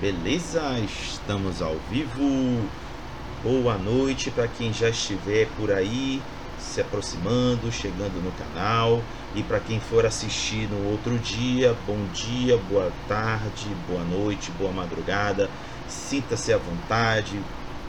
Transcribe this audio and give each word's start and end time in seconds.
Beleza? 0.00 0.62
Estamos 0.80 1.60
ao 1.60 1.76
vivo. 1.90 2.64
Boa 3.42 3.76
noite 3.76 4.30
para 4.30 4.48
quem 4.48 4.72
já 4.72 4.88
estiver 4.88 5.46
por 5.58 5.70
aí 5.70 6.22
se 6.58 6.80
aproximando, 6.80 7.70
chegando 7.70 8.22
no 8.22 8.32
canal. 8.32 9.02
E 9.36 9.42
para 9.42 9.60
quem 9.60 9.78
for 9.78 10.06
assistir 10.06 10.70
no 10.70 10.90
outro 10.90 11.18
dia, 11.18 11.76
bom 11.86 11.98
dia, 12.14 12.56
boa 12.70 12.90
tarde, 13.06 13.68
boa 13.86 14.02
noite, 14.04 14.50
boa 14.52 14.72
madrugada. 14.72 15.50
Sinta-se 15.86 16.50
à 16.50 16.56
vontade, 16.56 17.38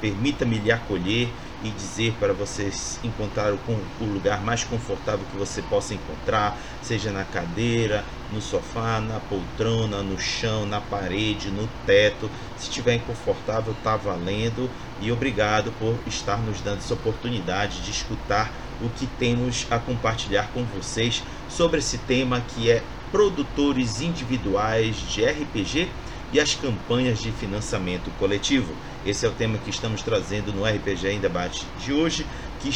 permita-me 0.02 0.58
lhe 0.58 0.70
acolher 0.70 1.30
e 1.64 1.70
dizer 1.70 2.14
para 2.20 2.34
vocês 2.34 3.00
encontrar 3.06 3.54
o 3.54 4.06
lugar 4.06 4.44
mais 4.44 4.66
confortável 4.66 5.26
que 5.32 5.38
você 5.38 5.62
possa 5.62 5.94
encontrar, 5.94 6.58
seja 6.84 7.10
na 7.10 7.24
cadeira, 7.24 8.04
no 8.32 8.42
sofá, 8.42 9.00
na 9.00 9.20
poltrona, 9.20 10.02
no 10.02 10.20
chão, 10.20 10.66
na 10.66 10.80
parede, 10.80 11.50
no 11.50 11.68
teto. 11.86 12.30
Se 12.58 12.70
estiver 12.70 12.96
inconfortável, 12.96 13.74
está 13.74 13.96
valendo. 13.96 14.70
E 15.02 15.12
obrigado 15.12 15.72
por 15.74 15.96
estar 16.08 16.38
nos 16.38 16.62
dando 16.62 16.80
essa 16.80 16.94
oportunidade 16.94 17.82
de 17.82 17.92
escutar 17.92 18.52
o 18.82 18.90
que 18.90 19.06
temos 19.06 19.68
a 19.70 19.78
compartilhar 19.78 20.50
com 20.54 20.64
vocês 20.64 21.24
sobre 21.50 21.80
esse 21.80 21.98
tema 22.00 22.42
que 22.42 22.70
é 22.72 22.82
produtores 23.12 24.02
individuais 24.02 24.96
de 24.96 25.24
RPG 25.26 25.90
e 26.34 26.40
as 26.40 26.56
campanhas 26.56 27.20
de 27.20 27.32
financiamento 27.32 28.10
coletivo. 28.18 28.74
Esse 29.06 29.26
é 29.26 29.30
o 29.30 29.34
tema 29.34 29.58
que 29.58 29.70
estamos 29.70 30.02
trazendo 30.02 30.54
no 30.54 30.64
RPG 30.64 31.08
em 31.08 31.20
Debate 31.20 31.66
de 31.84 31.92
hoje, 31.92 32.26
que 32.62 32.70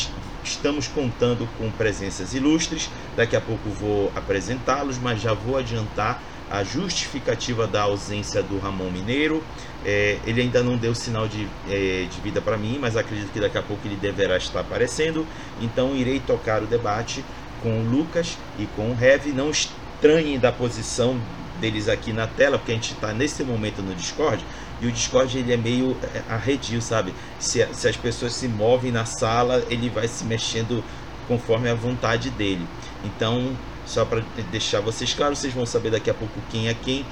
estamos 0.45 0.88
contando 0.88 1.48
com 1.58 1.70
presenças 1.72 2.34
ilustres. 2.34 2.90
Daqui 3.17 3.36
a 3.36 3.41
pouco 3.41 3.70
vou 3.70 4.12
apresentá-los, 4.16 4.98
mas 4.98 5.20
já 5.20 5.34
vou 5.34 5.58
adiantar 5.58 6.22
a 6.50 6.64
justificativa 6.64 7.66
da 7.66 7.81
ausência 7.81 8.42
do 8.44 8.59
Ramon 8.59 8.92
Mineiro. 8.92 9.44
É, 9.84 10.17
ele 10.25 10.42
ainda 10.42 10.64
não 10.64 10.78
deu 10.78 10.94
sinal 10.94 11.28
de, 11.28 11.47
é, 11.67 12.08
de 12.09 12.22
vida 12.22 12.42
para 12.42 12.58
mim, 12.58 12.78
mas 12.80 12.95
acredito 12.95 13.31
que 13.31 13.39
daqui 13.39 13.58
a 13.58 13.64
pouco 13.64 13.86
ele 13.88 13.95
deverá 13.95 14.38
estar 14.38 14.59
aparecendo. 14.59 15.25
Então 15.61 15.95
irei 15.95 16.19
tocar 16.19 16.62
o 16.62 16.67
debate 16.67 17.23
com 17.62 17.81
o 17.81 17.84
Lucas 17.84 18.38
e 18.59 18.66
com 18.75 18.91
o 18.91 18.97
Heavy. 19.00 19.31
Não 19.31 19.50
estranhem 19.50 20.39
da 20.39 20.52
posição 20.52 21.19
deles 21.59 21.88
aqui 21.88 22.12
na 22.14 22.28
tela, 22.28 22.58
porque 22.58 22.72
a 22.72 22.75
gente 22.75 22.94
está 22.94 23.14
nesse 23.14 23.44
momento 23.44 23.81
no 23.81 23.95
Discord, 23.95 24.44
e 24.81 24.88
o 24.88 24.92
Discord 24.92 25.38
ele 25.38 25.54
é 25.54 25.58
meio 25.58 25.95
é, 26.14 26.34
arredio, 26.34 26.81
sabe? 26.81 27.14
Se, 27.40 27.66
se 27.73 27.88
as 27.88 27.95
pessoas 27.95 28.34
se 28.34 28.48
movem 28.48 28.92
na 28.92 29.06
sala, 29.06 29.64
ele 29.70 29.90
vai 29.90 30.08
se 30.08 30.26
mexendo 30.26 30.84
conforme 31.28 31.70
a 31.70 31.76
vontade 31.76 32.30
dele. 32.30 32.68
Então, 33.03 33.56
só 33.86 34.03
para 34.06 34.23
deixar 34.52 34.81
vocês 34.81 35.14
claros, 35.14 35.40
vocês 35.40 35.53
vão 35.53 35.66
saber 35.66 35.92
daqui 35.92 36.09
a 36.09 36.14
pouco 36.14 36.40
quem 36.52 36.68
é 36.68 36.73
quem 36.73 37.06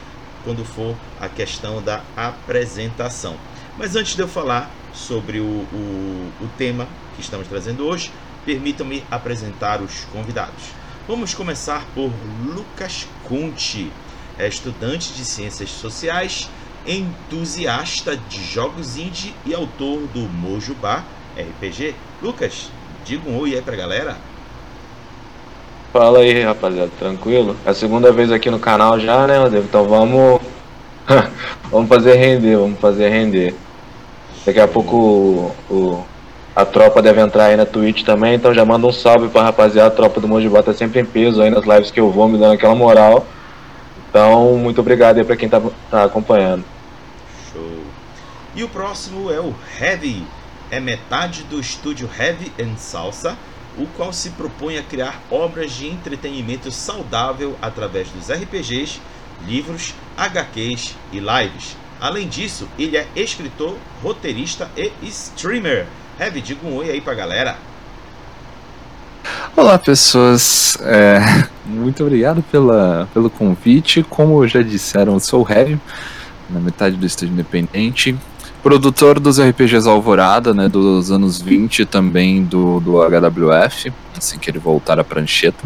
quando 0.44 0.66
for 0.66 0.96
a 1.22 1.30
questão 1.30 1.82
da 1.82 2.04
apresentação. 2.18 3.38
Mas 3.78 3.96
antes 3.96 4.16
de 4.16 4.22
eu 4.22 4.28
falar 4.28 4.70
sobre 4.94 5.40
o, 5.40 5.46
o, 5.46 6.32
o 6.42 6.50
tema 6.58 6.88
que 7.16 7.22
estamos 7.22 7.48
trazendo 7.48 7.88
hoje, 7.88 8.12
permitam-me 8.46 9.04
apresentar 9.10 9.82
os 9.82 10.06
convidados. 10.12 10.64
Vamos 11.08 11.34
começar 11.34 11.86
por 11.96 12.12
Lucas 12.46 13.08
Conte 13.24 13.92
é 14.38 14.48
estudante 14.48 15.14
de 15.14 15.24
ciências 15.24 15.70
sociais, 15.70 16.50
entusiasta 16.88 18.16
de 18.16 18.44
jogos 18.44 18.98
indie 18.98 19.34
e 19.46 19.54
autor 19.54 20.02
do 20.14 20.22
Mojubá 20.22 21.04
RPG. 21.38 21.96
Lucas, 22.22 22.70
diga 23.06 23.30
um 23.30 23.40
oi 23.40 23.56
aí 23.56 23.62
pra 23.62 23.76
galera. 23.76 24.18
Fala 25.92 26.20
aí, 26.20 26.42
rapaziada, 26.42 26.92
tranquilo? 26.98 27.56
É 27.66 27.70
a 27.70 27.74
segunda 27.74 28.12
vez 28.12 28.32
aqui 28.32 28.50
no 28.50 28.60
canal 28.60 29.00
já, 29.00 29.28
né, 29.28 29.38
Rodrigo? 29.38 29.66
Então 29.66 29.88
vamos. 29.88 30.42
vamos 31.70 31.88
fazer 31.88 32.16
render, 32.16 32.58
vamos 32.58 32.80
fazer 32.80 33.10
render. 33.10 33.54
Daqui 34.46 34.60
a 34.60 34.68
pouco 34.68 34.96
o, 34.98 35.56
o, 35.70 36.06
a 36.56 36.66
tropa 36.66 37.02
deve 37.02 37.22
entrar 37.22 37.46
aí 37.46 37.56
na 37.56 37.66
Twitch 37.66 38.04
também, 38.04 38.36
então 38.36 38.54
já 38.54 38.66
manda 38.66 38.88
um 38.88 38.92
salve 38.92 39.30
pra 39.30 39.44
rapaziada. 39.44 39.88
A 39.88 39.92
tropa 39.96 40.20
do 40.20 40.28
Mojibá 40.28 40.64
tá 40.64 40.74
sempre 40.74 41.00
em 41.00 41.06
peso 41.06 41.42
aí 41.42 41.50
nas 41.50 41.66
lives 41.66 41.92
que 41.92 42.00
eu 42.00 42.10
vou, 42.10 42.28
me 42.28 42.38
dando 42.38 42.54
aquela 42.54 42.76
moral. 42.76 43.26
Então, 44.14 44.58
muito 44.60 44.80
obrigado 44.80 45.18
aí 45.18 45.24
para 45.24 45.36
quem 45.36 45.48
está 45.48 45.60
tá 45.90 46.04
acompanhando. 46.04 46.64
Show. 47.52 47.84
E 48.54 48.64
o 48.64 48.70
próximo 48.70 49.32
é 49.32 49.40
o 49.40 49.56
Heavy. 49.82 50.24
É 50.70 50.80
metade 50.80 51.42
do 51.46 51.60
estúdio 51.60 52.08
Heavy 52.20 52.52
and 52.62 52.78
Salsa, 52.78 53.36
o 53.76 53.88
qual 53.98 54.14
se 54.14 54.30
propõe 54.30 54.78
a 54.78 54.84
criar 54.84 55.20
obras 55.32 55.72
de 55.72 55.88
entretenimento 55.88 56.70
saudável 56.70 57.58
através 57.60 58.08
dos 58.10 58.30
RPGs, 58.30 59.02
livros, 59.48 59.96
HQs 60.16 60.96
e 61.12 61.18
lives. 61.18 61.76
Além 62.00 62.28
disso, 62.28 62.68
ele 62.78 62.96
é 62.96 63.08
escritor, 63.16 63.76
roteirista 64.04 64.70
e 64.78 64.92
streamer. 65.08 65.88
Heavy, 66.20 66.40
diga 66.40 66.68
um 66.68 66.76
oi 66.76 66.92
aí 66.92 67.02
pra 67.02 67.16
galera. 67.16 67.58
Olá, 69.58 69.80
pessoas. 69.80 70.78
É, 70.82 71.48
muito 71.66 72.04
obrigado 72.04 72.44
pela, 72.52 73.08
pelo 73.14 73.30
convite. 73.30 74.04
Como 74.04 74.48
já 74.48 74.62
disseram, 74.62 75.14
eu 75.14 75.20
sou 75.20 75.46
o 75.46 75.52
Heavy, 75.52 75.80
na 76.50 76.60
metade 76.60 76.96
do 76.96 77.06
estúdio 77.06 77.34
independente. 77.34 78.16
Produtor 78.62 79.20
dos 79.20 79.40
RPGs 79.40 79.88
Alvorada, 79.88 80.54
né, 80.54 80.70
dos 80.70 81.12
anos 81.12 81.42
20 81.42 81.86
também 81.86 82.44
do, 82.44 82.80
do 82.80 82.94
HWF, 82.98 83.92
assim 84.18 84.40
que 84.40 84.50
ele 84.50 84.60
voltar 84.60 85.00
à 85.00 85.04
prancheta. 85.04 85.64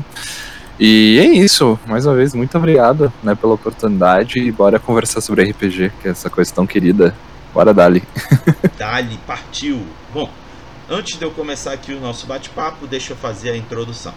E 0.79 1.19
é 1.19 1.25
isso, 1.25 1.79
mais 1.87 2.05
uma 2.05 2.15
vez, 2.15 2.33
muito 2.33 2.57
obrigado 2.57 3.11
né, 3.23 3.35
pela 3.35 3.53
oportunidade 3.53 4.39
e 4.39 4.51
bora 4.51 4.79
conversar 4.79 5.21
sobre 5.21 5.43
RPG, 5.43 5.91
que 6.01 6.07
é 6.07 6.11
essa 6.11 6.29
coisa 6.29 6.51
tão 6.53 6.65
querida. 6.65 7.15
Bora, 7.53 7.73
Dali. 7.73 8.03
Dali, 8.77 9.19
partiu. 9.25 9.81
Bom, 10.13 10.29
Antes 10.89 11.19
de 11.19 11.25
eu 11.25 11.31
começar 11.31 11.73
aqui 11.73 11.91
o 11.91 11.99
nosso 11.99 12.25
bate-papo, 12.25 12.87
deixa 12.87 13.11
eu 13.11 13.17
fazer 13.17 13.49
a 13.49 13.57
introdução. 13.57 14.13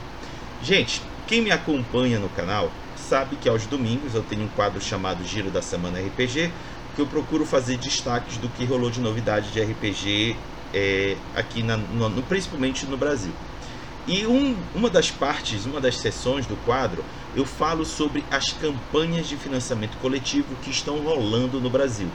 Gente, 0.63 1.03
quem 1.31 1.41
me 1.41 1.53
acompanha 1.53 2.19
no 2.19 2.29
canal 2.29 2.73
sabe 2.97 3.37
que 3.37 3.49
aos 3.49 3.65
domingos 3.65 4.17
eu 4.17 4.23
tenho 4.25 4.43
um 4.43 4.49
quadro 4.49 4.81
chamado 4.81 5.25
Giro 5.25 5.49
da 5.49 5.63
Semana 5.63 6.01
RPG, 6.01 6.51
que 6.97 7.01
eu 7.01 7.07
procuro 7.07 7.47
fazer 7.47 7.77
destaques 7.77 8.37
do 8.39 8.49
que 8.49 8.65
rolou 8.65 8.91
de 8.91 9.01
novidade 9.01 9.53
de 9.53 9.63
RPG 9.63 10.37
é, 10.75 11.17
aqui, 11.37 11.63
na, 11.63 11.77
no, 11.77 12.21
principalmente 12.25 12.85
no 12.85 12.97
Brasil. 12.97 13.31
E 14.09 14.27
um, 14.27 14.57
uma 14.75 14.91
das 14.91 15.13
partes, 15.13 15.67
uma 15.67 15.81
das 15.81 15.99
sessões 15.99 16.47
do 16.47 16.57
quadro, 16.65 17.05
eu 17.37 17.47
falo 17.47 17.85
sobre 17.85 18.25
as 18.29 18.53
campanhas 18.55 19.29
de 19.29 19.37
financiamento 19.37 19.97
coletivo 19.99 20.57
que 20.65 20.71
estão 20.71 20.99
rolando 20.99 21.61
no 21.61 21.71
Brasil. 21.71 22.09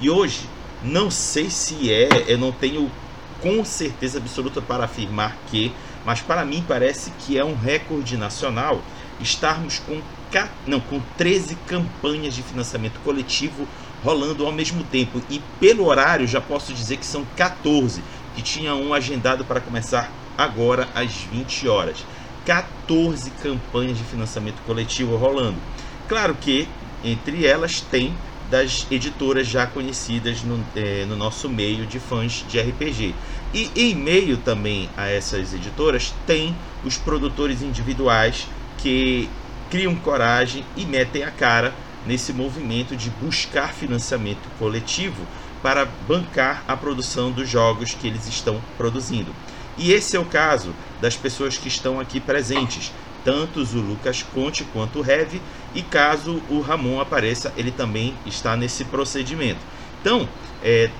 E 0.00 0.08
hoje, 0.08 0.48
não 0.82 1.10
sei 1.10 1.50
se 1.50 1.92
é, 1.92 2.08
eu 2.28 2.38
não 2.38 2.50
tenho 2.50 2.90
com 3.42 3.62
certeza 3.62 4.16
absoluta 4.16 4.62
para 4.62 4.84
afirmar 4.84 5.36
que, 5.50 5.70
mas 6.04 6.20
para 6.20 6.44
mim 6.44 6.64
parece 6.66 7.10
que 7.20 7.38
é 7.38 7.44
um 7.44 7.54
recorde 7.54 8.16
nacional 8.16 8.80
estarmos 9.20 9.78
com, 9.78 10.00
não, 10.66 10.80
com 10.80 11.00
13 11.16 11.56
campanhas 11.66 12.34
de 12.34 12.42
financiamento 12.42 13.00
coletivo 13.04 13.66
rolando 14.02 14.44
ao 14.44 14.52
mesmo 14.52 14.84
tempo. 14.84 15.22
E 15.30 15.40
pelo 15.58 15.86
horário 15.86 16.26
já 16.26 16.40
posso 16.40 16.72
dizer 16.74 16.98
que 16.98 17.06
são 17.06 17.24
14, 17.36 18.02
que 18.34 18.42
tinha 18.42 18.74
um 18.74 18.92
agendado 18.92 19.44
para 19.44 19.60
começar 19.60 20.10
agora 20.36 20.88
às 20.94 21.12
20 21.12 21.68
horas. 21.68 22.04
14 22.44 23.30
campanhas 23.42 23.96
de 23.96 24.04
financiamento 24.04 24.60
coletivo 24.66 25.16
rolando. 25.16 25.56
Claro 26.08 26.34
que 26.34 26.68
entre 27.02 27.46
elas 27.46 27.80
tem 27.80 28.14
das 28.50 28.86
editoras 28.90 29.46
já 29.46 29.66
conhecidas 29.66 30.42
no, 30.42 30.62
é, 30.76 31.06
no 31.06 31.16
nosso 31.16 31.48
meio 31.48 31.86
de 31.86 31.98
fãs 31.98 32.44
de 32.48 32.60
RPG. 32.60 33.14
E 33.54 33.70
em 33.76 33.94
meio 33.94 34.36
também 34.36 34.90
a 34.96 35.06
essas 35.06 35.54
editoras 35.54 36.12
tem 36.26 36.56
os 36.84 36.98
produtores 36.98 37.62
individuais 37.62 38.48
que 38.78 39.30
criam 39.70 39.94
coragem 39.94 40.64
e 40.76 40.84
metem 40.84 41.22
a 41.22 41.30
cara 41.30 41.72
nesse 42.04 42.32
movimento 42.32 42.96
de 42.96 43.08
buscar 43.10 43.72
financiamento 43.72 44.48
coletivo 44.58 45.24
para 45.62 45.86
bancar 46.06 46.64
a 46.66 46.76
produção 46.76 47.30
dos 47.30 47.48
jogos 47.48 47.94
que 47.94 48.08
eles 48.08 48.26
estão 48.26 48.60
produzindo. 48.76 49.32
E 49.78 49.92
esse 49.92 50.16
é 50.16 50.20
o 50.20 50.24
caso 50.24 50.74
das 51.00 51.16
pessoas 51.16 51.56
que 51.56 51.68
estão 51.68 52.00
aqui 52.00 52.18
presentes 52.20 52.92
tanto 53.24 53.60
o 53.60 53.80
Lucas 53.80 54.22
Conte 54.22 54.64
quanto 54.64 55.00
o 55.00 55.10
Heavy, 55.10 55.40
e 55.74 55.82
caso 55.82 56.42
o 56.50 56.60
Ramon 56.60 57.00
apareça, 57.00 57.52
ele 57.56 57.70
também 57.70 58.14
está 58.26 58.54
nesse 58.56 58.84
procedimento. 58.84 59.60
Então, 60.00 60.28
é, 60.62 60.90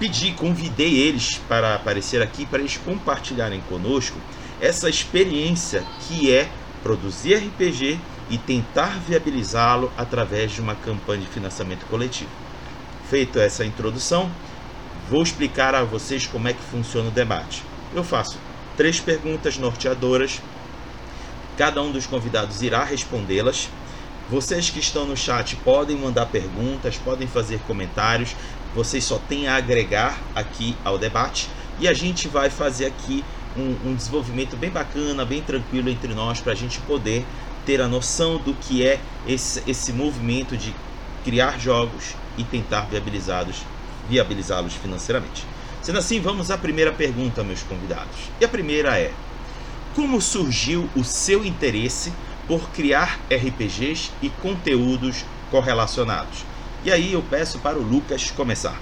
pedi, 0.00 0.32
convidei 0.32 0.98
eles 0.98 1.40
para 1.48 1.76
aparecer 1.76 2.20
aqui 2.20 2.44
para 2.44 2.58
eles 2.58 2.76
compartilharem 2.76 3.60
conosco 3.68 4.18
essa 4.60 4.90
experiência 4.90 5.84
que 6.00 6.34
é 6.34 6.48
produzir 6.82 7.36
RPG 7.36 8.00
e 8.28 8.38
tentar 8.38 8.98
viabilizá-lo 8.98 9.92
através 9.96 10.50
de 10.50 10.60
uma 10.60 10.74
campanha 10.74 11.20
de 11.20 11.28
financiamento 11.28 11.86
coletivo. 11.86 12.30
Feito 13.08 13.38
essa 13.38 13.64
introdução, 13.64 14.28
vou 15.08 15.22
explicar 15.22 15.74
a 15.74 15.84
vocês 15.84 16.26
como 16.26 16.48
é 16.48 16.52
que 16.52 16.62
funciona 16.62 17.08
o 17.08 17.12
debate. 17.12 17.62
Eu 17.94 18.02
faço 18.02 18.38
três 18.76 18.98
perguntas 18.98 19.56
norteadoras 19.58 20.40
Cada 21.60 21.82
um 21.82 21.92
dos 21.92 22.06
convidados 22.06 22.62
irá 22.62 22.82
respondê-las. 22.84 23.68
Vocês 24.30 24.70
que 24.70 24.80
estão 24.80 25.04
no 25.04 25.14
chat 25.14 25.56
podem 25.56 25.94
mandar 25.94 26.24
perguntas, 26.24 26.96
podem 26.96 27.28
fazer 27.28 27.60
comentários. 27.66 28.34
Vocês 28.74 29.04
só 29.04 29.18
têm 29.18 29.48
a 29.48 29.56
agregar 29.56 30.18
aqui 30.34 30.76
ao 30.84 30.96
debate 30.96 31.48
e 31.78 31.88
a 31.88 31.92
gente 31.92 32.28
vai 32.28 32.50
fazer 32.50 32.86
aqui 32.86 33.24
um, 33.56 33.90
um 33.90 33.94
desenvolvimento 33.94 34.56
bem 34.56 34.70
bacana, 34.70 35.24
bem 35.24 35.42
tranquilo 35.42 35.88
entre 35.88 36.14
nós 36.14 36.40
para 36.40 36.52
a 36.52 36.56
gente 36.56 36.78
poder 36.80 37.24
ter 37.66 37.80
a 37.80 37.88
noção 37.88 38.38
do 38.38 38.54
que 38.54 38.86
é 38.86 39.00
esse, 39.26 39.62
esse 39.66 39.92
movimento 39.92 40.56
de 40.56 40.74
criar 41.24 41.58
jogos 41.58 42.14
e 42.38 42.44
tentar 42.44 42.82
viabilizá-los 42.82 43.56
viabilizá-los 44.08 44.74
financeiramente. 44.74 45.46
Sendo 45.82 45.98
assim, 45.98 46.20
vamos 46.20 46.50
à 46.50 46.58
primeira 46.58 46.92
pergunta, 46.92 47.44
meus 47.44 47.62
convidados. 47.62 48.30
E 48.40 48.44
a 48.44 48.48
primeira 48.48 48.98
é: 48.98 49.12
Como 49.94 50.20
surgiu 50.20 50.88
o 50.96 51.04
seu 51.04 51.44
interesse 51.44 52.12
por 52.46 52.68
criar 52.70 53.20
RPGs 53.30 54.10
e 54.20 54.28
conteúdos 54.28 55.24
correlacionados? 55.50 56.44
E 56.84 56.90
aí 56.90 57.12
eu 57.12 57.22
peço 57.22 57.58
para 57.58 57.78
o 57.78 57.82
Lucas 57.82 58.30
começar. 58.30 58.74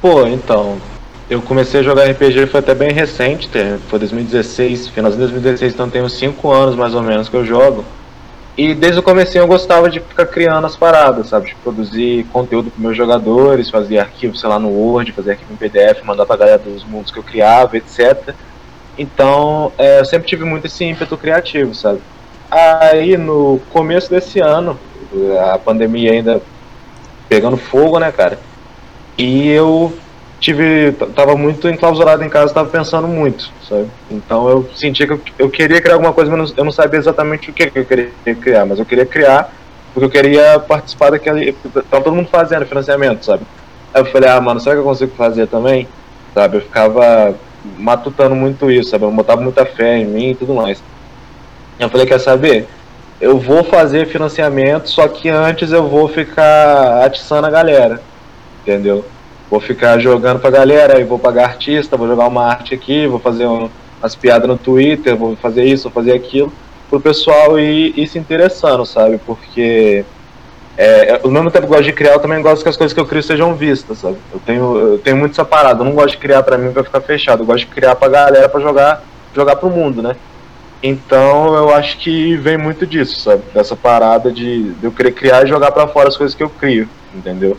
Pô, 0.00 0.26
então, 0.26 0.78
eu 1.30 1.42
comecei 1.42 1.80
a 1.80 1.82
jogar 1.82 2.10
RPG 2.10 2.46
foi 2.46 2.60
até 2.60 2.74
bem 2.74 2.92
recente, 2.92 3.48
foi 3.88 3.98
2016, 3.98 4.88
finalzinho 4.88 5.26
de 5.26 5.32
2016, 5.32 5.74
então 5.74 5.90
tenho 5.90 6.08
5 6.08 6.50
anos 6.50 6.74
mais 6.74 6.94
ou 6.94 7.02
menos 7.02 7.28
que 7.28 7.36
eu 7.36 7.44
jogo. 7.44 7.84
E 8.56 8.74
desde 8.74 8.98
o 8.98 9.02
começo 9.04 9.38
eu 9.38 9.46
gostava 9.46 9.88
de 9.88 10.00
ficar 10.00 10.26
criando 10.26 10.66
as 10.66 10.76
paradas, 10.76 11.28
sabe? 11.28 11.46
De 11.46 11.54
produzir 11.56 12.24
conteúdo 12.32 12.70
para 12.72 12.82
meus 12.82 12.96
jogadores, 12.96 13.70
fazer 13.70 13.98
arquivo, 13.98 14.36
sei 14.36 14.48
lá, 14.48 14.58
no 14.58 14.68
Word, 14.70 15.12
fazer 15.12 15.32
arquivo 15.32 15.52
em 15.52 15.56
PDF, 15.56 16.02
mandar 16.02 16.26
pra 16.26 16.36
galera 16.36 16.58
dos 16.58 16.82
mundos 16.82 17.12
que 17.12 17.18
eu 17.20 17.22
criava, 17.22 17.76
etc. 17.76 18.34
Então, 18.98 19.70
é, 19.78 20.00
eu 20.00 20.04
sempre 20.04 20.26
tive 20.26 20.44
muito 20.44 20.66
esse 20.66 20.84
ímpeto 20.84 21.16
criativo, 21.16 21.72
sabe? 21.72 22.00
Aí, 22.50 23.16
no 23.16 23.60
começo 23.70 24.10
desse 24.10 24.40
ano, 24.40 24.76
a 25.52 25.58
pandemia 25.58 26.12
ainda 26.12 26.42
pegando 27.28 27.56
fogo, 27.56 27.98
né, 27.98 28.10
cara? 28.12 28.38
E 29.16 29.48
eu 29.48 29.92
tive 30.40 30.92
tava 31.14 31.36
muito 31.36 31.68
enclausurado 31.68 32.22
em 32.22 32.28
casa, 32.28 32.54
tava 32.54 32.68
pensando 32.68 33.08
muito, 33.08 33.50
sabe? 33.68 33.88
Então 34.10 34.48
eu 34.48 34.68
sentia 34.74 35.06
que 35.06 35.12
eu, 35.12 35.20
eu 35.38 35.50
queria 35.50 35.80
criar 35.80 35.94
alguma 35.94 36.12
coisa, 36.12 36.34
mas 36.34 36.54
eu 36.56 36.64
não 36.64 36.72
sabia 36.72 36.98
exatamente 36.98 37.50
o 37.50 37.52
que, 37.52 37.70
que 37.70 37.78
eu 37.78 37.84
queria 37.84 38.10
criar, 38.40 38.64
mas 38.64 38.78
eu 38.78 38.84
queria 38.84 39.06
criar 39.06 39.52
porque 39.92 40.04
eu 40.04 40.10
queria 40.10 40.60
participar 40.60 41.10
daquele, 41.10 41.52
tava 41.90 42.04
todo 42.04 42.14
mundo 42.14 42.28
fazendo 42.28 42.66
financiamento, 42.66 43.24
sabe? 43.24 43.42
Aí 43.92 44.02
eu 44.02 44.06
falei, 44.06 44.28
ah, 44.28 44.40
mano, 44.40 44.60
será 44.60 44.76
que 44.76 44.80
eu 44.80 44.84
consigo 44.84 45.12
fazer 45.16 45.46
também? 45.48 45.88
Sabe? 46.34 46.58
Eu 46.58 46.60
ficava 46.60 47.34
matutando 47.76 48.36
muito 48.36 48.70
isso, 48.70 48.90
sabe? 48.90 49.04
Eu 49.04 49.10
botava 49.10 49.40
muita 49.40 49.64
fé 49.64 49.98
em 49.98 50.04
mim 50.04 50.30
e 50.30 50.34
tudo 50.34 50.54
mais. 50.54 50.82
Eu 51.80 51.88
falei, 51.88 52.06
quer 52.06 52.20
saber? 52.20 52.68
Eu 53.20 53.38
vou 53.38 53.64
fazer 53.64 54.06
financiamento, 54.06 54.88
só 54.88 55.08
que 55.08 55.28
antes 55.28 55.72
eu 55.72 55.88
vou 55.88 56.08
ficar 56.08 57.04
atiçando 57.04 57.48
a 57.48 57.50
galera, 57.50 58.00
entendeu? 58.62 59.04
Vou 59.50 59.58
ficar 59.58 59.98
jogando 59.98 60.38
pra 60.38 60.50
galera, 60.50 61.00
e 61.00 61.04
vou 61.04 61.18
pagar 61.18 61.46
artista, 61.46 61.96
vou 61.96 62.06
jogar 62.06 62.28
uma 62.28 62.44
arte 62.44 62.74
aqui, 62.74 63.08
vou 63.08 63.18
fazer 63.18 63.46
um, 63.46 63.68
umas 64.00 64.14
piadas 64.14 64.46
no 64.46 64.56
Twitter, 64.56 65.16
vou 65.16 65.34
fazer 65.34 65.64
isso, 65.64 65.84
vou 65.84 65.92
fazer 65.92 66.12
aquilo, 66.12 66.52
pro 66.88 67.00
pessoal 67.00 67.58
ir, 67.58 67.92
ir 67.98 68.06
se 68.06 68.20
interessando, 68.20 68.86
sabe? 68.86 69.18
Porque 69.26 70.04
é, 70.76 71.20
ao 71.20 71.28
mesmo 71.28 71.50
tempo 71.50 71.66
que 71.66 71.72
eu 71.72 71.76
gosto 71.76 71.86
de 71.86 71.92
criar, 71.92 72.12
eu 72.12 72.20
também 72.20 72.40
gosto 72.40 72.62
que 72.62 72.68
as 72.68 72.76
coisas 72.76 72.94
que 72.94 73.00
eu 73.00 73.06
crio 73.06 73.20
sejam 73.20 73.52
vistas, 73.52 73.98
sabe? 73.98 74.16
Eu 74.32 74.38
tenho, 74.46 74.78
eu 74.78 74.98
tenho 74.98 75.16
muito 75.16 75.32
essa 75.32 75.44
parada, 75.44 75.80
eu 75.80 75.84
não 75.84 75.92
gosto 75.92 76.10
de 76.10 76.18
criar 76.18 76.44
pra 76.44 76.56
mim 76.56 76.70
pra 76.70 76.84
ficar 76.84 77.00
fechado, 77.00 77.42
eu 77.42 77.46
gosto 77.46 77.66
de 77.66 77.66
criar 77.66 77.96
pra 77.96 78.06
galera 78.06 78.48
pra 78.48 78.60
jogar, 78.60 79.02
jogar 79.34 79.56
pro 79.56 79.70
mundo, 79.70 80.00
né? 80.00 80.14
Então 80.82 81.54
eu 81.54 81.74
acho 81.74 81.98
que 81.98 82.36
vem 82.36 82.56
muito 82.56 82.86
disso, 82.86 83.20
sabe? 83.20 83.42
Dessa 83.52 83.74
parada 83.74 84.30
de, 84.30 84.72
de 84.74 84.84
eu 84.84 84.92
querer 84.92 85.12
criar 85.12 85.44
e 85.44 85.48
jogar 85.48 85.72
para 85.72 85.88
fora 85.88 86.08
as 86.08 86.16
coisas 86.16 86.36
que 86.36 86.42
eu 86.42 86.48
crio, 86.48 86.88
entendeu? 87.12 87.56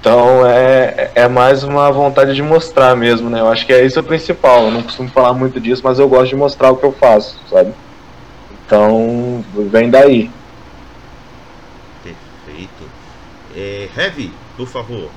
Então 0.00 0.46
é, 0.46 1.10
é 1.14 1.28
mais 1.28 1.62
uma 1.62 1.92
vontade 1.92 2.34
de 2.34 2.42
mostrar 2.42 2.96
mesmo, 2.96 3.28
né? 3.28 3.40
Eu 3.40 3.48
acho 3.48 3.66
que 3.66 3.72
é 3.72 3.84
isso 3.84 4.00
o 4.00 4.02
principal. 4.02 4.64
Eu 4.64 4.70
não 4.70 4.82
costumo 4.82 5.10
falar 5.10 5.34
muito 5.34 5.60
disso, 5.60 5.82
mas 5.84 5.98
eu 5.98 6.08
gosto 6.08 6.30
de 6.30 6.36
mostrar 6.36 6.70
o 6.70 6.76
que 6.76 6.84
eu 6.84 6.92
faço, 6.92 7.38
sabe? 7.50 7.74
Então 8.64 9.44
vem 9.70 9.90
daí. 9.90 10.30
Perfeito. 12.02 12.90
É, 13.54 13.88
Heavy, 13.94 14.32
por 14.56 14.66
favor. 14.66 15.10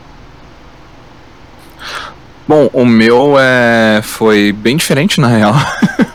Bom, 2.46 2.70
o 2.74 2.86
meu 2.86 3.36
é, 3.40 4.02
foi 4.04 4.52
bem 4.52 4.76
diferente 4.76 5.22
na 5.22 5.28
real. 5.28 5.54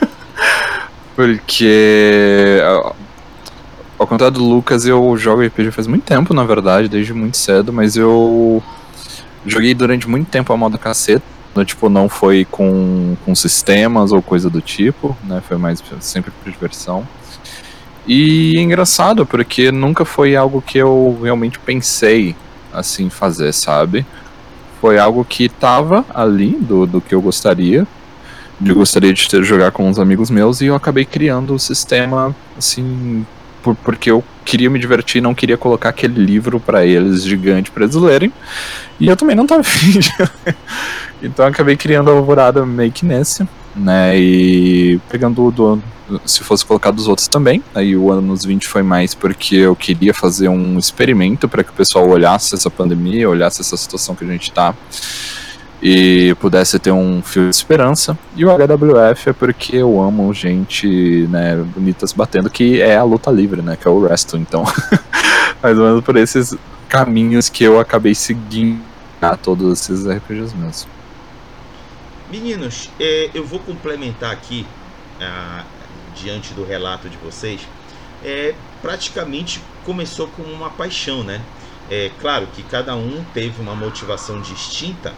Porque 1.19 2.63
ao 3.99 4.07
contrário 4.07 4.39
do 4.39 4.45
Lucas, 4.45 4.87
eu 4.87 5.17
jogo 5.17 5.45
RPG 5.45 5.73
faz 5.73 5.89
muito 5.89 6.05
tempo, 6.05 6.33
na 6.33 6.45
verdade, 6.45 6.89
desde 6.89 7.13
muito 7.13 7.37
cedo, 7.37 7.73
mas 7.73 7.97
eu 7.97 8.63
joguei 9.45 9.75
durante 9.75 10.09
muito 10.09 10.31
tempo 10.31 10.53
a 10.53 10.57
moda 10.57 10.79
caceta. 10.79 11.25
No, 11.57 11.65
tipo, 11.65 11.89
não 11.89 12.09
foi 12.09 12.47
com, 12.49 13.17
com 13.25 13.35
sistemas 13.35 14.13
ou 14.13 14.23
coisa 14.23 14.49
do 14.49 14.61
tipo, 14.61 15.17
né? 15.25 15.43
Foi 15.49 15.57
mais 15.57 15.83
sempre 15.99 16.31
por 16.31 16.53
diversão. 16.53 17.05
E 18.07 18.57
é 18.57 18.61
engraçado, 18.61 19.27
porque 19.27 19.73
nunca 19.73 20.05
foi 20.05 20.37
algo 20.37 20.63
que 20.63 20.79
eu 20.79 21.19
realmente 21.21 21.59
pensei 21.59 22.37
assim 22.73 23.11
fazer, 23.11 23.53
sabe? 23.53 24.07
Foi 24.81 25.01
algo 25.01 25.25
que 25.25 25.49
tava 25.49 26.07
ali 26.15 26.51
do, 26.61 26.87
do 26.87 27.01
que 27.01 27.13
eu 27.13 27.21
gostaria. 27.21 27.85
Eu 28.65 28.75
gostaria 28.75 29.13
de 29.13 29.29
ter 29.29 29.43
jogar 29.45 29.71
com 29.71 29.89
uns 29.89 29.99
amigos 29.99 30.31
meus 30.31 30.61
e 30.61 30.67
eu 30.67 30.75
acabei 30.75 31.05
criando 31.05 31.55
o 31.55 31.59
sistema 31.59 32.35
assim 32.57 33.25
por, 33.63 33.75
porque 33.77 34.11
eu 34.11 34.25
queria 34.45 34.71
me 34.71 34.79
divertir, 34.79 35.21
não 35.21 35.35
queria 35.35 35.57
colocar 35.57 35.91
aquele 35.91 36.25
livro 36.25 36.59
para 36.59 36.85
eles 36.85 37.23
gigante 37.23 37.71
para 37.71 37.85
eles 37.85 37.95
lerem. 37.95 38.33
E 38.99 39.07
eu 39.09 39.17
também 39.17 39.37
não 39.37 39.47
tava 39.47 39.61
afim. 39.63 40.01
então 41.23 41.47
acabei 41.47 41.77
criando 41.77 42.11
a 42.11 42.15
Alvorada 42.15 42.65
Make 42.65 43.05
nesse, 43.05 43.47
né? 43.77 44.19
E 44.19 45.01
pegando 45.09 45.51
do, 45.51 45.83
se 46.25 46.43
fosse 46.43 46.65
colocar 46.65 46.91
dos 46.91 47.07
outros 47.07 47.29
também. 47.29 47.63
Aí 47.75 47.97
o 47.97 48.11
ano 48.11 48.23
nos 48.23 48.45
20 48.45 48.67
foi 48.67 48.83
mais 48.83 49.15
porque 49.15 49.57
eu 49.57 49.77
queria 49.77 50.15
fazer 50.15 50.49
um 50.49 50.79
experimento 50.79 51.49
para 51.49 51.63
que 51.63 51.71
o 51.71 51.75
pessoal 51.75 52.09
olhasse 52.09 52.55
essa 52.55 52.71
pandemia, 52.71 53.29
olhasse 53.29 53.61
essa 53.61 53.77
situação 53.77 54.15
que 54.15 54.25
a 54.25 54.29
gente 54.29 54.51
tá 54.51 54.75
e 55.83 56.35
pudesse 56.41 56.79
ter 56.79 56.91
um 56.91 57.23
fio 57.23 57.45
de 57.45 57.51
esperança. 57.51 58.19
E 58.37 58.45
o 58.45 58.49
HWF 58.49 59.31
é 59.31 59.33
porque 59.33 59.77
eu 59.77 60.01
amo 60.01 60.33
gente, 60.35 61.27
né, 61.29 61.57
bonitas 61.57 62.13
batendo, 62.13 62.51
que 62.51 62.81
é 62.81 62.97
a 62.97 63.05
luta 63.05 63.31
livre, 63.31 63.63
né, 63.63 63.77
que 63.77 63.87
é 63.87 63.91
o 63.91 63.99
wrestling. 63.99 64.41
Então, 64.41 64.65
mais 65.63 65.79
ou 65.79 65.85
menos 65.85 66.05
por 66.05 66.17
esses 66.17 66.57
caminhos 66.89 67.49
que 67.49 67.65
eu 67.65 67.79
acabei 67.79 68.15
seguindo 68.15 68.81
a 69.21 69.37
todos 69.37 69.81
esses 69.81 70.07
RPGs 70.07 70.57
mesmo. 70.57 70.91
Meninos, 72.31 72.91
é, 73.01 73.31
eu 73.35 73.45
vou 73.45 73.59
complementar 73.61 74.33
aqui, 74.33 74.67
ah, 75.21 75.65
diante 76.15 76.53
do 76.55 76.65
relato 76.65 77.09
de 77.09 77.17
vocês, 77.17 77.61
é, 78.25 78.55
praticamente 78.83 79.63
começou 79.85 80.29
com 80.29 80.43
uma 80.43 80.71
paixão, 80.71 81.23
né? 81.25 81.41
É 81.91 82.11
claro 82.21 82.47
que 82.55 82.63
cada 82.63 82.95
um 82.95 83.25
teve 83.33 83.63
uma 83.63 83.75
motivação 83.75 84.41
distinta, 84.43 85.15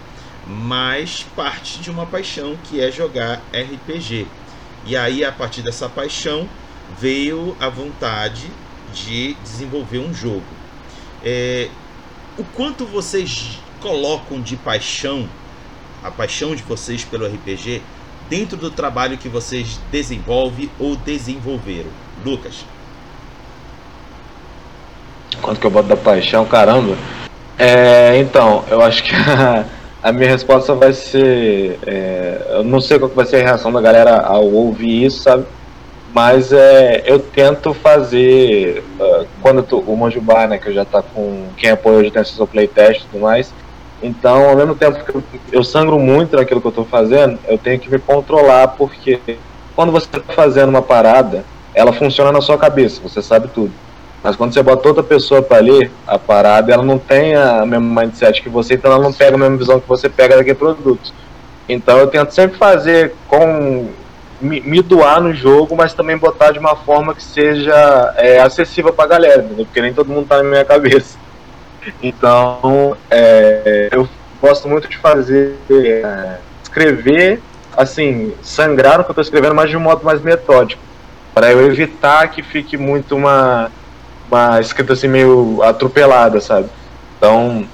mas 0.51 1.25
parte 1.37 1.79
de 1.79 1.91
uma 1.91 2.05
paixão 2.05 2.57
que 2.65 2.81
é 2.81 2.91
jogar 2.91 3.41
RPG. 3.53 4.27
E 4.85 4.97
aí, 4.97 5.25
a 5.25 5.31
partir 5.31 5.63
dessa 5.63 5.89
paixão, 5.89 6.49
veio 6.99 7.57
a 7.61 7.69
vontade 7.69 8.51
de 8.93 9.35
desenvolver 9.45 9.99
um 9.99 10.13
jogo. 10.13 10.43
É, 11.25 11.69
o 12.37 12.43
quanto 12.43 12.85
vocês 12.85 13.61
colocam 13.81 14.41
de 14.41 14.57
paixão, 14.57 15.29
a 16.03 16.11
paixão 16.11 16.57
de 16.57 16.63
vocês 16.65 17.05
pelo 17.05 17.27
RPG, 17.27 17.81
dentro 18.29 18.57
do 18.57 18.71
trabalho 18.71 19.17
que 19.17 19.29
vocês 19.29 19.79
desenvolvem 19.93 20.69
ou 20.81 20.97
desenvolveram? 20.97 21.91
Lucas. 22.25 22.65
Quanto 25.41 25.61
que 25.61 25.67
eu 25.67 25.71
boto 25.71 25.89
da 25.89 25.97
paixão, 25.97 26.45
caramba. 26.45 26.97
É, 27.57 28.19
então, 28.19 28.65
eu 28.69 28.83
acho 28.83 29.05
que 29.05 29.13
A 30.03 30.13
minha 30.13 30.31
resposta 30.31 30.75
vai 30.75 30.93
ser. 30.93 31.79
É, 31.87 32.47
eu 32.51 32.65
não 32.65 32.81
sei 32.81 32.99
qual 32.99 33.11
vai 33.11 33.27
ser 33.27 33.37
a 33.37 33.45
reação 33.45 33.71
da 33.71 33.81
galera 33.81 34.21
ao 34.21 34.45
ouvir 34.45 35.05
isso, 35.05 35.23
sabe? 35.23 35.45
Mas 36.13 36.53
é, 36.53 37.03
eu 37.05 37.19
tento 37.19 37.75
fazer. 37.75 38.83
Uh, 38.99 39.27
quando 39.43 39.63
tô, 39.63 39.79
o 39.79 39.97
Manjubá, 39.97 40.47
né, 40.47 40.59
que 40.59 40.73
já 40.73 40.85
tá 40.85 41.03
com. 41.03 41.49
Quem 41.57 41.71
apoia 41.71 41.99
hoje 41.99 42.11
tem 42.11 42.23
acesso 42.23 42.41
ao 42.41 42.49
playtest 42.49 43.03
e 43.03 43.07
tudo 43.09 43.21
mais. 43.21 43.53
Então, 44.03 44.49
ao 44.49 44.57
mesmo 44.57 44.75
tempo 44.75 45.05
que 45.05 45.15
eu, 45.15 45.23
eu 45.53 45.63
sangro 45.63 45.99
muito 45.99 46.35
naquilo 46.35 46.61
que 46.61 46.67
eu 46.67 46.73
tô 46.73 46.85
fazendo, 46.85 47.39
eu 47.47 47.59
tenho 47.59 47.79
que 47.79 47.91
me 47.91 47.99
controlar, 47.99 48.69
porque 48.69 49.21
quando 49.77 49.93
você 49.93 50.07
tá 50.07 50.21
fazendo 50.33 50.71
uma 50.71 50.81
parada, 50.81 51.45
ela 51.75 51.93
funciona 51.93 52.33
na 52.33 52.41
sua 52.41 52.57
cabeça, 52.57 53.01
você 53.03 53.21
sabe 53.21 53.49
tudo. 53.49 53.73
Mas 54.23 54.37
quando 54.37 54.53
você 54.53 54.63
bota 54.63 54.89
outra 54.89 55.03
pessoa 55.03 55.41
para 55.41 55.63
ler 55.63 55.91
a 56.07 56.19
parada, 56.19 56.73
ela 56.73 56.83
não 56.83 56.99
tem 56.99 57.35
a 57.35 57.65
mesma 57.65 58.03
mindset 58.03 58.43
que 58.43 58.49
você, 58.49 58.75
então 58.75 58.93
ela 58.93 59.03
não 59.03 59.13
pega 59.13 59.35
a 59.35 59.39
mesma 59.39 59.57
visão 59.57 59.81
que 59.81 59.89
você 59.89 60.09
pega 60.09 60.37
daquele 60.37 60.57
produto. 60.57 61.13
Então 61.69 61.99
eu 61.99 62.07
tento 62.07 62.33
sempre 62.33 62.59
fazer 62.59 63.15
com 63.27 63.89
me, 64.41 64.61
me, 64.61 64.83
doar 64.83 65.21
no 65.21 65.33
jogo, 65.33 65.77
mas 65.77 65.95
também 65.95 66.17
botar 66.17 66.51
de 66.51 66.59
uma 66.59 66.75
forma 66.75 67.15
que 67.15 67.23
seja 67.23 68.15
é, 68.17 68.41
acessível 68.41 68.93
pra 68.93 69.07
galera, 69.07 69.43
entendeu? 69.43 69.65
porque 69.67 69.81
nem 69.81 69.93
todo 69.93 70.11
mundo 70.11 70.27
tá 70.27 70.39
na 70.39 70.45
minha 70.45 70.65
cabeça. 70.65 71.19
Então, 72.03 72.97
é, 73.11 73.89
eu 73.91 74.09
gosto 74.41 74.69
muito 74.69 74.89
de 74.89 74.99
fazer, 74.99 75.57
é, 75.71 76.37
escrever, 76.63 77.41
assim, 77.77 78.35
sangrar 78.43 78.99
no 78.99 79.05
que 79.05 79.11
eu 79.11 79.15
tô 79.15 79.21
escrevendo, 79.21 79.55
mas 79.55 79.71
de 79.71 79.77
um 79.77 79.81
modo 79.81 80.05
mais 80.05 80.21
metódico, 80.21 80.83
para 81.35 81.51
eu 81.53 81.65
evitar 81.65 82.29
que 82.29 82.43
fique 82.43 82.77
muito 82.77 83.17
uma, 83.17 83.71
uma 84.31 84.61
escrita 84.61 84.93
assim 84.93 85.09
meio 85.09 85.63
atropelada, 85.63 86.41
sabe? 86.41 86.69
Então, 87.19 87.67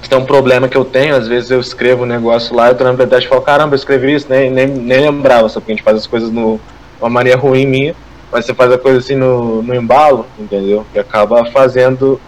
isso 0.00 0.12
é 0.12 0.16
um 0.16 0.24
problema 0.24 0.68
que 0.68 0.76
eu 0.76 0.84
tenho, 0.84 1.16
às 1.16 1.26
vezes 1.26 1.50
eu 1.50 1.58
escrevo 1.58 2.04
um 2.04 2.06
negócio 2.06 2.54
lá, 2.54 2.68
eu 2.68 2.74
tô 2.74 2.84
na 2.84 2.92
verdade 2.92 3.24
e 3.24 3.28
falo, 3.28 3.40
caramba, 3.40 3.74
eu 3.74 3.78
escrevi 3.78 4.14
isso, 4.14 4.26
nem, 4.28 4.50
nem, 4.50 4.66
nem 4.66 5.00
lembrava, 5.00 5.48
só 5.48 5.58
porque 5.58 5.72
a 5.72 5.74
gente 5.74 5.84
faz 5.84 5.96
as 5.96 6.06
coisas 6.06 6.30
no, 6.30 6.60
uma 7.00 7.10
maneira 7.10 7.38
ruim 7.38 7.66
minha, 7.66 7.94
mas 8.30 8.44
você 8.44 8.54
faz 8.54 8.70
a 8.70 8.78
coisa 8.78 8.98
assim 8.98 9.14
no, 9.14 9.62
no 9.62 9.74
embalo, 9.74 10.26
entendeu? 10.38 10.86
E 10.94 10.98
acaba 10.98 11.46
fazendo, 11.46 12.20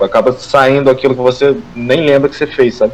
acaba 0.00 0.32
saindo 0.32 0.90
aquilo 0.90 1.14
que 1.14 1.20
você 1.20 1.56
nem 1.74 2.06
lembra 2.06 2.28
que 2.28 2.36
você 2.36 2.46
fez, 2.46 2.76
sabe? 2.76 2.92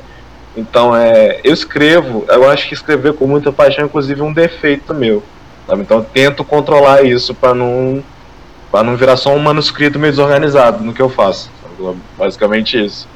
Então, 0.57 0.97
é, 0.97 1.41
eu 1.45 1.53
escrevo, 1.53 2.25
eu 2.29 2.49
acho 2.49 2.69
que 2.69 2.75
escrever 2.75 3.15
com 3.15 3.27
muita 3.27 3.53
paixão, 3.53 3.85
inclusive, 3.85 4.21
é 4.21 4.25
um 4.25 4.33
defeito 4.33 4.95
meu, 4.95 5.23
sabe? 5.67 5.83
Então, 5.83 6.03
tento 6.03 6.45
controlar 6.45 7.05
isso 7.05 7.35
para 7.35 7.55
não, 7.55 8.03
pra 8.71 8.83
não 8.83 8.97
virar 8.97 9.17
só 9.17 9.35
um 9.35 9.39
manuscrito 9.39 9.99
meio 9.99 10.13
desorganizado 10.13 10.83
no 10.85 10.93
que 10.93 11.03
eu 11.03 11.09
faço, 11.09 11.51
basicamente 12.17 12.83
isso. 12.83 13.09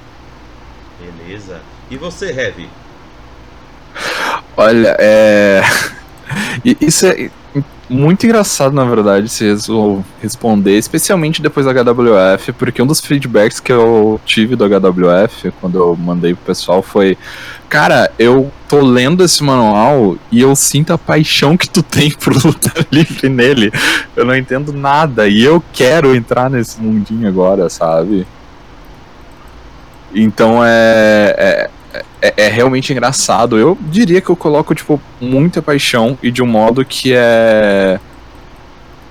Beleza. 1.00 1.60
E 1.90 1.96
você, 1.96 2.30
Heavy? 2.30 2.68
Olha, 4.56 4.96
é. 4.98 5.62
Isso 6.80 7.06
é 7.06 7.30
muito 7.88 8.24
engraçado, 8.24 8.72
na 8.72 8.84
verdade, 8.84 9.28
se 9.28 9.44
responder, 10.20 10.78
especialmente 10.78 11.42
depois 11.42 11.66
da 11.66 11.72
HWF, 11.72 12.52
porque 12.52 12.80
um 12.80 12.86
dos 12.86 13.00
feedbacks 13.00 13.60
que 13.60 13.72
eu 13.72 14.20
tive 14.24 14.56
do 14.56 14.64
HWF, 14.64 15.52
quando 15.60 15.78
eu 15.78 15.96
mandei 15.96 16.34
pro 16.34 16.46
pessoal, 16.46 16.82
foi: 16.82 17.18
Cara, 17.68 18.10
eu 18.18 18.50
tô 18.68 18.80
lendo 18.80 19.22
esse 19.22 19.42
manual 19.42 20.16
e 20.30 20.40
eu 20.40 20.54
sinto 20.56 20.92
a 20.92 20.98
paixão 20.98 21.56
que 21.56 21.68
tu 21.68 21.82
tem 21.82 22.10
por 22.10 22.32
lutar 22.32 22.74
livre 22.90 23.28
nele. 23.28 23.72
Eu 24.16 24.24
não 24.24 24.36
entendo 24.36 24.72
nada 24.72 25.28
e 25.28 25.42
eu 25.42 25.62
quero 25.72 26.14
entrar 26.14 26.48
nesse 26.48 26.80
mundinho 26.80 27.28
agora, 27.28 27.68
sabe? 27.68 28.26
Então 30.14 30.64
é, 30.64 31.34
é, 31.36 31.70
é, 32.24 32.46
é, 32.46 32.48
realmente 32.48 32.90
engraçado. 32.90 33.58
Eu 33.58 33.76
diria 33.82 34.18
que 34.18 34.30
eu 34.30 34.36
coloco, 34.36 34.74
tipo, 34.74 34.98
muita 35.20 35.60
paixão 35.60 36.18
e 36.22 36.30
de 36.30 36.42
um 36.42 36.46
modo 36.46 36.82
que 36.82 37.12
é. 37.14 38.00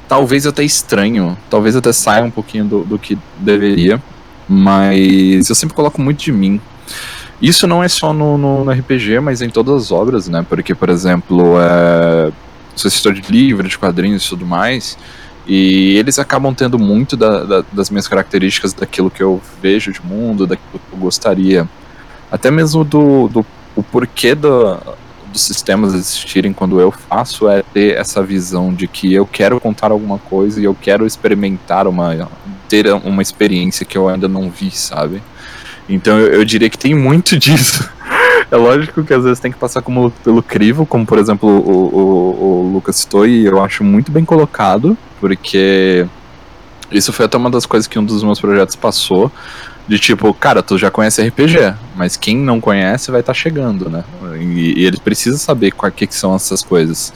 Talvez 0.07 0.47
até 0.47 0.63
estranho. 0.63 1.37
Talvez 1.47 1.75
até 1.75 1.93
saia 1.93 2.23
um 2.23 2.31
pouquinho 2.31 2.65
do, 2.65 2.83
do 2.83 2.97
que 2.97 3.15
deveria. 3.37 4.01
Mas 4.49 5.47
eu 5.47 5.55
sempre 5.55 5.75
coloco 5.75 6.01
muito 6.01 6.23
de 6.23 6.31
mim. 6.31 6.59
Isso 7.39 7.67
não 7.67 7.83
é 7.83 7.87
só 7.87 8.13
no, 8.13 8.35
no, 8.35 8.65
no 8.65 8.71
RPG, 8.71 9.19
mas 9.19 9.41
em 9.41 9.49
todas 9.49 9.83
as 9.83 9.91
obras, 9.91 10.27
né? 10.27 10.43
Porque, 10.49 10.73
por 10.73 10.89
exemplo, 10.89 11.55
é, 11.59 12.31
sou 12.75 12.89
escritor 12.89 13.13
de 13.13 13.31
livro, 13.31 13.67
de 13.67 13.77
quadrinhos 13.77 14.25
e 14.25 14.29
tudo 14.29 14.45
mais. 14.45 14.97
E 15.45 15.97
eles 15.97 16.17
acabam 16.17 16.53
tendo 16.53 16.79
muito 16.79 17.15
da, 17.15 17.43
da, 17.43 17.65
das 17.71 17.91
minhas 17.91 18.07
características, 18.07 18.73
daquilo 18.73 19.11
que 19.11 19.21
eu 19.21 19.39
vejo 19.61 19.91
de 19.91 20.01
mundo, 20.03 20.47
daquilo 20.47 20.79
que 20.79 20.95
eu 20.95 20.99
gostaria. 20.99 21.67
Até 22.33 22.49
mesmo 22.49 22.83
do, 22.83 23.27
do 23.27 23.45
o 23.75 23.83
porquê 23.83 24.33
do, 24.33 24.75
dos 25.31 25.41
sistemas 25.43 25.93
existirem 25.93 26.51
quando 26.51 26.79
eu 26.79 26.91
faço 26.91 27.47
é 27.47 27.61
ter 27.61 27.95
essa 27.95 28.23
visão 28.23 28.73
de 28.73 28.87
que 28.87 29.13
eu 29.13 29.23
quero 29.23 29.59
contar 29.59 29.91
alguma 29.91 30.17
coisa 30.17 30.59
e 30.59 30.63
eu 30.63 30.73
quero 30.73 31.05
experimentar 31.05 31.87
uma 31.87 32.27
ter 32.67 32.91
uma 32.91 33.21
experiência 33.21 33.85
que 33.85 33.95
eu 33.95 34.09
ainda 34.09 34.27
não 34.27 34.49
vi, 34.49 34.71
sabe? 34.71 35.21
Então 35.87 36.19
eu, 36.19 36.39
eu 36.39 36.43
diria 36.43 36.71
que 36.71 36.77
tem 36.77 36.95
muito 36.95 37.37
disso. 37.37 37.87
É 38.49 38.57
lógico 38.57 39.03
que 39.03 39.13
às 39.13 39.23
vezes 39.23 39.39
tem 39.39 39.51
que 39.51 39.57
passar 39.59 39.83
como, 39.83 40.09
pelo 40.23 40.41
crivo, 40.41 40.87
como 40.87 41.05
por 41.05 41.19
exemplo 41.19 41.47
o, 41.47 41.95
o, 41.95 42.69
o 42.69 42.73
Lucas 42.73 42.95
citou, 42.95 43.27
e 43.27 43.45
eu 43.45 43.63
acho 43.63 43.83
muito 43.83 44.11
bem 44.11 44.25
colocado, 44.25 44.97
porque 45.19 46.07
isso 46.91 47.13
foi 47.13 47.25
até 47.25 47.37
uma 47.37 47.49
das 47.49 47.67
coisas 47.67 47.87
que 47.87 47.97
um 47.97 48.03
dos 48.03 48.23
meus 48.23 48.39
projetos 48.39 48.75
passou. 48.75 49.31
De 49.87 49.99
tipo, 49.99 50.33
cara, 50.33 50.63
tu 50.63 50.77
já 50.77 50.89
conhece 50.89 51.21
RPG, 51.21 51.75
mas 51.95 52.15
quem 52.15 52.37
não 52.37 52.61
conhece 52.61 53.11
vai 53.11 53.19
estar 53.19 53.33
tá 53.33 53.39
chegando, 53.39 53.89
né? 53.89 54.03
E, 54.39 54.79
e 54.79 54.85
ele 54.85 54.97
precisa 54.97 55.37
saber 55.37 55.73
o 55.77 55.91
que, 55.91 56.07
que 56.07 56.15
são 56.15 56.33
essas 56.33 56.63
coisas. 56.63 57.13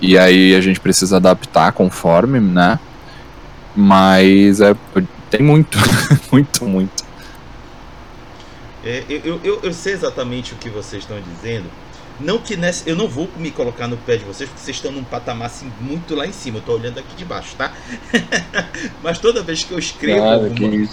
E 0.00 0.16
aí 0.16 0.54
a 0.54 0.60
gente 0.60 0.78
precisa 0.78 1.16
adaptar 1.16 1.72
conforme, 1.72 2.38
né? 2.38 2.78
Mas 3.74 4.60
é, 4.60 4.76
tem 5.28 5.42
muito, 5.42 5.76
muito, 6.30 6.64
muito. 6.64 7.04
É, 8.84 9.04
eu, 9.08 9.40
eu, 9.42 9.60
eu 9.62 9.72
sei 9.72 9.92
exatamente 9.92 10.54
o 10.54 10.56
que 10.56 10.68
vocês 10.68 11.02
estão 11.02 11.20
dizendo. 11.20 11.66
Não 12.20 12.38
que 12.38 12.56
nessa. 12.56 12.88
Eu 12.88 12.96
não 12.96 13.08
vou 13.08 13.28
me 13.36 13.50
colocar 13.50 13.86
no 13.86 13.96
pé 13.96 14.16
de 14.16 14.24
vocês, 14.24 14.48
porque 14.48 14.64
vocês 14.64 14.76
estão 14.76 14.90
num 14.90 15.04
patamar 15.04 15.46
assim, 15.46 15.70
muito 15.80 16.14
lá 16.14 16.26
em 16.26 16.32
cima. 16.32 16.58
Eu 16.58 16.62
tô 16.62 16.72
olhando 16.72 16.98
aqui 16.98 17.14
de 17.14 17.24
baixo, 17.24 17.54
tá? 17.56 17.72
Mas 19.02 19.18
toda 19.18 19.42
vez 19.42 19.62
que 19.62 19.72
eu 19.72 19.78
escrevo. 19.78 20.20
Claro, 20.20 20.44
alguma, 20.46 20.88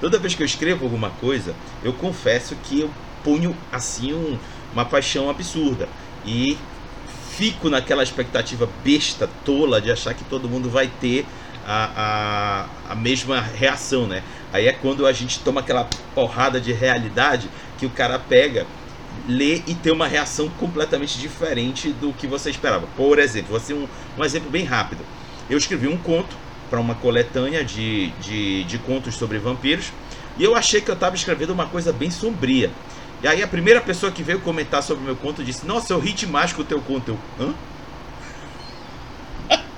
toda 0.00 0.18
vez 0.18 0.34
que 0.34 0.42
eu 0.42 0.46
escrevo 0.46 0.84
alguma 0.84 1.10
coisa, 1.10 1.54
eu 1.82 1.92
confesso 1.92 2.56
que 2.56 2.80
eu 2.80 2.90
ponho 3.22 3.56
assim 3.72 4.12
um, 4.12 4.38
uma 4.72 4.84
paixão 4.84 5.30
absurda. 5.30 5.88
E 6.26 6.56
fico 7.36 7.68
naquela 7.68 8.02
expectativa 8.02 8.68
besta, 8.84 9.28
tola, 9.44 9.80
de 9.80 9.90
achar 9.90 10.14
que 10.14 10.24
todo 10.24 10.48
mundo 10.48 10.70
vai 10.70 10.86
ter 10.86 11.26
a, 11.66 12.66
a, 12.88 12.92
a 12.92 12.94
mesma 12.94 13.40
reação, 13.40 14.06
né? 14.06 14.22
Aí 14.52 14.68
é 14.68 14.72
quando 14.72 15.06
a 15.06 15.12
gente 15.12 15.40
toma 15.40 15.60
aquela 15.60 15.88
porrada 16.14 16.60
de 16.60 16.72
realidade 16.72 17.48
que 17.78 17.86
o 17.86 17.90
cara 17.90 18.18
pega, 18.18 18.66
lê 19.26 19.62
e 19.66 19.74
tem 19.74 19.92
uma 19.92 20.06
reação 20.06 20.48
completamente 20.48 21.18
diferente 21.18 21.90
do 21.90 22.12
que 22.12 22.26
você 22.26 22.50
esperava. 22.50 22.86
Por 22.96 23.18
exemplo, 23.18 23.50
vou 23.50 23.60
ser 23.60 23.74
um, 23.74 23.88
um 24.16 24.24
exemplo 24.24 24.50
bem 24.50 24.64
rápido. 24.64 25.04
Eu 25.48 25.58
escrevi 25.58 25.88
um 25.88 25.96
conto 25.96 26.36
para 26.70 26.80
uma 26.80 26.94
coletânea 26.94 27.64
de, 27.64 28.08
de, 28.20 28.64
de 28.64 28.78
contos 28.78 29.14
sobre 29.14 29.38
vampiros 29.38 29.92
e 30.36 30.44
eu 30.44 30.54
achei 30.56 30.80
que 30.80 30.90
eu 30.90 30.94
estava 30.94 31.14
escrevendo 31.14 31.50
uma 31.50 31.66
coisa 31.66 31.92
bem 31.92 32.10
sombria. 32.10 32.70
E 33.22 33.28
aí 33.28 33.42
a 33.42 33.48
primeira 33.48 33.80
pessoa 33.80 34.10
que 34.10 34.22
veio 34.22 34.40
comentar 34.40 34.82
sobre 34.82 35.02
o 35.02 35.06
meu 35.06 35.16
conto 35.16 35.44
disse: 35.44 35.66
Nossa, 35.66 35.92
eu 35.92 35.98
ri 35.98 36.12
demais 36.12 36.52
com 36.52 36.62
o 36.62 36.64
teu 36.64 36.80
conto. 36.80 37.16
Eu, 37.38 37.48
hã? 37.48 37.54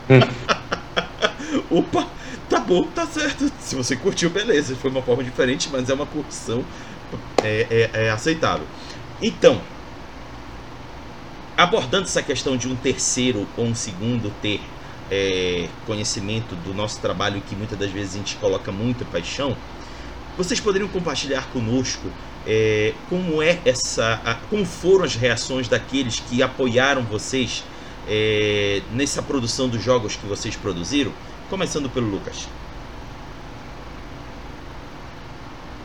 Opa, 1.71 2.09
tá 2.49 2.59
bom, 2.61 2.85
tá 2.85 3.07
certo. 3.07 3.52
Se 3.61 3.75
você 3.76 3.97
curtiu, 3.97 4.31
beleza. 4.31 4.75
Foi 4.76 4.90
uma 4.90 5.02
forma 5.02 5.23
diferente, 5.23 5.69
mas 5.71 5.90
é 5.90 5.95
uma 5.95 6.07
curtição 6.07 6.64
é, 7.45 7.66
é, 7.71 8.07
é 8.07 8.11
aceitável. 8.11 8.66
Então, 9.21 9.61
abordando 11.57 12.05
essa 12.05 12.23
questão 12.23 12.57
de 12.57 12.69
um 12.69 12.75
terceiro 12.75 13.47
ou 13.57 13.66
um 13.66 13.75
segundo 13.75 14.33
ter 14.40 14.61
é, 15.11 15.69
conhecimento 15.87 16.55
do 16.57 16.75
nosso 16.75 17.01
trabalho, 17.01 17.41
que 17.49 17.55
muitas 17.55 17.79
das 17.79 17.91
vezes 17.91 18.15
a 18.15 18.19
gente 18.19 18.37
coloca 18.37 18.73
muita 18.73 19.05
paixão, 19.05 19.57
vocês 20.37 20.61
poderiam 20.61 20.89
compartilhar 20.89 21.47
conosco 21.53 22.09
é, 22.47 22.93
como 23.09 23.43
é 23.43 23.59
essa, 23.65 24.21
a, 24.25 24.35
como 24.49 24.65
foram 24.65 25.05
as 25.05 25.15
reações 25.15 25.69
daqueles 25.69 26.21
que 26.21 26.43
apoiaram 26.43 27.03
vocês 27.03 27.65
é, 28.09 28.83
nessa 28.93 29.21
produção 29.23 29.69
dos 29.69 29.83
jogos 29.83 30.15
que 30.15 30.27
vocês 30.27 30.55
produziram? 30.55 31.13
Começando 31.51 31.89
pelo 31.89 32.09
Lucas. 32.09 32.49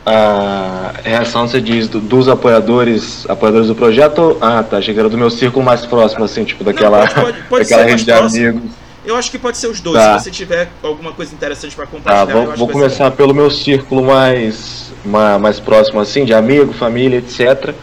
A 0.04 0.94
reação, 1.04 1.46
você 1.46 1.60
diz, 1.60 1.86
do, 1.86 2.00
dos 2.00 2.28
apoiadores 2.28 3.24
apoiadores 3.28 3.68
do 3.68 3.74
projeto? 3.74 4.36
Ah, 4.40 4.62
tá. 4.62 4.78
Achei 4.78 4.92
que 4.92 4.98
era 4.98 5.08
do 5.08 5.16
meu 5.16 5.30
círculo 5.30 5.64
mais 5.64 5.86
próximo, 5.86 6.24
assim, 6.24 6.44
tipo 6.44 6.64
daquela, 6.64 7.04
Não, 7.04 7.14
pode, 7.22 7.42
pode, 7.44 7.62
daquela 7.70 7.84
rede 7.84 8.04
de 8.04 8.12
amigos. 8.12 8.62
Eu 9.04 9.16
acho 9.16 9.30
que 9.30 9.38
pode 9.38 9.56
ser 9.56 9.66
os 9.66 9.80
dois. 9.80 9.98
Tá. 9.98 10.18
Se 10.18 10.24
você 10.24 10.30
tiver 10.30 10.68
alguma 10.82 11.12
coisa 11.12 11.34
interessante 11.34 11.74
para 11.74 11.86
compartilhar. 11.86 12.26
Tá, 12.26 12.32
vou, 12.32 12.56
vou 12.56 12.68
começar 12.68 13.10
pelo 13.10 13.34
meu 13.34 13.50
círculo 13.50 14.02
mais, 14.04 14.92
mais, 15.04 15.58
próximo, 15.58 16.00
assim, 16.00 16.24
de 16.24 16.32
amigo, 16.32 16.72
família, 16.72 17.18
etc. 17.18 17.74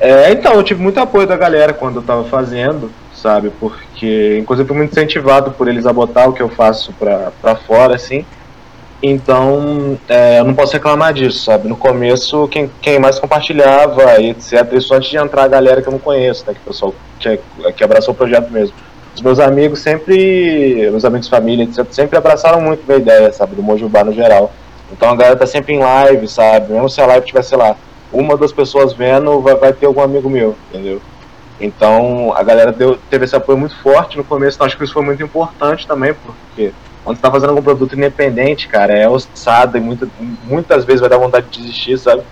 É, 0.00 0.32
então, 0.32 0.54
eu 0.54 0.62
tive 0.62 0.82
muito 0.82 0.98
apoio 0.98 1.26
da 1.26 1.36
galera 1.36 1.72
quando 1.72 1.96
eu 1.96 2.02
tava 2.02 2.24
fazendo 2.24 2.90
sabe? 3.24 3.50
Porque, 3.58 4.38
inclusive, 4.38 4.68
fui 4.68 4.76
muito 4.76 4.92
incentivado 4.92 5.52
por 5.52 5.66
eles 5.66 5.86
a 5.86 5.92
botar 5.94 6.28
o 6.28 6.34
que 6.34 6.42
eu 6.42 6.50
faço 6.50 6.92
pra, 6.92 7.32
pra 7.40 7.56
fora, 7.56 7.94
assim. 7.94 8.26
Então, 9.02 9.98
é, 10.06 10.40
eu 10.40 10.44
não 10.44 10.54
posso 10.54 10.74
reclamar 10.74 11.14
disso, 11.14 11.42
sabe? 11.44 11.66
No 11.66 11.76
começo, 11.76 12.46
quem, 12.48 12.70
quem 12.82 12.98
mais 12.98 13.18
compartilhava, 13.18 14.20
etc. 14.20 14.70
Isso 14.74 14.92
antes 14.92 15.08
de 15.08 15.16
entrar 15.16 15.44
a 15.44 15.48
galera 15.48 15.80
que 15.80 15.88
eu 15.88 15.92
não 15.92 15.98
conheço, 15.98 16.44
né? 16.46 16.52
Que 16.52 16.60
o 16.60 16.64
pessoal 16.64 16.94
que, 17.18 17.40
que 17.74 17.82
abraçou 17.82 18.12
o 18.12 18.16
projeto 18.16 18.50
mesmo. 18.50 18.74
Os 19.14 19.22
meus 19.22 19.38
amigos 19.38 19.78
sempre, 19.78 20.88
meus 20.90 21.04
amigos 21.04 21.26
de 21.26 21.30
família, 21.30 21.68
sempre 21.90 22.18
abraçaram 22.18 22.60
muito 22.60 22.90
a 22.90 22.96
ideia, 22.96 23.32
sabe? 23.32 23.54
Do 23.54 23.62
Mojubá 23.62 24.02
no 24.02 24.12
geral. 24.12 24.52
Então 24.92 25.10
a 25.10 25.16
galera 25.16 25.36
tá 25.36 25.46
sempre 25.46 25.74
em 25.74 25.78
live, 25.78 26.26
sabe? 26.28 26.72
Mesmo 26.72 26.88
se 26.88 27.00
a 27.00 27.06
live 27.06 27.26
tivesse, 27.26 27.50
sei 27.50 27.58
lá, 27.58 27.76
uma 28.12 28.32
ou 28.32 28.38
duas 28.38 28.52
pessoas 28.52 28.92
vendo, 28.92 29.40
vai, 29.40 29.54
vai 29.54 29.72
ter 29.72 29.86
algum 29.86 30.00
amigo 30.00 30.28
meu, 30.28 30.56
entendeu? 30.68 31.00
Então 31.60 32.32
a 32.36 32.42
galera 32.42 32.72
deu, 32.72 32.98
teve 33.08 33.24
esse 33.24 33.36
apoio 33.36 33.56
muito 33.56 33.76
forte 33.80 34.16
no 34.16 34.24
começo, 34.24 34.56
então 34.56 34.66
acho 34.66 34.76
que 34.76 34.84
isso 34.84 34.92
foi 34.92 35.04
muito 35.04 35.22
importante 35.22 35.86
também, 35.86 36.14
porque 36.14 36.72
quando 37.04 37.16
você 37.16 37.22
tá 37.22 37.30
fazendo 37.30 37.50
algum 37.50 37.62
produto 37.62 37.94
independente, 37.94 38.66
cara, 38.66 38.96
é 38.96 39.08
ossado 39.08 39.76
e 39.76 39.80
muita, 39.80 40.08
muitas 40.44 40.84
vezes 40.84 41.00
vai 41.00 41.10
dar 41.10 41.18
vontade 41.18 41.46
de 41.50 41.60
desistir, 41.60 41.98
sabe? 41.98 42.22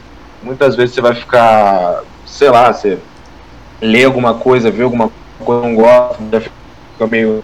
Muitas 0.42 0.74
vezes 0.74 0.94
você 0.94 1.00
vai 1.00 1.14
ficar, 1.14 2.02
sei 2.26 2.50
lá, 2.50 2.72
você 2.72 2.98
lê 3.80 4.04
alguma 4.04 4.34
coisa, 4.34 4.70
vê 4.70 4.82
alguma 4.82 5.10
coisa, 5.38 5.62
não 5.62 5.74
gosta, 5.74 6.18
já 6.32 6.40
fica 6.40 6.61
meio. 7.06 7.42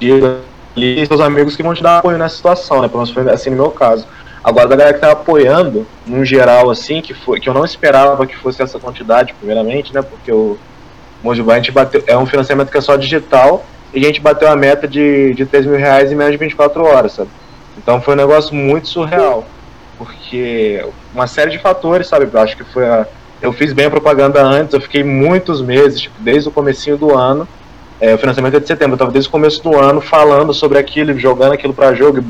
E 0.00 1.06
seus 1.06 1.20
amigos 1.20 1.54
que 1.54 1.62
vão 1.62 1.74
te 1.74 1.82
dar 1.82 1.98
apoio 1.98 2.18
nessa 2.18 2.36
situação, 2.36 2.80
né? 2.80 2.88
Pelo 2.88 3.04
menos 3.04 3.32
assim 3.32 3.50
no 3.50 3.56
meu 3.56 3.70
caso. 3.70 4.06
Agora, 4.42 4.66
da 4.66 4.74
galera 4.74 4.94
que 4.94 5.00
tá 5.00 5.12
apoiando, 5.12 5.86
num 6.04 6.24
geral, 6.24 6.68
assim, 6.68 7.00
que, 7.00 7.14
foi, 7.14 7.38
que 7.38 7.48
eu 7.48 7.54
não 7.54 7.64
esperava 7.64 8.26
que 8.26 8.36
fosse 8.36 8.60
essa 8.60 8.78
quantidade, 8.78 9.34
primeiramente, 9.34 9.94
né? 9.94 10.02
Porque 10.02 10.32
o 10.32 10.58
Mojibá, 11.22 11.54
a 11.54 11.56
gente 11.56 11.70
bateu, 11.70 12.02
é 12.06 12.18
um 12.18 12.26
financiamento 12.26 12.70
que 12.70 12.78
é 12.78 12.80
só 12.80 12.96
digital, 12.96 13.64
e 13.94 14.00
a 14.00 14.06
gente 14.06 14.20
bateu 14.20 14.48
a 14.48 14.56
meta 14.56 14.88
de, 14.88 15.32
de 15.34 15.46
3 15.46 15.66
mil 15.66 15.76
reais 15.76 16.10
em 16.10 16.16
menos 16.16 16.32
de 16.32 16.38
24 16.38 16.84
horas, 16.84 17.12
sabe? 17.12 17.30
Então 17.78 18.00
foi 18.00 18.14
um 18.14 18.16
negócio 18.16 18.54
muito 18.54 18.88
surreal, 18.88 19.46
porque 19.96 20.84
uma 21.14 21.28
série 21.28 21.50
de 21.50 21.58
fatores, 21.58 22.08
sabe? 22.08 22.28
Eu 22.32 22.40
acho 22.40 22.56
que 22.56 22.64
foi 22.64 22.86
a, 22.86 23.06
eu 23.40 23.52
fiz 23.52 23.72
bem 23.72 23.86
a 23.86 23.90
propaganda 23.90 24.42
antes, 24.42 24.74
eu 24.74 24.80
fiquei 24.80 25.04
muitos 25.04 25.60
meses, 25.60 26.00
tipo, 26.00 26.14
desde 26.20 26.48
o 26.48 26.52
comecinho 26.52 26.96
do 26.96 27.16
ano, 27.16 27.46
é, 28.02 28.12
o 28.12 28.18
financiamento 28.18 28.56
é 28.56 28.58
de 28.58 28.66
setembro, 28.66 28.94
eu 28.94 28.96
estava 28.96 29.12
desde 29.12 29.28
o 29.28 29.30
começo 29.30 29.62
do 29.62 29.78
ano 29.78 30.00
falando 30.00 30.52
sobre 30.52 30.76
aquilo, 30.76 31.16
jogando 31.16 31.52
aquilo 31.52 31.72
para 31.72 31.94
jogo, 31.94 32.24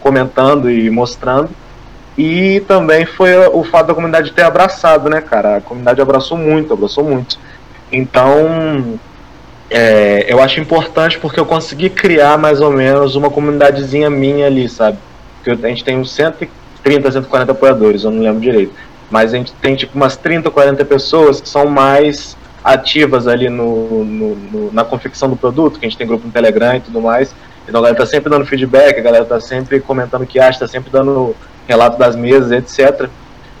comentando 0.00 0.70
e 0.70 0.88
mostrando. 0.88 1.50
E 2.16 2.60
também 2.68 3.04
foi 3.04 3.36
o 3.48 3.64
fato 3.64 3.88
da 3.88 3.94
comunidade 3.94 4.30
ter 4.30 4.42
abraçado, 4.42 5.10
né, 5.10 5.20
cara? 5.20 5.56
A 5.56 5.60
comunidade 5.60 6.00
abraçou 6.00 6.38
muito, 6.38 6.72
abraçou 6.72 7.02
muito. 7.02 7.40
Então, 7.90 9.00
é, 9.68 10.26
eu 10.28 10.40
acho 10.40 10.60
importante 10.60 11.18
porque 11.18 11.40
eu 11.40 11.44
consegui 11.44 11.90
criar 11.90 12.38
mais 12.38 12.60
ou 12.60 12.70
menos 12.70 13.16
uma 13.16 13.28
comunidadezinha 13.28 14.08
minha 14.08 14.46
ali, 14.46 14.68
sabe? 14.68 14.96
Porque 15.42 15.66
a 15.66 15.68
gente 15.68 15.82
tem 15.82 15.98
uns 15.98 16.12
130, 16.12 17.10
140 17.10 17.50
apoiadores, 17.50 18.04
eu 18.04 18.12
não 18.12 18.22
lembro 18.22 18.40
direito. 18.40 18.72
Mas 19.10 19.34
a 19.34 19.36
gente 19.38 19.52
tem 19.54 19.74
tipo 19.74 19.96
umas 19.96 20.16
30, 20.16 20.52
40 20.52 20.84
pessoas 20.84 21.40
que 21.40 21.48
são 21.48 21.66
mais 21.66 22.36
ativas 22.66 23.28
ali 23.28 23.48
no, 23.48 24.04
no, 24.04 24.34
no, 24.34 24.72
na 24.72 24.84
confecção 24.84 25.30
do 25.30 25.36
produto, 25.36 25.78
que 25.78 25.86
a 25.86 25.88
gente 25.88 25.96
tem 25.96 26.06
grupo 26.06 26.26
no 26.26 26.32
Telegram 26.32 26.74
e 26.74 26.80
tudo 26.80 27.00
mais. 27.00 27.32
Então 27.62 27.78
a 27.78 27.84
galera 27.84 27.96
tá 27.96 28.04
sempre 28.04 28.28
dando 28.28 28.44
feedback, 28.44 28.98
a 28.98 29.02
galera 29.02 29.24
tá 29.24 29.40
sempre 29.40 29.78
comentando 29.78 30.22
o 30.22 30.26
que 30.26 30.40
acha, 30.40 30.58
tá 30.58 30.66
sempre 30.66 30.90
dando 30.90 31.36
relato 31.68 31.96
das 31.96 32.16
mesas, 32.16 32.50
etc. 32.50 33.08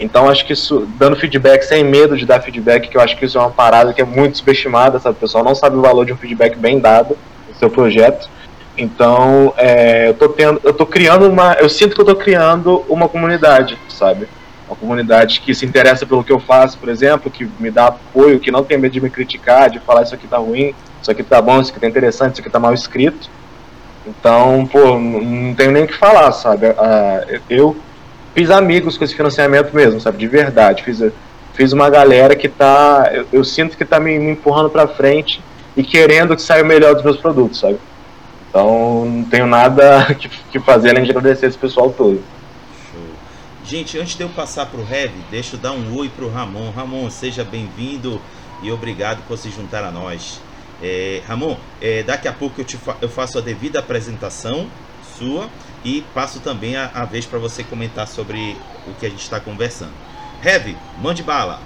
Então 0.00 0.28
acho 0.28 0.44
que 0.44 0.52
isso, 0.52 0.88
dando 0.98 1.14
feedback 1.14 1.62
sem 1.62 1.84
medo 1.84 2.16
de 2.16 2.26
dar 2.26 2.40
feedback, 2.40 2.88
que 2.88 2.96
eu 2.96 3.00
acho 3.00 3.16
que 3.16 3.24
isso 3.24 3.38
é 3.38 3.40
uma 3.40 3.50
parada 3.50 3.92
que 3.92 4.02
é 4.02 4.04
muito 4.04 4.38
subestimada, 4.38 4.98
sabe? 4.98 5.16
O 5.16 5.20
pessoal 5.20 5.44
não 5.44 5.54
sabe 5.54 5.76
o 5.76 5.80
valor 5.80 6.04
de 6.04 6.12
um 6.12 6.16
feedback 6.16 6.58
bem 6.58 6.80
dado 6.80 7.16
no 7.48 7.54
seu 7.54 7.70
projeto. 7.70 8.28
Então, 8.76 9.54
é, 9.56 10.08
eu 10.08 10.14
tô 10.14 10.28
tendo, 10.28 10.60
eu 10.64 10.72
tô 10.72 10.84
criando 10.84 11.28
uma, 11.28 11.54
eu 11.54 11.68
sinto 11.68 11.94
que 11.94 12.00
eu 12.00 12.04
tô 12.04 12.16
criando 12.16 12.84
uma 12.88 13.08
comunidade, 13.08 13.78
sabe? 13.88 14.28
Uma 14.66 14.76
comunidade 14.76 15.40
que 15.40 15.54
se 15.54 15.64
interessa 15.64 16.04
pelo 16.04 16.24
que 16.24 16.32
eu 16.32 16.40
faço, 16.40 16.78
por 16.78 16.88
exemplo, 16.88 17.30
que 17.30 17.48
me 17.58 17.70
dá 17.70 17.86
apoio, 17.86 18.40
que 18.40 18.50
não 18.50 18.64
tem 18.64 18.76
medo 18.76 18.92
de 18.92 19.00
me 19.00 19.10
criticar, 19.10 19.70
de 19.70 19.78
falar 19.80 20.02
isso 20.02 20.14
aqui 20.14 20.26
tá 20.26 20.38
ruim, 20.38 20.74
isso 21.00 21.10
aqui 21.10 21.22
tá 21.22 21.40
bom, 21.40 21.60
isso 21.60 21.70
aqui 21.70 21.80
tá 21.80 21.86
interessante, 21.86 22.32
isso 22.32 22.40
aqui 22.40 22.50
tá 22.50 22.58
mal 22.58 22.74
escrito. 22.74 23.30
Então, 24.06 24.66
pô, 24.70 24.98
não 24.98 25.54
tenho 25.54 25.72
nem 25.72 25.84
o 25.84 25.86
que 25.86 25.94
falar, 25.94 26.32
sabe? 26.32 26.66
Uh, 26.68 27.40
eu 27.48 27.76
fiz 28.34 28.50
amigos 28.50 28.96
com 28.96 29.04
esse 29.04 29.14
financiamento 29.14 29.74
mesmo, 29.74 30.00
sabe? 30.00 30.18
De 30.18 30.26
verdade. 30.26 30.82
Fiz, 30.82 31.02
fiz 31.54 31.72
uma 31.72 31.90
galera 31.90 32.36
que 32.36 32.48
tá. 32.48 33.10
Eu, 33.12 33.26
eu 33.32 33.44
sinto 33.44 33.76
que 33.76 33.84
tá 33.84 33.98
me, 33.98 34.18
me 34.18 34.32
empurrando 34.32 34.70
pra 34.70 34.86
frente 34.86 35.42
e 35.76 35.82
querendo 35.82 36.36
que 36.36 36.42
saia 36.42 36.62
o 36.62 36.66
melhor 36.66 36.94
dos 36.94 37.02
meus 37.02 37.16
produtos, 37.16 37.60
sabe? 37.60 37.78
Então, 38.48 39.04
não 39.04 39.24
tenho 39.24 39.46
nada 39.46 40.06
que, 40.14 40.28
que 40.28 40.60
fazer 40.60 40.90
além 40.90 41.04
de 41.04 41.10
agradecer 41.10 41.46
esse 41.46 41.58
pessoal 41.58 41.90
todo. 41.90 42.22
Gente, 43.66 43.98
antes 43.98 44.14
de 44.14 44.22
eu 44.22 44.28
passar 44.28 44.66
para 44.66 44.80
o 44.80 44.88
Heavy, 44.88 45.18
deixa 45.28 45.56
eu 45.56 45.60
dar 45.60 45.72
um 45.72 45.96
oi 45.96 46.08
para 46.08 46.24
o 46.24 46.30
Ramon. 46.30 46.70
Ramon, 46.70 47.10
seja 47.10 47.42
bem-vindo 47.42 48.22
e 48.62 48.70
obrigado 48.70 49.26
por 49.26 49.36
se 49.36 49.50
juntar 49.50 49.82
a 49.82 49.90
nós. 49.90 50.40
É, 50.80 51.20
Ramon, 51.26 51.56
é, 51.82 52.04
daqui 52.04 52.28
a 52.28 52.32
pouco 52.32 52.60
eu, 52.60 52.64
te 52.64 52.76
fa 52.76 52.96
eu 53.02 53.08
faço 53.08 53.38
a 53.38 53.40
devida 53.40 53.80
apresentação 53.80 54.68
sua 55.18 55.48
e 55.84 56.04
passo 56.14 56.38
também 56.38 56.76
a, 56.76 56.92
a 56.94 57.04
vez 57.04 57.26
para 57.26 57.40
você 57.40 57.64
comentar 57.64 58.06
sobre 58.06 58.56
o 58.86 58.94
que 58.94 59.04
a 59.04 59.08
gente 59.10 59.22
está 59.22 59.40
conversando. 59.40 59.92
Heavy, 60.44 60.76
mande 61.02 61.24
bala. 61.24 61.58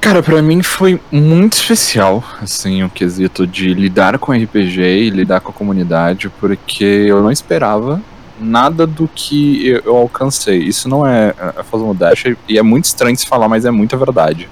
Cara, 0.00 0.22
para 0.22 0.40
mim 0.40 0.62
foi 0.62 1.00
muito 1.10 1.54
especial, 1.54 2.22
assim, 2.40 2.84
o 2.84 2.88
quesito 2.88 3.44
de 3.44 3.74
lidar 3.74 4.20
com 4.20 4.30
RPG 4.30 4.80
e 4.80 5.10
lidar 5.10 5.40
com 5.40 5.50
a 5.50 5.52
comunidade, 5.52 6.28
porque 6.38 6.84
eu 6.84 7.20
não 7.20 7.32
esperava 7.32 8.00
nada 8.40 8.86
do 8.86 9.08
que 9.08 9.66
eu, 9.66 9.82
eu 9.84 9.96
alcancei. 9.96 10.58
Isso 10.58 10.88
não 10.88 11.06
é, 11.06 11.34
é 11.56 11.62
fazer 11.62 11.84
modéstia 11.84 12.36
e 12.48 12.58
é 12.58 12.62
muito 12.62 12.84
estranho 12.86 13.14
de 13.14 13.20
se 13.20 13.26
falar, 13.26 13.48
mas 13.48 13.64
é 13.64 13.70
muita 13.70 13.96
verdade. 13.96 14.48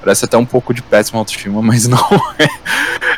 Parece 0.00 0.26
até 0.26 0.36
um 0.36 0.44
pouco 0.44 0.74
de 0.74 0.82
péssima 0.82 1.18
autoestima, 1.18 1.60
mas 1.62 1.86
não 1.88 1.98
é. 2.38 2.44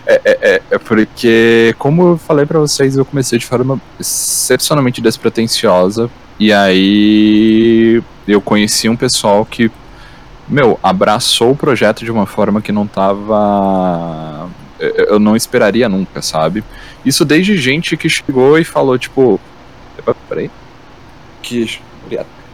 É, 0.06 0.20
é, 0.24 0.38
é, 0.40 0.62
é 0.70 0.78
porque, 0.78 1.74
como 1.78 2.10
eu 2.10 2.18
falei 2.18 2.46
para 2.46 2.60
vocês, 2.60 2.96
eu 2.96 3.04
comecei 3.04 3.38
de 3.38 3.46
forma 3.46 3.80
excepcionalmente 3.98 5.00
despretensiosa. 5.00 6.08
E 6.38 6.52
aí 6.52 8.02
eu 8.28 8.40
conheci 8.40 8.88
um 8.88 8.96
pessoal 8.96 9.44
que, 9.44 9.70
meu, 10.48 10.78
abraçou 10.82 11.52
o 11.52 11.56
projeto 11.56 12.04
de 12.04 12.12
uma 12.12 12.26
forma 12.26 12.62
que 12.62 12.70
não 12.70 12.86
tava. 12.86 14.48
Eu 14.78 15.18
não 15.18 15.34
esperaria 15.34 15.88
nunca, 15.88 16.22
sabe? 16.22 16.62
Isso 17.04 17.24
desde 17.24 17.56
gente 17.56 17.96
que 17.96 18.08
chegou 18.08 18.58
e 18.58 18.64
falou, 18.64 18.98
tipo, 18.98 19.40
peraí. 20.28 20.50
Que, 21.42 21.78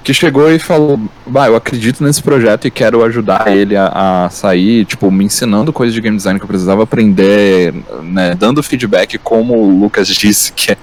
que 0.03 0.13
chegou 0.13 0.51
e 0.51 0.59
falou: 0.59 0.99
Bah, 1.27 1.47
eu 1.47 1.57
acredito 1.57 2.03
nesse 2.03 2.23
projeto 2.23 2.67
e 2.67 2.71
quero 2.71 3.05
ajudar 3.05 3.55
ele 3.57 3.77
a, 3.77 4.25
a, 4.25 4.31
sair, 4.31 4.85
tipo, 4.85 5.11
me 5.11 5.25
ensinando 5.25 5.73
coisas 5.73 5.95
de 5.95 6.01
game 6.01 6.17
design 6.17 6.39
que 6.39 6.45
eu 6.45 6.49
precisava 6.49 6.83
aprender, 6.83 7.73
né, 8.03 8.35
dando 8.35 8.63
feedback, 8.63 9.17
como 9.19 9.57
o 9.57 9.81
Lucas 9.81 10.09
disse, 10.15 10.53
que 10.53 10.73
é, 10.73 10.77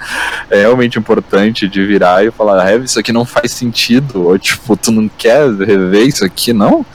é 0.49 0.59
realmente 0.61 0.97
importante 0.97 1.67
de 1.67 1.85
virar 1.85 2.25
e 2.25 2.31
falar: 2.31 2.69
Heavy, 2.69 2.85
isso 2.85 2.99
aqui 2.99 3.11
não 3.11 3.25
faz 3.25 3.51
sentido, 3.51 4.27
ou 4.27 4.39
tipo, 4.39 4.77
tu 4.77 4.91
não 4.91 5.09
quer 5.09 5.49
rever 5.51 6.07
isso 6.07 6.23
aqui, 6.23 6.53
não? 6.53 6.85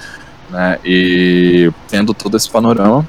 Né, 0.50 0.78
e 0.84 1.70
tendo 1.88 2.14
todo 2.14 2.36
esse 2.36 2.50
panorama. 2.50 3.06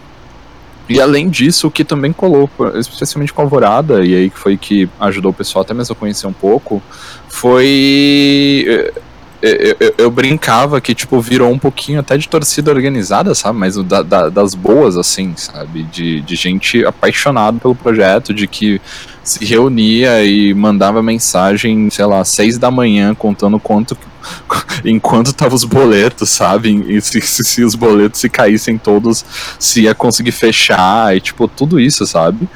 E 0.87 1.01
além 1.01 1.29
disso, 1.29 1.67
o 1.67 1.71
que 1.71 1.83
também 1.83 2.13
colou, 2.13 2.49
especialmente 2.75 3.33
com 3.33 3.41
a 3.41 3.45
Alvorada, 3.45 4.05
e 4.05 4.15
aí 4.15 4.29
que 4.29 4.37
foi 4.37 4.55
que 4.55 4.87
ajudou 4.99 5.31
o 5.31 5.33
pessoal 5.33 5.63
até 5.63 5.73
mesmo 5.73 5.93
a 5.93 5.95
conhecer 5.95 6.27
um 6.27 6.33
pouco, 6.33 6.81
foi. 7.27 8.63
Eu, 8.67 9.03
eh, 9.41 9.77
eu, 9.79 9.95
eu, 9.97 10.11
brincava 10.11 10.79
que, 10.79 10.95
tipo, 10.95 11.19
virou 11.19 11.51
um 11.51 11.59
pouquinho 11.59 11.99
até 11.99 12.17
de 12.17 12.27
torcida 12.27 12.71
organizada, 12.71 13.35
sabe? 13.35 13.59
Mas 13.59 13.75
da, 13.77 14.01
da, 14.01 14.29
das 14.29 14.55
boas, 14.55 14.97
assim, 14.97 15.33
sabe? 15.35 15.83
De, 15.83 16.21
de 16.21 16.35
gente 16.35 16.85
apaixonada 16.85 17.59
pelo 17.59 17.75
projeto, 17.75 18.33
de 18.33 18.47
que 18.47 18.79
se 19.25 19.43
reunia 19.43 20.23
e 20.23 20.53
mandava 20.53 21.01
mensagem, 21.01 21.89
sei 21.89 22.05
lá, 22.05 22.23
seis 22.23 22.59
da 22.59 22.69
manhã, 22.69 23.15
contando 23.15 23.59
quanto 23.59 23.97
enquanto 24.85 25.33
tava 25.33 25.55
os 25.55 25.63
boletos, 25.63 26.29
sabe? 26.29 26.83
E 26.87 27.01
se, 27.01 27.19
se, 27.21 27.43
se, 27.43 27.63
os 27.63 27.73
boletos 27.75 28.21
se 28.21 28.29
caíssem 28.29 28.77
todos, 28.77 29.25
se 29.59 29.81
ia 29.81 29.95
conseguir 29.95 30.31
fechar 30.31 31.15
e 31.15 31.19
tipo, 31.19 31.47
tudo 31.47 31.79
isso, 31.79 32.05
sabe? 32.05 32.47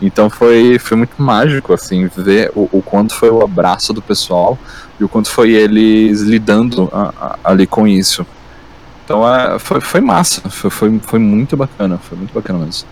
Então 0.00 0.28
foi, 0.28 0.78
foi 0.78 0.96
muito 0.96 1.20
mágico, 1.22 1.72
assim, 1.72 2.08
ver 2.16 2.50
o, 2.54 2.68
o 2.72 2.82
quanto 2.82 3.14
foi 3.14 3.30
o 3.30 3.42
abraço 3.42 3.92
do 3.92 4.02
pessoal 4.02 4.58
e 4.98 5.04
o 5.04 5.08
quanto 5.08 5.30
foi 5.30 5.52
eles 5.52 6.20
lidando 6.20 6.90
a, 6.92 7.12
a, 7.20 7.38
ali 7.44 7.66
com 7.66 7.86
isso. 7.86 8.26
Então 9.04 9.28
é, 9.28 9.58
foi, 9.58 9.80
foi 9.80 10.00
massa, 10.00 10.48
foi, 10.48 10.70
foi, 10.70 10.98
foi 11.00 11.18
muito 11.18 11.56
bacana, 11.56 11.98
foi 11.98 12.16
muito 12.16 12.32
bacana 12.32 12.64
mesmo. 12.64 12.88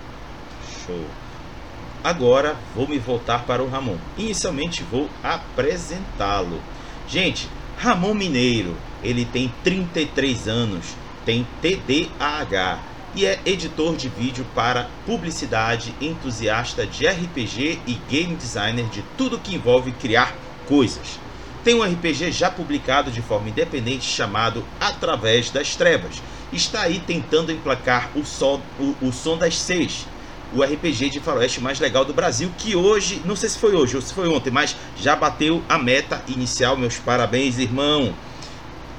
Agora 2.05 2.57
vou 2.75 2.89
me 2.89 2.99
voltar 2.99 3.45
para 3.45 3.63
o 3.63 3.69
Ramon. 3.69 3.97
Inicialmente 4.19 4.83
vou 4.83 5.09
apresentá-lo. 5.23 6.61
Gente, 7.07 7.49
Ramon 7.79 8.15
Mineiro, 8.15 8.77
ele 9.05 9.25
tem 9.25 9.53
33 9.63 10.49
anos, 10.49 10.97
tem 11.25 11.47
TDAH 11.61 12.81
e 13.15 13.25
é 13.25 13.39
editor 13.47 13.95
de 13.95 14.09
vídeo 14.09 14.45
para 14.53 14.89
publicidade, 15.07 15.95
entusiasta 16.01 16.85
de 16.85 17.07
RPG 17.07 17.81
e 17.87 17.95
game 18.09 18.35
designer 18.35 18.87
de 18.87 19.03
tudo 19.17 19.39
que 19.39 19.55
envolve 19.55 19.93
criar 19.93 20.35
coisas. 20.67 21.21
Tem 21.63 21.75
um 21.77 21.85
RPG 21.85 22.33
já 22.33 22.51
publicado 22.51 23.13
de 23.13 23.23
forma 23.23 23.49
independente 23.49 24.05
chamado 24.05 24.65
Através 24.81 25.51
das 25.51 25.77
Trevas. 25.77 26.21
Está 26.53 26.83
aí 26.83 26.99
tentando 26.99 27.53
emplacar 27.53 28.11
o 28.17 28.25
som, 28.25 28.61
o, 28.81 28.97
o 29.01 29.13
som 29.13 29.39
das 29.39 29.57
seis 29.57 30.07
o 30.55 30.63
RPG 30.63 31.11
de 31.11 31.21
faroeste 31.21 31.61
mais 31.61 31.81
legal 31.81 32.05
do 32.05 32.13
Brasil, 32.13 32.51
que 32.59 32.77
hoje, 32.77 33.23
não 33.25 33.35
sei 33.37 33.49
se 33.49 33.59
foi 33.59 33.75
hoje 33.75 33.97
ou 33.97 34.03
se 34.03 34.13
foi 34.13 34.29
ontem, 34.29 34.51
mas 34.51 34.77
já 34.97 35.17
bateu 35.17 35.63
a 35.69 35.79
meta 35.79 36.23
inicial. 36.29 36.77
Meus 36.77 36.97
parabéns, 36.97 37.59
irmão. 37.59 38.15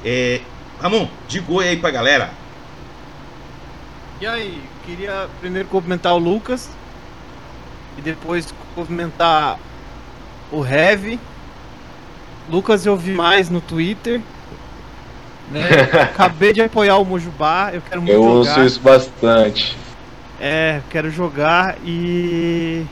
É, 0.03 0.41
Ramon, 0.81 1.07
diga 1.27 1.51
oi 1.51 1.67
aí 1.69 1.77
pra 1.77 1.91
galera. 1.91 2.31
E 4.19 4.25
aí, 4.27 4.61
queria 4.85 5.27
primeiro 5.39 5.67
cumprimentar 5.67 6.13
o 6.13 6.17
Lucas 6.17 6.69
e 7.97 8.01
depois 8.01 8.53
cumprimentar 8.75 9.59
o 10.51 10.65
Heavy. 10.65 11.19
Lucas 12.49 12.85
eu 12.85 12.97
vi 12.97 13.13
mais 13.13 13.49
no 13.49 13.61
Twitter. 13.61 14.21
Né? 15.51 15.61
Acabei 16.11 16.53
de 16.53 16.61
apoiar 16.61 16.97
o 16.97 17.05
Mojubá, 17.05 17.71
eu 17.73 17.81
quero 17.81 18.01
muito 18.01 18.13
Eu 18.13 18.23
jogar. 18.23 18.39
uso 18.39 18.63
isso 18.65 18.79
bastante. 18.79 19.77
É, 20.45 20.83
quero 20.89 21.09
jogar 21.09 21.77
e. 21.85 22.85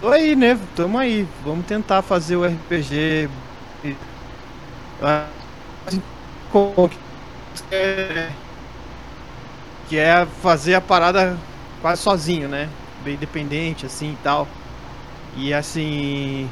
Tô 0.00 0.08
aí, 0.10 0.36
né? 0.36 0.58
Tamo 0.76 0.98
aí. 0.98 1.26
Vamos 1.42 1.66
tentar 1.66 2.02
fazer 2.02 2.36
o 2.36 2.44
RPG. 2.46 3.30
Que 9.88 9.96
é 9.98 10.26
fazer 10.26 10.74
a 10.74 10.80
parada 10.80 11.38
quase 11.80 12.02
sozinho, 12.02 12.48
né? 12.48 12.68
Bem 13.02 13.14
independente, 13.14 13.86
assim 13.86 14.12
e 14.12 14.16
tal. 14.22 14.48
E 15.36 15.54
assim. 15.54 16.50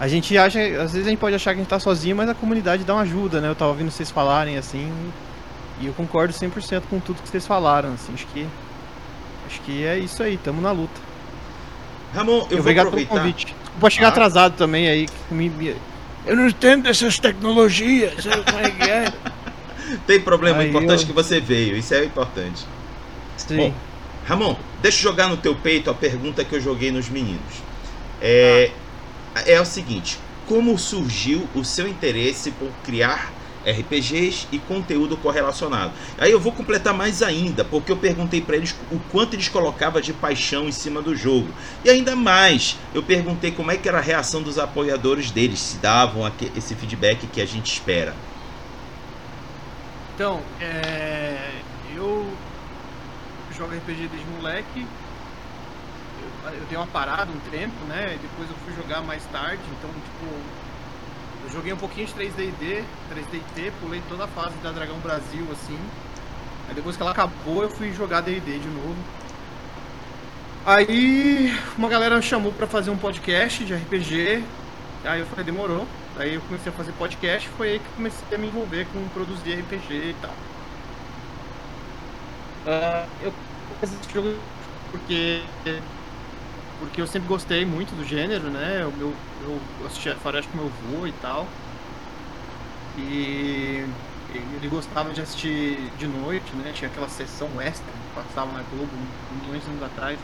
A 0.00 0.08
gente 0.08 0.36
acha. 0.38 0.60
Às 0.82 0.92
vezes 0.92 1.06
a 1.06 1.10
gente 1.10 1.20
pode 1.20 1.36
achar 1.36 1.52
que 1.54 1.60
a 1.60 1.62
gente 1.62 1.70
tá 1.70 1.80
sozinho, 1.80 2.16
mas 2.16 2.28
a 2.28 2.34
comunidade 2.34 2.84
dá 2.84 2.94
uma 2.94 3.02
ajuda, 3.02 3.40
né? 3.40 3.48
Eu 3.48 3.56
tava 3.56 3.70
ouvindo 3.72 3.90
vocês 3.90 4.10
falarem 4.10 4.56
assim. 4.58 4.92
E 5.80 5.86
eu 5.86 5.94
concordo 5.94 6.32
100% 6.34 6.84
com 6.88 7.00
tudo 7.00 7.22
que 7.22 7.28
vocês 7.28 7.46
falaram, 7.46 7.92
assim. 7.94 8.14
Acho 8.14 8.26
que. 8.28 8.48
Acho 9.52 9.60
que 9.60 9.84
é 9.84 9.98
isso 9.98 10.22
aí, 10.22 10.38
tamo 10.38 10.62
na 10.62 10.72
luta. 10.72 10.98
Ramon, 12.14 12.38
eu 12.42 12.48
vou 12.48 12.60
Obrigado 12.60 12.90
pelo 12.90 13.02
aproveitar. 13.02 13.14
convite. 13.20 13.46
Desculpa 13.62 13.90
chegar 13.90 14.06
Ah. 14.06 14.10
atrasado 14.10 14.56
também 14.56 14.88
aí. 14.88 15.06
me- 15.30 15.76
Eu 16.24 16.36
não 16.36 16.46
entendo 16.48 16.84
dessas 16.84 17.18
tecnologias. 17.18 18.24
é 18.26 18.70
que 18.70 18.82
é? 18.90 19.12
Tem 20.06 20.20
problema, 20.20 20.58
o 20.58 20.60
Aí 20.62 20.68
importante 20.68 21.00
eu- 21.00 21.04
é 21.04 21.06
que 21.06 21.12
você 21.12 21.38
veio, 21.40 21.76
isso 21.76 21.92
é 21.92 22.04
importante. 22.04 22.64
Sim. 23.36 23.56
Bom, 23.56 23.74
Ramon, 24.26 24.56
deixa 24.80 24.98
eu 24.98 25.02
jogar 25.02 25.28
no 25.28 25.36
teu 25.36 25.54
peito 25.54 25.90
a 25.90 25.94
pergunta 25.94 26.44
que 26.44 26.54
eu 26.54 26.60
joguei 26.60 26.90
nos 26.90 27.08
meninos. 27.10 27.40
É, 28.22 28.70
é 29.46 29.60
o 29.60 29.64
seguinte: 29.66 30.18
como 30.46 30.78
surgiu 30.78 31.46
o 31.54 31.62
seu 31.64 31.86
interesse 31.88 32.52
por 32.52 32.70
criar 32.84 33.30
RPGs 33.66 34.48
e 34.52 34.58
conteúdo 34.58 35.16
correlacionado? 35.16 35.92
Aí 36.18 36.30
eu 36.30 36.40
vou 36.40 36.52
completar 36.52 36.94
mais 36.94 37.22
ainda, 37.22 37.64
porque 37.64 37.92
eu 37.92 37.96
perguntei 37.96 38.40
para 38.40 38.56
eles 38.56 38.74
o 38.90 38.98
quanto 39.10 39.34
eles 39.34 39.48
colocavam 39.48 40.00
de 40.00 40.12
paixão 40.12 40.68
em 40.68 40.72
cima 40.72 41.00
do 41.00 41.14
jogo. 41.14 41.48
E 41.84 41.90
ainda 41.90 42.14
mais, 42.16 42.76
eu 42.94 43.02
perguntei 43.02 43.50
como 43.50 43.70
é 43.70 43.76
que 43.76 43.88
era 43.88 43.98
a 43.98 44.02
reação 44.02 44.42
dos 44.42 44.58
apoiadores 44.58 45.30
deles, 45.30 45.58
se 45.58 45.76
davam 45.78 46.30
esse 46.56 46.74
feedback 46.74 47.26
que 47.26 47.40
a 47.40 47.46
gente 47.46 47.72
espera. 47.72 48.14
Então, 50.14 50.40
é, 50.60 51.50
eu 51.96 52.26
jogo 53.52 53.74
RPG 53.74 54.08
desde 54.08 54.26
moleque. 54.36 54.86
Eu, 56.44 56.66
dei 56.68 56.76
uma 56.76 56.86
parada 56.86 57.30
um 57.30 57.50
tempo, 57.50 57.84
né? 57.86 58.18
Depois 58.20 58.50
eu 58.50 58.56
fui 58.64 58.74
jogar 58.74 59.02
mais 59.02 59.24
tarde. 59.26 59.62
Então, 59.78 59.90
tipo, 59.90 60.34
joguei 61.52 61.72
um 61.72 61.76
pouquinho 61.76 62.06
de 62.06 62.14
3D&D, 62.14 62.84
3D&T, 63.12 63.72
pulei 63.80 64.02
toda 64.08 64.24
a 64.24 64.28
fase 64.28 64.56
da 64.62 64.70
Dragão 64.70 64.98
Brasil, 64.98 65.46
assim. 65.52 65.78
Aí 66.68 66.74
depois 66.74 66.96
que 66.96 67.02
ela 67.02 67.12
acabou, 67.12 67.62
eu 67.62 67.70
fui 67.70 67.92
jogar 67.92 68.20
D&D 68.20 68.58
de 68.58 68.68
novo. 68.68 68.96
Aí 70.64 71.52
uma 71.76 71.88
galera 71.88 72.16
me 72.16 72.22
chamou 72.22 72.52
pra 72.52 72.66
fazer 72.66 72.90
um 72.90 72.96
podcast 72.96 73.64
de 73.64 73.74
RPG. 73.74 74.44
Aí 75.04 75.20
eu 75.20 75.26
falei, 75.26 75.44
demorou. 75.44 75.86
Aí 76.16 76.34
eu 76.34 76.40
comecei 76.42 76.70
a 76.70 76.74
fazer 76.74 76.92
podcast, 76.92 77.48
foi 77.56 77.70
aí 77.70 77.78
que 77.78 77.88
comecei 77.96 78.36
a 78.36 78.38
me 78.38 78.46
envolver 78.46 78.86
com 78.92 79.08
produzir 79.08 79.54
RPG 79.54 79.94
e 79.94 80.16
tal. 80.20 80.34
Ah, 82.66 83.06
eu 83.22 83.32
fiz 83.80 83.92
esse 83.92 84.12
jogo 84.12 84.34
porque 84.90 85.42
porque 86.82 87.00
eu 87.00 87.06
sempre 87.06 87.28
gostei 87.28 87.64
muito 87.64 87.94
do 87.96 88.04
gênero, 88.04 88.50
né? 88.50 88.84
O 88.84 88.90
meu, 88.90 89.14
eu 89.44 89.60
assistia 89.86 90.16
Faroeste 90.16 90.50
com 90.50 90.58
meu 90.58 90.66
avô 90.66 91.06
e 91.06 91.12
tal. 91.12 91.46
E 92.98 93.86
ele 94.34 94.68
gostava 94.68 95.12
de 95.12 95.20
assistir 95.20 95.78
de 95.96 96.08
noite, 96.08 96.54
né? 96.56 96.72
Tinha 96.74 96.90
aquela 96.90 97.08
sessão 97.08 97.48
extra 97.60 97.86
que 97.86 98.20
passava 98.20 98.50
na 98.52 98.64
Globo 98.64 98.90
milhões 99.40 99.62
de 99.62 99.70
anos 99.70 99.82
atrás. 99.84 100.18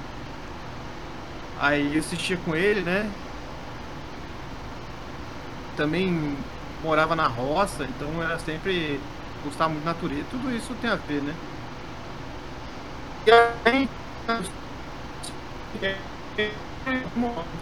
Aí 1.60 1.94
eu 1.94 2.00
assistia 2.00 2.36
com 2.38 2.56
ele, 2.56 2.80
né? 2.80 3.08
Também 5.76 6.36
morava 6.82 7.14
na 7.14 7.28
roça, 7.28 7.84
então 7.84 8.20
era 8.20 8.36
sempre 8.40 8.98
gostava 9.44 9.70
muito 9.70 9.84
da 9.84 9.92
natureza. 9.92 10.24
Tudo 10.28 10.52
isso 10.52 10.74
tem 10.80 10.90
a 10.90 10.96
ver, 10.96 11.22
né? 11.22 11.34
E 13.26 13.30
aí, 13.64 13.88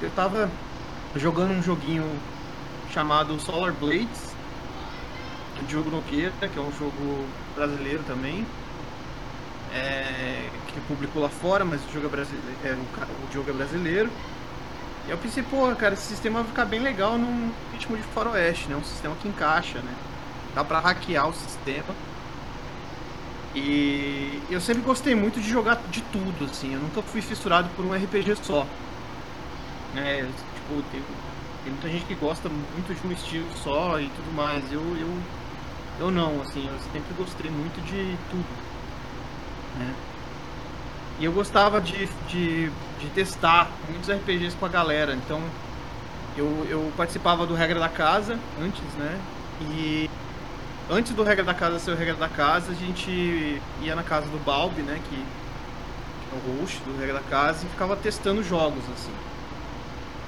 eu 0.02 0.10
tava 0.14 0.50
jogando 1.14 1.52
um 1.52 1.62
joguinho 1.62 2.04
chamado 2.92 3.38
Solar 3.40 3.72
Blades, 3.72 4.34
do 5.58 5.66
Diogo 5.66 5.90
Nogueira, 5.90 6.32
que 6.40 6.58
é 6.58 6.60
um 6.62 6.72
jogo 6.72 7.26
brasileiro 7.54 8.02
também. 8.06 8.46
É, 9.74 10.48
que 10.68 10.80
publicou 10.80 11.22
lá 11.22 11.28
fora, 11.28 11.64
mas 11.64 11.80
o 11.88 11.92
jogo 11.92 12.06
é, 12.06 12.08
brasileiro, 12.10 12.46
é, 12.64 12.72
o, 12.72 13.32
jogo 13.32 13.50
é 13.50 13.52
brasileiro. 13.52 14.10
E 15.06 15.10
eu 15.10 15.18
pensei, 15.18 15.42
pô, 15.42 15.74
cara, 15.74 15.94
esse 15.94 16.06
sistema 16.06 16.40
vai 16.40 16.48
ficar 16.48 16.64
bem 16.64 16.80
legal 16.80 17.16
num 17.16 17.52
ritmo 17.72 17.96
de 17.96 18.02
faroeste, 18.02 18.68
né? 18.68 18.76
Um 18.76 18.84
sistema 18.84 19.14
que 19.16 19.28
encaixa, 19.28 19.78
né? 19.78 19.94
Dá 20.54 20.64
pra 20.64 20.80
hackear 20.80 21.28
o 21.28 21.32
sistema. 21.32 21.94
E 23.56 24.42
eu 24.50 24.60
sempre 24.60 24.82
gostei 24.82 25.14
muito 25.14 25.40
de 25.40 25.48
jogar 25.48 25.80
de 25.90 26.02
tudo, 26.02 26.44
assim. 26.44 26.74
Eu 26.74 26.80
nunca 26.80 27.00
fui 27.00 27.22
fissurado 27.22 27.70
por 27.74 27.86
um 27.86 27.94
RPG 27.94 28.36
só. 28.42 28.66
Né? 29.94 30.30
Tipo, 30.54 30.82
tem, 30.92 31.02
tem 31.64 31.72
muita 31.72 31.88
gente 31.88 32.04
que 32.04 32.14
gosta 32.14 32.50
muito 32.50 32.94
de 32.94 33.06
um 33.06 33.12
estilo 33.12 33.46
só 33.64 33.98
e 33.98 34.08
tudo 34.08 34.36
mais. 34.36 34.70
Eu, 34.70 34.82
eu, 34.98 35.08
eu 36.00 36.10
não, 36.10 36.42
assim. 36.42 36.68
Eu 36.68 36.78
sempre 36.92 37.14
gostei 37.16 37.50
muito 37.50 37.82
de 37.86 38.14
tudo. 38.30 38.44
Né? 39.78 39.94
E 41.18 41.24
eu 41.24 41.32
gostava 41.32 41.80
de, 41.80 42.06
de, 42.28 42.68
de 43.00 43.06
testar 43.14 43.70
muitos 43.88 44.10
RPGs 44.10 44.54
com 44.54 44.66
a 44.66 44.68
galera. 44.68 45.14
Então, 45.14 45.40
eu, 46.36 46.66
eu 46.68 46.92
participava 46.94 47.46
do 47.46 47.54
Regra 47.54 47.80
da 47.80 47.88
Casa 47.88 48.38
antes, 48.60 48.84
né? 48.98 49.18
E 49.62 50.10
antes 50.90 51.12
do 51.12 51.22
Regra 51.22 51.44
da 51.44 51.54
Casa 51.54 51.78
ser 51.78 51.90
o 51.90 51.96
Regra 51.96 52.14
da 52.14 52.28
Casa, 52.28 52.72
a 52.72 52.74
gente 52.74 53.60
ia 53.82 53.94
na 53.94 54.02
casa 54.02 54.26
do 54.26 54.42
Balbi, 54.44 54.82
né? 54.82 55.00
Que, 55.08 55.16
é 55.16 56.50
o 56.50 56.60
host 56.60 56.80
do 56.80 56.98
Regra 56.98 57.14
da 57.14 57.28
Casa, 57.28 57.64
e 57.64 57.68
ficava 57.68 57.96
testando 57.96 58.42
jogos, 58.42 58.82
assim. 58.94 59.12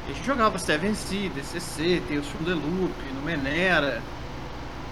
A 0.09 0.13
gente 0.13 0.25
jogava 0.25 0.59
Seven 0.59 0.95
Sea, 0.95 1.29
DCC, 1.31 2.03
Tales 2.09 2.27
from 2.27 2.45
the 2.45 2.55
Loop, 2.55 2.95
Numenera, 3.15 4.01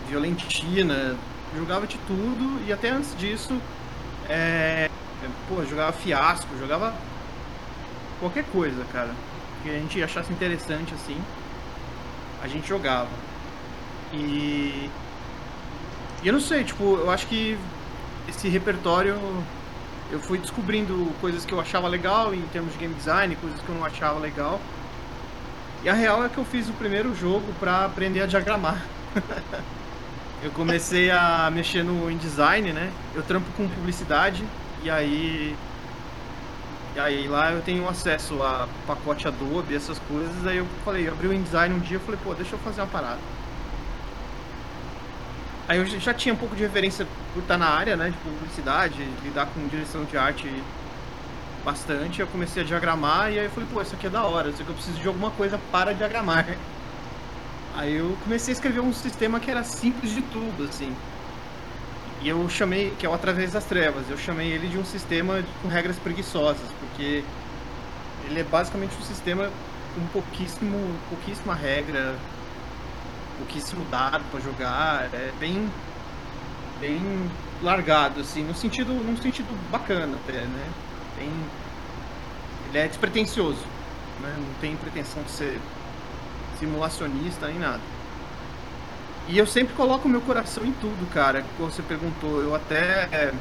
Violentina, 0.09 1.17
jogava 1.57 1.87
de 1.87 1.97
tudo, 2.07 2.63
e 2.67 2.73
até 2.73 2.91
antes 2.91 3.17
disso, 3.17 3.59
é, 4.29 4.91
pô, 5.49 5.65
jogava 5.65 5.93
Fiasco, 5.93 6.49
jogava 6.59 6.95
qualquer 8.21 8.45
coisa, 8.53 8.85
cara. 8.93 9.11
Que 9.63 9.71
a 9.71 9.75
gente 9.75 10.03
achasse 10.03 10.33
interessante, 10.33 10.93
assim, 10.95 11.17
a 12.43 12.49
gente 12.49 12.69
jogava. 12.69 13.09
E 14.13 14.91
e 16.27 16.29
eu 16.29 16.33
não 16.33 16.41
sei, 16.41 16.65
tipo, 16.65 16.97
eu 16.97 17.09
acho 17.09 17.25
que 17.29 17.57
esse 18.29 18.49
repertório 18.49 19.17
eu 20.11 20.19
fui 20.19 20.39
descobrindo 20.39 21.09
coisas 21.21 21.45
que 21.45 21.53
eu 21.53 21.61
achava 21.61 21.87
legal 21.87 22.35
em 22.35 22.43
termos 22.49 22.73
de 22.73 22.81
game 22.81 22.93
design, 22.95 23.37
coisas 23.37 23.61
que 23.61 23.69
eu 23.69 23.77
não 23.77 23.85
achava 23.85 24.19
legal. 24.19 24.61
E 25.85 25.89
a 25.89 25.93
real 25.93 26.25
é 26.25 26.29
que 26.29 26.37
eu 26.37 26.45
fiz 26.45 26.69
o 26.69 26.73
primeiro 26.73 27.15
jogo 27.15 27.47
pra 27.61 27.85
aprender 27.85 28.23
a 28.23 28.27
diagramar. 28.27 28.85
eu 30.43 30.51
comecei 30.51 31.13
a 31.13 31.49
mexer 31.49 31.85
no 31.85 32.11
InDesign, 32.11 32.73
né? 32.73 32.91
Eu 33.15 33.23
trampo 33.23 33.47
com 33.57 33.69
publicidade 33.69 34.45
e 34.83 34.91
aí 34.91 35.57
e 36.97 36.99
aí 36.99 37.29
lá 37.29 37.53
eu 37.53 37.63
tenho 37.63 37.89
acesso 37.89 38.43
a 38.43 38.67
pacote 38.85 39.29
Adobe, 39.29 39.77
essas 39.77 40.01
coisas, 40.09 40.45
aí 40.45 40.57
eu 40.57 40.67
falei, 40.85 41.07
eu 41.07 41.13
abri 41.13 41.29
o 41.29 41.33
InDesign 41.33 41.73
um 41.73 41.79
dia, 41.79 41.99
eu 41.99 42.01
falei, 42.01 42.19
pô, 42.25 42.35
deixa 42.35 42.57
eu 42.57 42.59
fazer 42.59 42.81
uma 42.81 42.89
parada. 42.89 43.21
Aí 45.69 45.79
eu 45.79 45.87
já 45.87 46.15
tinha 46.15 46.33
um 46.33 46.37
pouco 46.37 46.55
de 46.55 46.63
referência 46.63 47.07
por 47.35 47.41
estar 47.41 47.59
na 47.59 47.67
área, 47.67 47.97
né, 47.97 48.11
de 48.11 48.17
publicidade, 48.19 48.97
lidar 49.25 49.47
com 49.47 49.67
direção 49.67 50.05
de 50.05 50.17
arte 50.17 50.49
bastante. 51.65 52.21
Eu 52.21 52.29
comecei 52.29 52.63
a 52.63 52.67
diagramar 52.67 53.33
e 53.33 53.39
aí 53.39 53.47
eu 53.47 53.51
falei, 53.51 53.69
pô, 53.73 53.83
isso 53.83 53.95
aqui 53.95 54.07
é 54.07 54.11
da 54.11 54.23
hora, 54.23 54.53
só 54.53 54.63
que 54.63 54.69
eu 54.69 54.75
preciso 54.75 54.99
de 54.99 55.09
alguma 55.09 55.33
coisa 55.33 55.59
para 55.73 55.93
diagramar. 55.93 56.47
Aí 57.77 57.97
eu 57.97 58.17
comecei 58.23 58.53
a 58.53 58.55
escrever 58.55 58.81
um 58.81 58.93
sistema 58.93 59.41
que 59.41 59.51
era 59.51 59.65
simples 59.65 60.13
de 60.13 60.23
tudo, 60.23 60.65
assim. 60.65 60.95
E 62.23 62.29
eu 62.29 62.49
chamei, 62.49 62.95
que 62.99 63.05
é 63.05 63.09
o 63.09 63.13
Através 63.13 63.53
das 63.53 63.65
Trevas, 63.65 64.09
eu 64.09 64.17
chamei 64.17 64.53
ele 64.53 64.69
de 64.69 64.79
um 64.79 64.85
sistema 64.85 65.45
com 65.61 65.69
regras 65.69 65.99
preguiçosas, 65.99 66.67
porque 66.81 67.25
ele 68.25 68.41
é 68.41 68.45
basicamente 68.45 68.97
um 68.99 69.05
sistema 69.05 69.51
com 69.95 70.07
pouquíssimo, 70.07 70.79
pouquíssima 71.09 71.55
regra, 71.55 72.15
pouquíssimo 73.39 73.85
dado 73.91 74.25
para 74.31 74.41
jogar, 74.41 75.09
é 75.13 75.33
bem 75.39 75.71
bem 76.81 77.31
largado, 77.63 78.21
assim, 78.21 78.43
no 78.43 78.55
sentido, 78.55 78.93
num 78.93 79.17
sentido 79.17 79.49
bacana 79.71 80.17
até, 80.17 80.41
né? 80.43 80.73
Tem, 81.17 81.31
ele 82.69 82.79
é 82.79 82.87
despretensioso, 82.89 83.65
né? 84.21 84.35
Não 84.39 84.55
tem 84.61 84.77
pretensão 84.77 85.23
de 85.23 85.31
ser 85.31 85.61
simulacionista 86.59 87.47
nem 87.49 87.59
nada. 87.59 87.81
E 89.29 89.39
eu 89.39 89.47
sempre 89.47 89.75
coloco 89.75 90.09
meu 90.09 90.21
coração 90.21 90.65
em 90.65 90.73
tudo, 90.73 91.11
cara. 91.13 91.45
Como 91.57 91.71
você 91.71 91.83
perguntou, 91.83 92.41
eu 92.43 92.55
até 92.55 93.33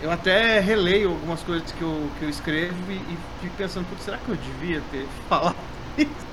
eu 0.00 0.10
até 0.10 0.60
releio 0.60 1.10
algumas 1.10 1.42
coisas 1.42 1.70
que 1.72 1.82
eu, 1.82 2.10
que 2.18 2.24
eu 2.24 2.30
escrevo 2.30 2.90
e, 2.90 2.94
e 2.94 3.18
fico 3.42 3.54
pensando, 3.56 3.86
será 4.00 4.16
que 4.18 4.28
eu 4.30 4.36
devia 4.36 4.80
ter 4.90 5.06
falado 5.28 5.56
isso? 5.98 6.30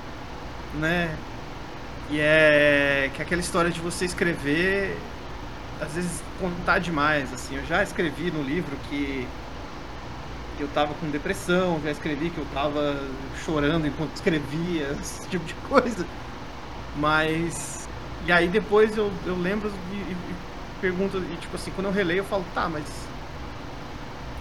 né? 0.74 1.14
E 2.10 2.20
é 2.20 3.10
que 3.14 3.20
é 3.20 3.24
aquela 3.24 3.40
história 3.40 3.70
de 3.70 3.80
você 3.80 4.04
escrever, 4.04 4.96
às 5.80 5.92
vezes 5.92 6.22
contar 6.40 6.78
demais, 6.78 7.32
assim. 7.32 7.56
Eu 7.56 7.66
já 7.66 7.82
escrevi 7.82 8.30
no 8.30 8.42
livro 8.42 8.76
que 8.88 9.26
eu 10.58 10.68
tava 10.68 10.94
com 10.94 11.08
depressão, 11.10 11.80
já 11.84 11.90
escrevi 11.90 12.30
que 12.30 12.38
eu 12.38 12.46
tava 12.52 13.00
chorando 13.44 13.86
enquanto 13.86 14.14
escrevia, 14.14 14.96
esse 15.00 15.28
tipo 15.28 15.44
de 15.44 15.54
coisa. 15.54 16.06
Mas. 16.96 17.86
E 18.26 18.32
aí 18.32 18.48
depois 18.48 18.96
eu, 18.96 19.12
eu 19.26 19.36
lembro 19.36 19.70
e, 19.92 19.94
e, 19.94 20.12
e 20.12 20.34
pergunto, 20.80 21.18
e 21.18 21.36
tipo 21.36 21.56
assim, 21.56 21.70
quando 21.70 21.86
eu 21.86 21.92
releio 21.92 22.18
eu 22.18 22.24
falo, 22.24 22.44
tá, 22.54 22.68
mas 22.68 22.84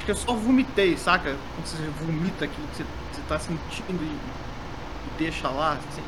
que 0.07 0.11
eu 0.11 0.15
só 0.15 0.33
vomitei, 0.33 0.95
saca? 0.95 1.35
Quando 1.53 1.65
você 1.65 1.83
vomita 1.99 2.45
aquilo 2.45 2.65
que 2.69 2.77
você, 2.77 2.85
você 3.11 3.21
tá 3.27 3.37
sentindo 3.37 4.01
e, 4.01 4.05
e 4.05 5.17
deixa 5.17 5.49
lá, 5.49 5.73
assim. 5.73 6.01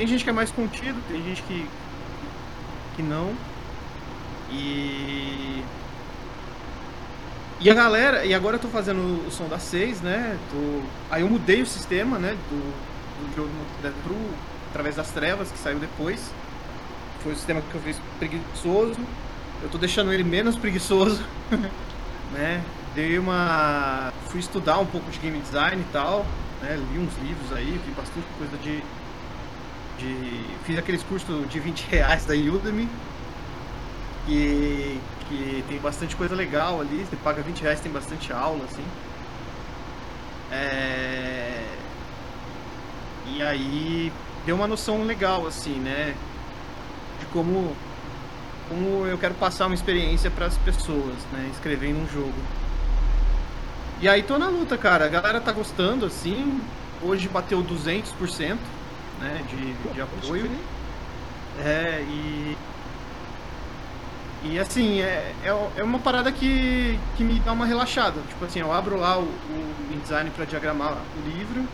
Tem 0.00 0.06
gente 0.06 0.24
que 0.24 0.30
é 0.30 0.32
mais 0.32 0.50
contido, 0.50 0.98
tem 1.08 1.22
gente 1.22 1.42
que, 1.42 1.68
que 2.96 3.02
não. 3.02 3.34
E. 4.50 5.62
E 7.60 7.68
a 7.68 7.74
galera, 7.74 8.24
e 8.24 8.32
agora 8.32 8.56
eu 8.56 8.60
tô 8.60 8.68
fazendo 8.68 8.98
o 9.26 9.30
som 9.30 9.46
da 9.46 9.58
6, 9.58 10.00
né? 10.00 10.38
Tô, 10.50 10.80
aí 11.10 11.20
eu 11.20 11.28
mudei 11.28 11.60
o 11.60 11.66
sistema, 11.66 12.18
né? 12.18 12.34
Do, 12.48 12.56
do 12.56 13.36
jogo 13.36 13.50
pro, 14.02 14.16
através 14.70 14.96
das 14.96 15.10
trevas, 15.10 15.52
que 15.52 15.58
saiu 15.58 15.78
depois. 15.78 16.32
Foi 17.22 17.32
o 17.32 17.36
sistema 17.36 17.60
que 17.60 17.74
eu 17.74 17.82
fiz 17.82 18.00
preguiçoso. 18.18 18.98
Eu 19.62 19.68
tô 19.68 19.76
deixando 19.76 20.14
ele 20.14 20.24
menos 20.24 20.56
preguiçoso, 20.56 21.22
né? 22.32 22.64
dei 22.94 23.18
uma. 23.18 24.14
fui 24.28 24.40
estudar 24.40 24.78
um 24.78 24.86
pouco 24.86 25.10
de 25.10 25.18
game 25.18 25.38
design 25.40 25.82
e 25.82 25.92
tal, 25.92 26.24
né? 26.62 26.82
Li 26.90 26.98
uns 26.98 27.14
livros 27.18 27.52
aí, 27.54 27.78
vi 27.84 27.92
bastante 27.92 28.26
coisa 28.38 28.56
de. 28.62 28.82
De 30.00 30.44
fiz 30.64 30.78
aqueles 30.78 31.02
cursos 31.02 31.48
de 31.48 31.60
20 31.60 31.82
reais 31.90 32.24
da 32.24 32.34
Udemy. 32.34 32.88
Que, 34.26 35.00
que 35.28 35.64
tem 35.68 35.78
bastante 35.78 36.16
coisa 36.16 36.34
legal 36.34 36.80
ali. 36.80 37.04
Você 37.08 37.16
paga 37.16 37.42
20 37.42 37.60
reais, 37.60 37.80
tem 37.80 37.92
bastante 37.92 38.32
aula, 38.32 38.64
assim. 38.64 38.84
É... 40.50 41.64
E 43.26 43.42
aí 43.42 44.12
deu 44.44 44.56
uma 44.56 44.66
noção 44.66 45.04
legal, 45.04 45.46
assim, 45.46 45.74
né? 45.74 46.14
De 47.18 47.26
como, 47.26 47.76
como 48.68 49.06
eu 49.06 49.18
quero 49.18 49.34
passar 49.34 49.66
uma 49.66 49.74
experiência 49.74 50.30
para 50.30 50.46
as 50.46 50.56
pessoas, 50.58 51.16
né? 51.32 51.50
Escrevendo 51.52 52.00
um 52.00 52.08
jogo. 52.08 52.34
E 54.00 54.08
aí 54.08 54.22
tô 54.22 54.38
na 54.38 54.48
luta, 54.48 54.78
cara. 54.78 55.04
A 55.04 55.08
galera 55.08 55.40
tá 55.40 55.52
gostando, 55.52 56.06
assim. 56.06 56.60
Hoje 57.02 57.28
bateu 57.28 57.62
200%, 57.62 58.58
né, 59.20 59.42
de, 59.48 59.94
de 59.94 60.00
apoio. 60.00 60.50
É, 61.60 62.02
e... 62.08 62.56
E 64.42 64.58
assim, 64.58 65.02
é, 65.02 65.34
é, 65.44 65.70
é, 65.76 65.84
uma 65.84 65.98
parada 65.98 66.32
que, 66.32 66.98
que 67.14 67.22
me 67.22 67.38
dá 67.40 67.52
uma 67.52 67.66
relaxada. 67.66 68.22
Tipo 68.26 68.46
assim, 68.46 68.60
eu 68.60 68.72
abro 68.72 68.98
lá 68.98 69.18
o, 69.18 69.24
o 69.24 69.92
InDesign 69.92 70.30
para 70.30 70.46
diagramar 70.46 70.94
o 70.94 71.28
livro. 71.28 71.68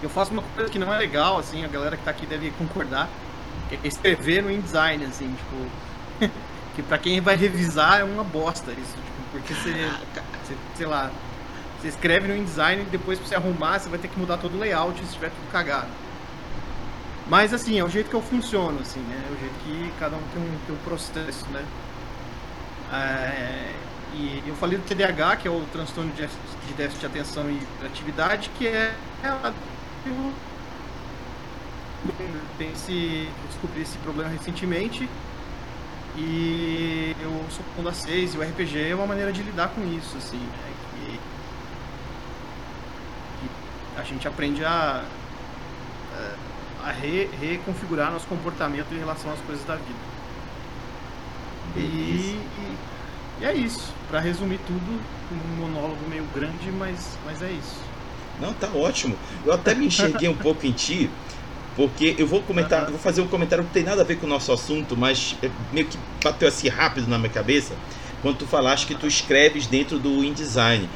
Eu 0.00 0.08
faço 0.08 0.32
uma 0.32 0.42
coisa 0.42 0.70
que 0.70 0.78
não 0.78 0.94
é 0.94 0.98
legal, 0.98 1.38
assim, 1.38 1.64
a 1.64 1.68
galera 1.68 1.96
que 1.96 2.04
tá 2.04 2.12
aqui 2.12 2.26
deve 2.26 2.52
concordar. 2.52 3.08
Que 3.68 3.74
é 3.74 3.88
escrever 3.88 4.42
no 4.42 4.52
InDesign, 4.52 5.04
assim, 5.04 5.34
tipo... 5.34 6.30
que 6.76 6.82
pra 6.82 6.96
quem 6.96 7.20
vai 7.20 7.34
revisar 7.34 8.00
é 8.00 8.04
uma 8.04 8.22
bosta 8.22 8.70
isso, 8.70 8.94
tipo, 8.94 9.30
porque 9.32 9.52
você... 9.52 9.90
Você, 10.44 10.56
sei 10.76 10.86
lá, 10.86 11.10
você 11.80 11.88
escreve 11.88 12.28
no 12.28 12.36
InDesign 12.36 12.82
e 12.82 12.84
depois 12.84 13.18
pra 13.18 13.26
você 13.26 13.34
arrumar, 13.34 13.80
você 13.80 13.88
vai 13.88 13.98
ter 13.98 14.06
que 14.06 14.16
mudar 14.16 14.38
todo 14.38 14.54
o 14.54 14.60
layout 14.60 14.96
se 14.98 15.04
estiver 15.06 15.30
tudo 15.30 15.50
cagado. 15.50 15.88
Mas 17.28 17.54
assim, 17.54 17.78
é 17.78 17.84
o 17.84 17.88
jeito 17.88 18.10
que 18.10 18.16
eu 18.16 18.22
funciono, 18.22 18.80
assim, 18.80 19.00
né? 19.00 19.22
É 19.28 19.32
o 19.32 19.38
jeito 19.38 19.54
que 19.64 19.92
cada 19.98 20.16
um 20.16 20.22
tem 20.32 20.42
um, 20.42 20.58
tem 20.66 20.74
um 20.74 20.78
processo, 20.78 21.46
né? 21.50 21.64
É, 22.92 23.72
e 24.14 24.42
eu 24.46 24.54
falei 24.56 24.76
do 24.76 24.84
TDAH, 24.84 25.36
que 25.36 25.48
é 25.48 25.50
o 25.50 25.62
transtorno 25.72 26.12
de, 26.12 26.26
de 26.26 26.74
déficit 26.76 27.00
de 27.00 27.06
atenção 27.06 27.50
e 27.50 27.86
atividade, 27.86 28.50
que 28.58 28.66
é, 28.66 28.94
é 29.22 29.52
eu 30.04 30.32
esse, 32.60 33.28
descobri 33.48 33.82
esse 33.82 33.96
problema 33.98 34.30
recentemente 34.30 35.08
e 36.16 37.16
eu 37.20 37.44
sou 37.50 37.84
da 37.84 37.92
6 37.92 38.34
e 38.34 38.38
o 38.38 38.42
RPG 38.42 38.90
é 38.90 38.94
uma 38.94 39.06
maneira 39.06 39.32
de 39.32 39.42
lidar 39.42 39.68
com 39.68 39.82
isso, 39.96 40.16
assim, 40.18 40.38
né? 40.38 40.72
Que, 40.90 41.18
que 43.40 44.00
a 44.00 44.04
gente 44.04 44.28
aprende 44.28 44.64
a, 44.64 45.02
a 46.14 46.51
re, 46.90 47.28
reconfigurar 47.40 48.10
nosso 48.10 48.26
comportamento 48.26 48.92
em 48.92 48.98
relação 48.98 49.32
às 49.32 49.40
coisas 49.40 49.64
da 49.64 49.76
vida. 49.76 50.12
E, 51.76 51.80
e, 51.80 52.40
e, 53.40 53.44
é 53.44 53.54
isso. 53.54 53.92
Para 54.08 54.20
resumir 54.20 54.58
tudo, 54.66 55.00
um 55.30 55.56
monólogo 55.60 56.08
meio 56.08 56.24
grande, 56.34 56.70
mas, 56.72 57.16
mas 57.24 57.40
é 57.42 57.50
isso. 57.50 57.80
Não, 58.40 58.52
tá 58.52 58.68
ótimo. 58.74 59.16
Eu 59.44 59.52
até 59.52 59.74
me 59.74 59.86
enxerguei 59.86 60.28
um 60.28 60.36
pouco 60.36 60.66
em 60.66 60.72
ti 60.72 61.08
porque 61.76 62.14
eu 62.18 62.26
vou 62.26 62.42
comentar, 62.42 62.90
vou 62.90 62.98
fazer 62.98 63.22
um 63.22 63.28
comentário 63.28 63.64
que 63.64 63.68
não 63.68 63.72
tem 63.72 63.84
nada 63.84 64.02
a 64.02 64.04
ver 64.04 64.16
com 64.16 64.26
o 64.26 64.28
nosso 64.28 64.52
assunto, 64.52 64.96
mas 64.96 65.36
é 65.42 65.50
meio 65.72 65.86
que 65.86 65.96
bateu 66.22 66.48
assim 66.48 66.68
rápido 66.68 67.08
na 67.08 67.18
minha 67.18 67.30
cabeça 67.30 67.74
quando 68.20 68.38
tu 68.38 68.46
falaste 68.46 68.86
que 68.86 68.94
tu 68.94 69.06
escreves 69.06 69.66
dentro 69.66 69.98
do 69.98 70.22
InDesign. 70.22 70.88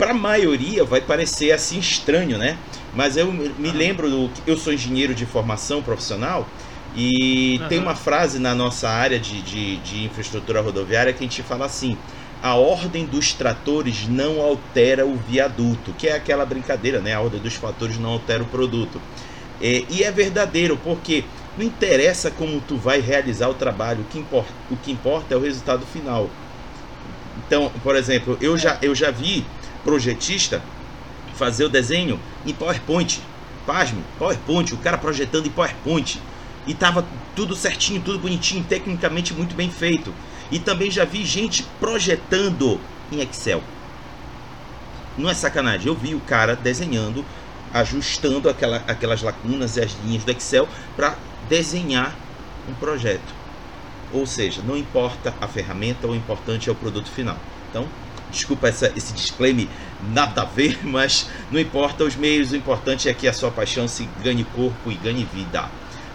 Para 0.00 0.12
a 0.12 0.14
maioria 0.14 0.82
vai 0.82 1.02
parecer 1.02 1.52
assim 1.52 1.78
estranho, 1.78 2.38
né? 2.38 2.56
Mas 2.94 3.18
eu 3.18 3.30
me 3.30 3.70
lembro 3.70 4.08
do 4.08 4.30
eu 4.46 4.56
sou 4.56 4.72
engenheiro 4.72 5.14
de 5.14 5.26
formação 5.26 5.82
profissional 5.82 6.48
e 6.96 7.58
uhum. 7.60 7.68
tem 7.68 7.78
uma 7.78 7.94
frase 7.94 8.38
na 8.38 8.54
nossa 8.54 8.88
área 8.88 9.18
de, 9.18 9.42
de, 9.42 9.76
de 9.76 10.04
infraestrutura 10.06 10.62
rodoviária 10.62 11.12
que 11.12 11.18
a 11.18 11.28
gente 11.28 11.42
fala 11.42 11.66
assim: 11.66 11.98
a 12.42 12.54
ordem 12.54 13.04
dos 13.04 13.34
tratores 13.34 14.08
não 14.08 14.40
altera 14.40 15.04
o 15.04 15.16
viaduto, 15.16 15.92
que 15.92 16.08
é 16.08 16.14
aquela 16.14 16.46
brincadeira, 16.46 16.98
né? 17.00 17.12
A 17.12 17.20
ordem 17.20 17.38
dos 17.38 17.54
fatores 17.54 17.98
não 17.98 18.12
altera 18.12 18.42
o 18.42 18.46
produto. 18.46 18.98
É, 19.60 19.84
e 19.90 20.02
é 20.02 20.10
verdadeiro, 20.10 20.78
porque 20.82 21.24
não 21.58 21.66
interessa 21.66 22.30
como 22.30 22.58
tu 22.62 22.78
vai 22.78 23.00
realizar 23.00 23.50
o 23.50 23.54
trabalho, 23.54 24.00
o 24.00 24.04
que 24.04 24.18
importa, 24.18 24.52
o 24.70 24.76
que 24.76 24.90
importa 24.90 25.34
é 25.34 25.36
o 25.36 25.40
resultado 25.40 25.84
final. 25.84 26.30
Então, 27.46 27.70
por 27.82 27.94
exemplo, 27.96 28.38
eu 28.40 28.56
já, 28.56 28.78
eu 28.80 28.94
já 28.94 29.10
vi 29.10 29.44
projetista 29.84 30.62
fazer 31.34 31.64
o 31.64 31.68
desenho 31.68 32.20
em 32.44 32.52
PowerPoint. 32.52 33.20
Pasme, 33.66 34.02
PowerPoint, 34.18 34.74
o 34.74 34.78
cara 34.78 34.98
projetando 34.98 35.46
em 35.46 35.50
PowerPoint. 35.50 36.20
E 36.66 36.74
tava 36.74 37.06
tudo 37.34 37.56
certinho, 37.56 38.02
tudo 38.02 38.18
bonitinho, 38.18 38.64
tecnicamente 38.64 39.32
muito 39.32 39.54
bem 39.54 39.70
feito. 39.70 40.12
E 40.50 40.58
também 40.58 40.90
já 40.90 41.04
vi 41.04 41.24
gente 41.24 41.62
projetando 41.78 42.80
em 43.10 43.20
Excel. 43.20 43.62
Não 45.16 45.28
é 45.28 45.34
sacanagem, 45.34 45.86
eu 45.88 45.94
vi 45.94 46.14
o 46.14 46.20
cara 46.20 46.54
desenhando 46.54 47.24
ajustando 47.72 48.48
aquela, 48.48 48.82
aquelas 48.86 49.22
lacunas 49.22 49.76
e 49.76 49.80
as 49.80 49.96
linhas 50.04 50.24
do 50.24 50.32
Excel 50.32 50.68
para 50.96 51.16
desenhar 51.48 52.14
um 52.68 52.74
projeto. 52.74 53.40
Ou 54.12 54.26
seja, 54.26 54.60
não 54.62 54.76
importa 54.76 55.32
a 55.40 55.46
ferramenta, 55.46 56.06
o 56.06 56.14
importante 56.14 56.68
é 56.68 56.72
o 56.72 56.74
produto 56.74 57.08
final. 57.10 57.36
Então, 57.70 57.86
desculpa 58.30 58.68
essa, 58.68 58.92
esse 58.96 59.12
disclaimer, 59.12 59.68
nada 60.12 60.42
a 60.42 60.44
ver, 60.44 60.80
mas 60.86 61.28
não 61.50 61.60
importa 61.60 62.04
os 62.04 62.16
meios, 62.16 62.52
o 62.52 62.56
importante 62.56 63.08
é 63.08 63.14
que 63.14 63.28
a 63.28 63.32
sua 63.32 63.50
paixão 63.50 63.86
se 63.86 64.08
ganhe 64.22 64.44
corpo 64.44 64.90
e 64.90 64.94
ganhe 64.94 65.24
vida. 65.24 65.68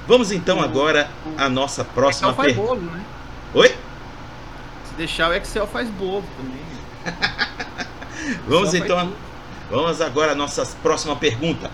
Vamos 0.08 0.32
então 0.32 0.62
agora 0.62 1.10
à 1.38 1.50
nossa 1.50 1.84
próxima 1.84 2.34
pergunta. 2.34 2.76
Né? 2.76 3.02
Oi? 3.54 3.70
Se 3.70 4.94
deixar 4.98 5.30
o 5.30 5.34
Excel 5.34 5.68
faz 5.68 5.90
bolo 5.90 6.24
também. 6.38 6.76
Vamos 8.48 8.74
então 8.74 9.14
Vamos 9.70 10.00
agora 10.00 10.34
à 10.34 10.36
nossa 10.36 10.64
próxima 10.84 11.16
pergunta. 11.16 11.72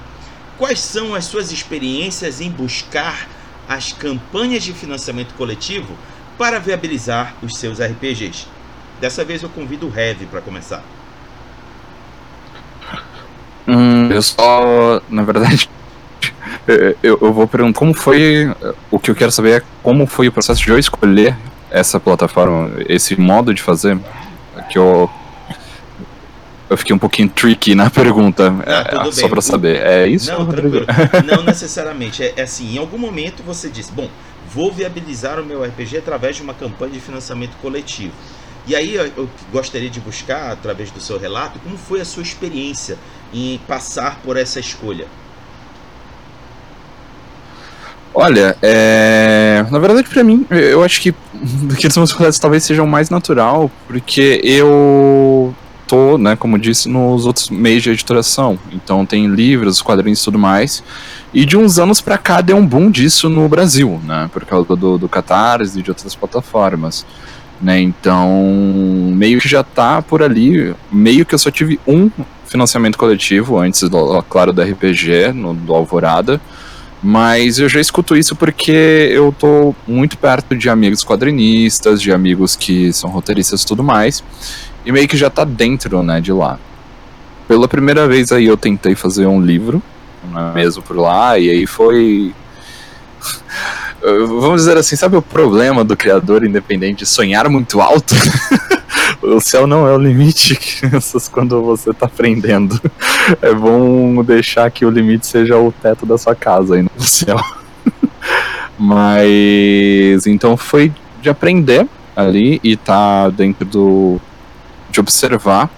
Quais 0.57 0.79
são 0.79 1.13
as 1.13 1.25
suas 1.25 1.51
experiências 1.51 2.39
em 2.39 2.49
buscar 2.49 3.27
as 3.67 3.91
campanhas 3.91 4.63
de 4.63 4.73
financiamento 4.73 5.33
coletivo 5.33 5.97
para 6.37 6.57
viabilizar 6.57 7.35
os 7.43 7.57
seus 7.57 7.79
RPGs? 7.81 8.47
Dessa 9.01 9.25
vez 9.25 9.41
eu 9.41 9.49
convido 9.49 9.87
o 9.87 9.99
Heavy 9.99 10.27
para 10.27 10.41
começar. 10.41 10.83
Hum, 13.67 14.11
eu 14.11 14.21
só, 14.21 15.01
na 15.09 15.23
verdade, 15.23 15.67
eu, 16.67 17.17
eu, 17.19 17.33
vou 17.33 17.47
perguntar 17.47 17.79
como 17.79 17.95
foi. 17.95 18.53
O 18.91 18.99
que 18.99 19.09
eu 19.09 19.15
quero 19.15 19.31
saber 19.31 19.61
é 19.61 19.63
como 19.81 20.05
foi 20.05 20.27
o 20.27 20.31
processo 20.31 20.61
de 20.61 20.69
eu 20.69 20.77
escolher 20.77 21.35
essa 21.71 21.99
plataforma, 21.99 22.71
esse 22.87 23.19
modo 23.19 23.53
de 23.53 23.61
fazer, 23.61 23.97
que 24.69 24.77
eu 24.77 25.09
eu 26.69 26.77
fiquei 26.77 26.95
um 26.95 26.99
pouquinho 26.99 27.27
tricky 27.27 27.75
na 27.75 27.89
pergunta, 27.91 28.49
Não, 28.49 28.61
é, 28.61 29.11
só 29.11 29.27
para 29.27 29.41
saber. 29.41 29.81
É 29.81 30.07
isso? 30.07 30.31
Não, 30.31 30.45
tranquilo. 30.45 30.85
Não 31.25 31.43
necessariamente. 31.43 32.23
É, 32.23 32.33
é 32.37 32.41
assim, 32.43 32.75
em 32.75 32.77
algum 32.77 32.97
momento 32.97 33.43
você 33.43 33.67
disse, 33.67 33.91
bom, 33.91 34.09
vou 34.53 34.71
viabilizar 34.71 35.39
o 35.39 35.45
meu 35.45 35.63
RPG 35.63 35.97
através 35.97 36.37
de 36.37 36.43
uma 36.43 36.53
campanha 36.53 36.93
de 36.93 36.99
financiamento 36.99 37.57
coletivo. 37.61 38.13
E 38.67 38.75
aí 38.75 38.95
eu 38.95 39.29
gostaria 39.51 39.89
de 39.89 39.99
buscar, 39.99 40.51
através 40.51 40.91
do 40.91 40.99
seu 40.99 41.17
relato, 41.17 41.59
como 41.59 41.77
foi 41.77 41.99
a 42.01 42.05
sua 42.05 42.21
experiência 42.21 42.97
em 43.33 43.59
passar 43.67 44.19
por 44.23 44.37
essa 44.37 44.59
escolha. 44.59 45.07
Olha, 48.13 48.57
é... 48.61 49.65
na 49.71 49.79
verdade 49.79 50.09
para 50.09 50.23
mim, 50.23 50.45
eu 50.49 50.83
acho 50.83 51.01
que 51.01 51.15
aqueles 51.71 51.95
meus 51.95 52.11
projetos 52.11 52.39
talvez 52.39 52.63
sejam 52.63 52.85
mais 52.85 53.09
natural, 53.09 53.71
porque 53.87 54.41
eu 54.43 55.55
tô, 55.87 56.17
né, 56.17 56.35
como 56.37 56.57
disse, 56.57 56.87
nos 56.87 57.25
outros 57.25 57.49
meios 57.49 57.83
de 57.83 57.89
editoração. 57.89 58.59
Então 58.71 59.05
tem 59.05 59.27
livros, 59.27 59.81
quadrinhos 59.81 60.21
e 60.21 60.23
tudo 60.23 60.39
mais. 60.39 60.83
E 61.33 61.45
de 61.45 61.57
uns 61.57 61.79
anos 61.79 61.99
para 61.99 62.17
cá 62.17 62.41
deu 62.41 62.55
um 62.57 62.65
boom 62.65 62.91
disso 62.91 63.27
no 63.27 63.47
Brasil, 63.49 63.99
né, 64.05 64.29
por 64.31 64.45
causa 64.45 64.75
do, 64.75 64.97
do 64.97 65.09
Catarse 65.09 65.79
e 65.79 65.81
de 65.81 65.89
outras 65.89 66.15
plataformas. 66.15 67.05
Né, 67.61 67.79
então, 67.79 68.27
meio 69.13 69.39
que 69.39 69.47
já 69.47 69.63
tá 69.63 70.01
por 70.01 70.23
ali. 70.23 70.73
Meio 70.91 71.25
que 71.25 71.35
eu 71.35 71.39
só 71.39 71.51
tive 71.51 71.79
um 71.85 72.09
financiamento 72.45 72.97
coletivo 72.97 73.59
antes, 73.59 73.87
do, 73.87 74.21
claro, 74.23 74.51
do 74.51 74.61
RPG, 74.61 75.31
no, 75.33 75.53
do 75.53 75.73
Alvorada. 75.73 76.41
Mas 77.03 77.59
eu 77.59 77.67
já 77.67 77.79
escuto 77.79 78.15
isso 78.15 78.35
porque 78.35 79.09
eu 79.11 79.33
tô 79.37 79.75
muito 79.87 80.17
perto 80.17 80.55
de 80.55 80.69
amigos 80.69 81.03
quadrinistas, 81.03 82.01
de 82.01 82.11
amigos 82.11 82.55
que 82.55 82.93
são 82.93 83.09
roteiristas 83.09 83.63
e 83.63 83.65
tudo 83.65 83.83
mais 83.83 84.23
e 84.85 84.91
meio 84.91 85.07
que 85.07 85.17
já 85.17 85.29
tá 85.29 85.43
dentro, 85.43 86.01
né, 86.03 86.19
de 86.19 86.31
lá. 86.31 86.59
Pela 87.47 87.67
primeira 87.67 88.07
vez 88.07 88.31
aí 88.31 88.45
eu 88.45 88.57
tentei 88.57 88.95
fazer 88.95 89.27
um 89.27 89.41
livro, 89.41 89.81
né, 90.31 90.51
mesmo 90.53 90.81
por 90.81 90.97
lá, 90.97 91.37
e 91.37 91.49
aí 91.49 91.67
foi. 91.67 92.33
Vamos 94.01 94.61
dizer 94.61 94.77
assim, 94.77 94.95
sabe 94.95 95.15
o 95.15 95.21
problema 95.21 95.83
do 95.83 95.95
criador 95.95 96.43
independente 96.43 97.05
sonhar 97.05 97.47
muito 97.49 97.79
alto? 97.79 98.15
o 99.21 99.39
céu 99.39 99.67
não 99.67 99.87
é 99.87 99.93
o 99.93 99.99
limite, 99.99 100.55
crianças, 100.79 101.27
quando 101.27 101.61
você 101.61 101.93
tá 101.93 102.07
aprendendo. 102.07 102.79
É 103.41 103.53
bom 103.53 104.23
deixar 104.23 104.69
que 104.71 104.85
o 104.85 104.89
limite 104.89 105.27
seja 105.27 105.57
o 105.57 105.71
teto 105.71 106.05
da 106.05 106.17
sua 106.17 106.33
casa 106.33 106.75
aí 106.75 106.81
no 106.81 106.89
céu. 106.97 107.39
Mas 108.77 110.25
então 110.25 110.57
foi 110.57 110.91
de 111.21 111.29
aprender 111.29 111.87
ali 112.15 112.59
e 112.63 112.75
tá 112.75 113.29
dentro 113.29 113.65
do 113.65 114.19
de 114.89 114.99
observar 114.99 115.69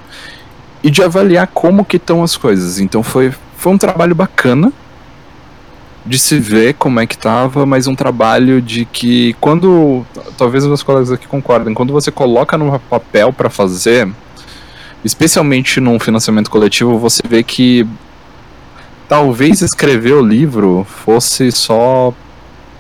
e 0.82 0.90
de 0.90 1.04
avaliar 1.04 1.48
como 1.48 1.86
que 1.86 1.98
estão 1.98 2.24
as 2.24 2.38
coisas. 2.38 2.80
Então 2.80 3.04
foi, 3.04 3.34
foi 3.58 3.74
um 3.74 3.78
trabalho 3.78 4.16
bacana 4.16 4.72
de 6.06 6.20
se 6.20 6.38
ver 6.38 6.74
como 6.74 7.00
é 7.00 7.08
que 7.08 7.16
estava, 7.16 7.66
mas 7.66 7.88
um 7.88 7.96
trabalho 7.96 8.62
de 8.62 8.86
que 8.86 9.34
quando, 9.40 10.06
talvez 10.38 10.66
meus 10.66 10.84
colegas 10.84 11.12
aqui 11.12 11.28
concordem, 11.28 11.74
quando 11.74 11.94
você 11.94 12.12
coloca 12.12 12.58
no 12.58 12.78
papel 12.80 13.32
para 13.32 13.50
fazer, 13.50 14.10
especialmente 15.04 15.80
num 15.80 16.00
financiamento 16.00 16.50
coletivo, 16.50 16.98
você 16.98 17.22
vê 17.28 17.42
que 17.42 17.88
talvez 19.08 19.62
escrever 19.62 20.14
o 20.14 20.22
livro 20.22 20.86
fosse 20.90 21.52
só 21.52 22.14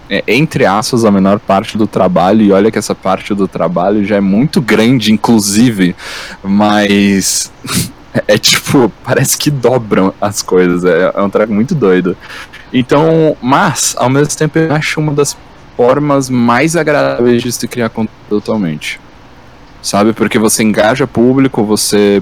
é, 0.09 0.23
entre 0.27 0.65
aspas, 0.65 1.05
a 1.05 1.11
menor 1.11 1.39
parte 1.39 1.77
do 1.77 1.87
trabalho, 1.87 2.41
e 2.41 2.51
olha 2.51 2.69
que 2.69 2.77
essa 2.77 2.93
parte 2.93 3.33
do 3.33 3.47
trabalho 3.47 4.03
já 4.03 4.17
é 4.17 4.21
muito 4.21 4.61
grande, 4.61 5.13
inclusive, 5.13 5.95
mas 6.43 7.51
é 8.27 8.37
tipo, 8.37 8.91
parece 9.03 9.37
que 9.37 9.49
dobram 9.49 10.13
as 10.19 10.41
coisas, 10.41 10.83
é, 10.83 11.11
é 11.15 11.21
um 11.21 11.29
trabalho 11.29 11.55
muito 11.55 11.73
doido. 11.73 12.17
Então, 12.73 13.37
mas, 13.39 13.95
ao 13.99 14.09
mesmo 14.09 14.35
tempo, 14.35 14.57
eu 14.57 14.73
acho 14.73 14.99
uma 14.99 15.13
das 15.13 15.37
formas 15.77 16.29
mais 16.29 16.75
agradáveis 16.75 17.43
de 17.43 17.51
se 17.51 17.67
criar 17.67 17.89
conteúdo 17.89 18.37
atualmente. 18.37 18.99
Sabe? 19.81 20.11
Porque 20.11 20.39
você 20.39 20.63
engaja 20.63 21.05
público, 21.05 21.63
você 21.63 22.21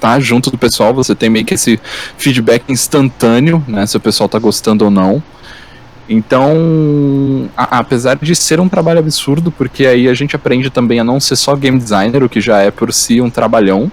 tá 0.00 0.18
junto 0.18 0.50
do 0.50 0.58
pessoal, 0.58 0.92
você 0.92 1.14
tem 1.14 1.30
meio 1.30 1.44
que 1.44 1.54
esse 1.54 1.80
feedback 2.16 2.64
instantâneo, 2.68 3.62
né? 3.68 3.86
Se 3.86 3.96
o 3.96 4.00
pessoal 4.00 4.28
tá 4.28 4.38
gostando 4.38 4.84
ou 4.84 4.90
não. 4.90 5.22
Então, 6.08 7.48
a, 7.56 7.78
apesar 7.78 8.16
de 8.16 8.34
ser 8.34 8.58
um 8.58 8.68
trabalho 8.68 8.98
absurdo, 8.98 9.52
porque 9.52 9.86
aí 9.86 10.08
a 10.08 10.14
gente 10.14 10.34
aprende 10.34 10.70
também 10.70 10.98
a 10.98 11.04
não 11.04 11.20
ser 11.20 11.36
só 11.36 11.54
game 11.54 11.78
designer, 11.78 12.22
o 12.22 12.28
que 12.28 12.40
já 12.40 12.60
é 12.60 12.70
por 12.70 12.92
si 12.92 13.20
um 13.20 13.28
trabalhão, 13.28 13.92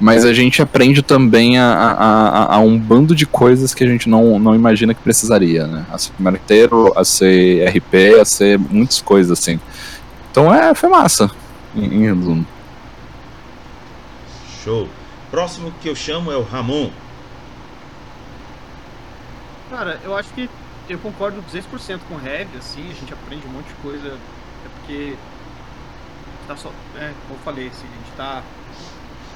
mas 0.00 0.24
a 0.24 0.32
gente 0.32 0.62
aprende 0.62 1.02
também 1.02 1.58
a, 1.58 1.72
a, 1.72 2.54
a, 2.56 2.58
um 2.60 2.78
bando 2.78 3.14
de 3.14 3.26
coisas 3.26 3.74
que 3.74 3.82
a 3.82 3.86
gente 3.86 4.08
não, 4.08 4.38
não 4.38 4.54
imagina 4.54 4.94
que 4.94 5.02
precisaria, 5.02 5.66
né? 5.66 5.84
A 5.90 5.98
ser 5.98 6.12
marqueteiro, 6.18 6.92
a 6.96 7.04
ser 7.04 7.68
RP, 7.68 8.20
a 8.20 8.24
ser 8.24 8.58
muitas 8.58 9.00
coisas 9.00 9.38
assim. 9.38 9.58
Então 10.30 10.54
é, 10.54 10.72
foi 10.74 10.88
massa, 10.88 11.30
em, 11.74 12.06
em 12.06 12.46
Show. 14.62 14.88
Próximo 15.30 15.72
que 15.82 15.88
eu 15.88 15.96
chamo 15.96 16.30
é 16.30 16.36
o 16.36 16.42
Ramon. 16.42 16.90
Cara, 19.70 20.00
eu 20.04 20.16
acho 20.16 20.32
que 20.32 20.48
eu 20.88 20.98
concordo 20.98 21.42
200% 21.42 22.00
com 22.08 22.14
o 22.14 22.26
Heavy, 22.26 22.56
assim, 22.56 22.82
a 22.88 22.94
gente 22.94 23.12
aprende 23.12 23.46
um 23.46 23.50
monte 23.50 23.66
de 23.66 23.74
coisa, 23.82 24.08
é 24.08 24.68
porque 24.78 25.16
tá 26.46 26.56
só, 26.56 26.70
é, 26.96 27.12
como 27.26 27.38
eu 27.38 27.44
falei, 27.44 27.68
assim, 27.68 27.84
a 27.84 28.04
gente 28.04 28.16
tá 28.16 28.42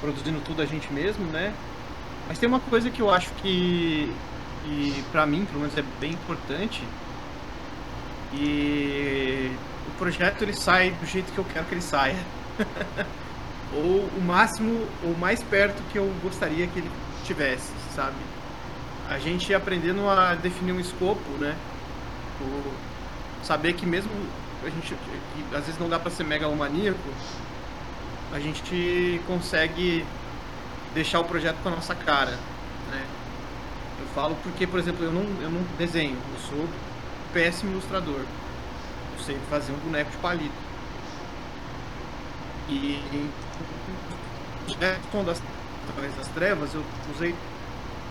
produzindo 0.03 0.41
tudo 0.41 0.61
a 0.61 0.65
gente 0.65 0.91
mesmo, 0.91 1.25
né? 1.27 1.53
Mas 2.27 2.37
tem 2.37 2.47
uma 2.47 2.59
coisa 2.59 2.89
que 2.89 3.01
eu 3.01 3.09
acho 3.09 3.29
que, 3.41 4.13
e 4.65 5.03
pra 5.11 5.25
mim, 5.25 5.45
pelo 5.45 5.61
menos, 5.61 5.77
é 5.77 5.83
bem 5.99 6.11
importante, 6.11 6.83
e 8.33 9.49
o 9.87 9.91
projeto 9.97 10.41
ele 10.41 10.53
sai 10.53 10.91
do 10.91 11.05
jeito 11.05 11.31
que 11.31 11.37
eu 11.37 11.45
quero 11.45 11.65
que 11.65 11.73
ele 11.73 11.81
saia. 11.81 12.19
ou 13.73 14.01
o 14.01 14.21
máximo, 14.21 14.85
ou 15.03 15.17
mais 15.17 15.41
perto 15.41 15.81
que 15.91 15.97
eu 15.97 16.13
gostaria 16.21 16.67
que 16.67 16.79
ele 16.79 16.91
tivesse, 17.23 17.71
sabe? 17.95 18.15
a 19.09 19.19
gente 19.19 19.53
aprendendo 19.53 20.09
a 20.09 20.35
definir 20.35 20.71
um 20.71 20.79
escopo, 20.79 21.29
né? 21.39 21.55
O, 22.41 22.73
saber 23.43 23.73
que 23.73 23.85
mesmo 23.85 24.11
a 24.63 24.69
gente 24.69 24.95
que 24.95 25.55
às 25.55 25.65
vezes 25.65 25.79
não 25.79 25.89
dá 25.89 25.99
para 25.99 26.09
ser 26.09 26.23
megalomaníaco, 26.23 26.97
a 28.33 28.39
gente 28.39 29.21
consegue 29.27 30.03
deixar 30.93 31.19
o 31.19 31.23
projeto 31.23 31.57
com 31.61 31.69
a 31.69 31.73
nossa 31.73 31.93
cara, 31.93 32.31
né? 32.91 33.05
Eu 33.99 34.07
falo 34.15 34.35
porque, 34.41 34.65
por 34.65 34.79
exemplo, 34.79 35.05
eu 35.05 35.11
não, 35.11 35.21
eu 35.39 35.51
não 35.51 35.61
desenho, 35.77 36.17
eu 36.33 36.39
sou 36.39 36.67
péssimo 37.31 37.71
ilustrador. 37.71 38.19
Eu 38.19 39.23
sei 39.23 39.37
fazer 39.51 39.71
um 39.71 39.77
boneco 39.77 40.09
de 40.09 40.17
palito. 40.17 40.51
E 42.69 43.29
com 45.11 45.23
das, 45.23 45.41
através 45.89 46.15
das 46.15 46.27
trevas 46.29 46.73
eu 46.73 46.83
usei 47.13 47.35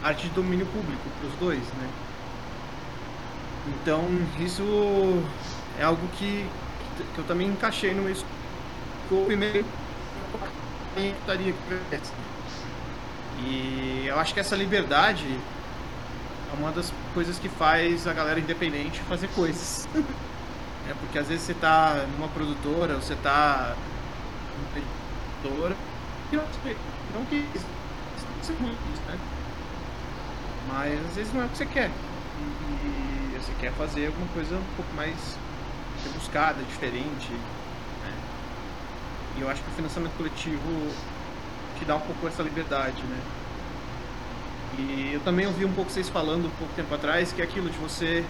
arte 0.04 0.28
de 0.28 0.34
domínio 0.34 0.66
público 0.66 1.02
para 1.18 1.28
os 1.28 1.34
dois, 1.34 1.60
né? 1.60 1.88
Então 3.68 4.04
isso 4.38 4.62
é 5.80 5.82
algo 5.82 6.06
que, 6.18 6.46
que 7.14 7.18
eu 7.18 7.24
também 7.24 7.48
encaixei 7.48 7.92
no 7.92 8.02
meu 8.02 8.14
meio 9.36 9.64
estaria 10.96 11.54
E 13.40 14.04
eu 14.06 14.18
acho 14.18 14.34
que 14.34 14.40
essa 14.40 14.56
liberdade 14.56 15.26
é 16.52 16.58
uma 16.58 16.70
das 16.70 16.92
coisas 17.14 17.38
que 17.38 17.48
faz 17.48 18.06
a 18.06 18.12
galera 18.12 18.38
independente 18.38 19.00
fazer 19.00 19.28
coisas. 19.28 19.88
é 20.88 20.94
porque 21.00 21.18
às 21.18 21.28
vezes 21.28 21.44
você 21.44 21.52
está 21.52 22.06
numa 22.16 22.28
produtora, 22.28 22.94
você 22.94 23.14
está 23.14 23.74
numa 24.58 24.84
editora, 24.84 25.76
e 26.32 26.36
não, 26.36 27.24
que 27.26 27.36
isso, 27.54 27.66
muito 28.58 28.78
isso, 28.92 29.02
né? 29.06 29.18
Mas 30.68 31.06
às 31.06 31.14
vezes 31.14 31.32
não 31.34 31.42
é 31.42 31.44
o 31.44 31.48
que 31.48 31.58
você 31.58 31.66
quer. 31.66 31.90
E, 31.90 33.36
você 33.38 33.52
quer 33.60 33.72
fazer 33.72 34.06
alguma 34.06 34.26
coisa 34.28 34.54
um 34.54 34.76
pouco 34.76 34.94
mais 34.94 35.36
rebuscada, 36.04 36.62
diferente. 36.62 37.30
E 39.36 39.40
eu 39.40 39.50
acho 39.50 39.62
que 39.62 39.70
o 39.70 39.74
financiamento 39.74 40.12
coletivo 40.16 40.92
te 41.78 41.84
dá 41.84 41.96
um 41.96 42.00
pouco 42.00 42.28
essa 42.28 42.42
liberdade, 42.42 43.02
né? 43.02 43.20
E 44.78 45.10
eu 45.14 45.20
também 45.20 45.46
ouvi 45.46 45.64
um 45.64 45.72
pouco 45.72 45.90
vocês 45.90 46.08
falando 46.08 46.46
um 46.46 46.50
pouco 46.50 46.72
tempo 46.74 46.94
atrás 46.94 47.32
que 47.32 47.42
é 47.42 47.44
aquilo 47.44 47.68
de 47.68 47.78
você. 47.78 48.24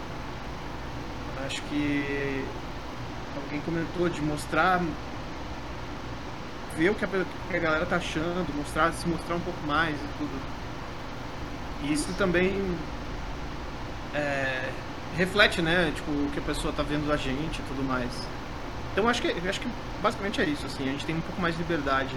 Acho 1.47 1.63
que 1.63 2.45
alguém 3.37 3.61
comentou 3.61 4.09
de 4.09 4.21
mostrar. 4.21 4.81
Ver 6.77 6.91
o 6.91 6.95
que 6.95 7.05
a, 7.05 7.09
que 7.09 7.57
a 7.57 7.61
galera 7.61 7.85
tá 7.85 7.97
achando, 7.97 8.57
mostrar, 8.57 8.93
se 8.93 9.07
mostrar 9.07 9.35
um 9.35 9.41
pouco 9.41 9.67
mais 9.67 9.95
e 9.95 10.09
tudo. 10.19 10.41
E 11.83 11.93
isso 11.93 12.13
também 12.15 12.77
é, 14.15 14.71
reflete, 15.17 15.61
né? 15.61 15.93
Tipo, 15.95 16.11
o 16.11 16.31
que 16.33 16.39
a 16.39 16.43
pessoa 16.43 16.73
tá 16.73 16.83
vendo 16.83 17.07
da 17.07 17.17
gente 17.17 17.59
e 17.59 17.63
tudo 17.65 17.85
mais. 17.85 18.11
Então 18.93 19.09
acho 19.09 19.21
que, 19.21 19.29
acho 19.49 19.61
que 19.61 19.69
basicamente 20.03 20.41
é 20.41 20.45
isso, 20.45 20.67
assim, 20.67 20.89
a 20.89 20.93
gente 20.93 21.07
tem 21.07 21.15
um 21.17 21.21
pouco 21.21 21.41
mais 21.41 21.57
de 21.57 21.63
liberdade. 21.63 22.15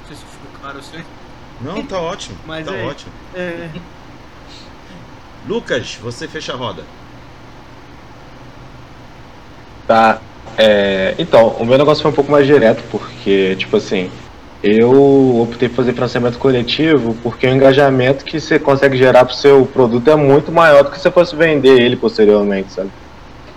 Não 0.00 0.06
sei 0.08 0.16
se 0.16 0.24
ficou 0.24 0.60
claro 0.60 0.78
assim. 0.78 1.04
Não, 1.60 1.84
tá 1.84 2.00
ótimo. 2.00 2.36
Mas 2.46 2.66
tá 2.66 2.74
é- 2.74 2.86
ótimo. 2.86 3.12
É, 3.34 3.68
Lucas, 5.46 5.94
você 5.96 6.26
fecha 6.26 6.54
a 6.54 6.56
roda. 6.56 6.82
Tá. 9.86 10.20
É, 10.58 11.14
então, 11.18 11.48
o 11.48 11.64
meu 11.64 11.76
negócio 11.76 12.02
foi 12.02 12.10
um 12.10 12.14
pouco 12.14 12.32
mais 12.32 12.46
direto, 12.46 12.82
porque, 12.90 13.54
tipo 13.56 13.76
assim, 13.76 14.10
eu 14.62 15.40
optei 15.40 15.68
por 15.68 15.76
fazer 15.76 15.92
financiamento 15.92 16.38
coletivo 16.38 17.14
porque 17.22 17.46
o 17.46 17.54
engajamento 17.54 18.24
que 18.24 18.40
você 18.40 18.58
consegue 18.58 18.96
gerar 18.96 19.24
pro 19.24 19.34
seu 19.34 19.66
produto 19.66 20.10
é 20.10 20.16
muito 20.16 20.50
maior 20.50 20.82
do 20.82 20.90
que 20.90 20.96
se 20.96 21.02
você 21.02 21.10
fosse 21.10 21.36
vender 21.36 21.80
ele 21.80 21.94
posteriormente, 21.94 22.72
sabe? 22.72 22.90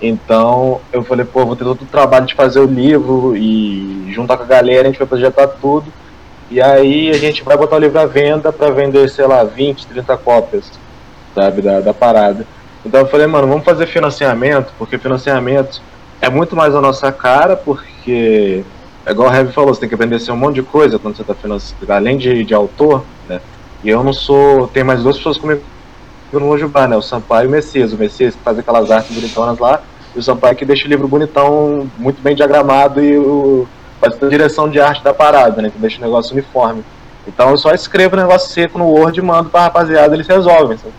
Então, 0.02 0.80
eu 0.94 1.04
falei, 1.04 1.26
pô, 1.26 1.46
vou 1.46 1.56
ter 1.56 1.66
todo 1.66 1.82
o 1.82 1.86
trabalho 1.86 2.26
de 2.26 2.34
fazer 2.34 2.60
o 2.60 2.66
livro 2.66 3.36
e 3.36 4.12
juntar 4.14 4.38
com 4.38 4.44
a 4.44 4.48
galera, 4.48 4.84
a 4.84 4.92
gente 4.92 5.00
vai 5.00 5.08
projetar 5.08 5.48
tudo. 5.48 5.92
E 6.50 6.62
aí 6.62 7.10
a 7.10 7.18
gente 7.18 7.44
vai 7.44 7.58
botar 7.58 7.76
o 7.76 7.80
livro 7.80 8.00
à 8.00 8.06
venda 8.06 8.52
para 8.52 8.72
vender, 8.72 9.10
sei 9.10 9.28
lá, 9.28 9.44
20, 9.44 9.88
30 9.88 10.18
cópias, 10.18 10.72
sabe, 11.36 11.62
da, 11.62 11.80
da 11.82 11.94
parada. 11.94 12.46
Então 12.86 13.02
eu 13.02 13.08
falei, 13.08 13.28
mano, 13.28 13.48
vamos 13.48 13.66
fazer 13.66 13.86
financiamento, 13.88 14.72
porque 14.78 14.98
financiamento 14.98 15.82
é 16.22 16.30
muito 16.30 16.56
mais 16.56 16.74
a 16.74 16.82
nossa 16.82 17.12
cara, 17.12 17.56
porque, 17.56 18.64
é 19.06 19.12
igual 19.12 19.30
o 19.30 19.34
Heavy 19.34 19.52
falou, 19.52 19.74
você 19.74 19.82
tem 19.82 19.90
que 19.90 19.96
aprender 19.96 20.18
um 20.32 20.36
monte 20.36 20.56
de 20.56 20.64
coisa 20.64 20.98
quando 20.98 21.18
você 21.18 21.22
está 21.22 21.36
financiando, 21.36 21.92
além 21.92 22.18
de, 22.18 22.44
de 22.46 22.54
autor, 22.54 23.04
né? 23.28 23.42
E 23.84 23.90
eu 23.90 24.04
não 24.04 24.12
sou. 24.12 24.68
Tem 24.68 24.84
mais 24.84 25.04
duas 25.04 25.18
pessoas 25.18 25.38
comigo 25.38 25.62
no 26.38 26.46
Mojubá, 26.46 26.88
né? 26.88 26.96
O 26.96 27.02
Sampaio 27.02 27.46
e 27.46 27.48
o 27.48 27.52
Messias. 27.52 27.94
O 27.94 27.98
Messias 27.98 28.36
que 28.36 28.42
faz 28.42 28.60
aquelas 28.60 28.92
artes 28.92 29.16
bonitonas 29.16 29.58
lá, 29.60 29.82
e 30.16 30.20
o 30.20 30.24
Sampaio 30.24 30.56
que 30.56 30.66
deixa 30.66 30.86
o 30.86 30.90
livro 30.90 31.08
bonitão, 31.08 31.90
muito 31.98 32.22
bem 32.22 32.36
diagramado 32.36 33.04
e 33.04 33.18
o, 33.18 33.68
faz 34.00 34.22
a 34.22 34.28
direção 34.28 34.70
de 34.70 34.80
arte 34.80 35.04
da 35.04 35.14
parada, 35.14 35.62
né? 35.62 35.70
Que 35.70 35.80
deixa 35.80 35.98
o 35.98 36.02
negócio 36.02 36.34
uniforme. 36.34 36.84
Então 37.28 37.50
eu 37.50 37.58
só 37.58 37.74
escrevo 37.74 38.16
o 38.16 38.20
negócio 38.20 38.52
seco 38.52 38.78
no 38.78 38.86
Word 38.86 39.20
e 39.20 39.24
mando 39.24 39.50
pra 39.50 39.64
rapaziada, 39.64 40.16
eles 40.16 40.28
resolvem, 40.28 40.78
sabe? 40.78 40.94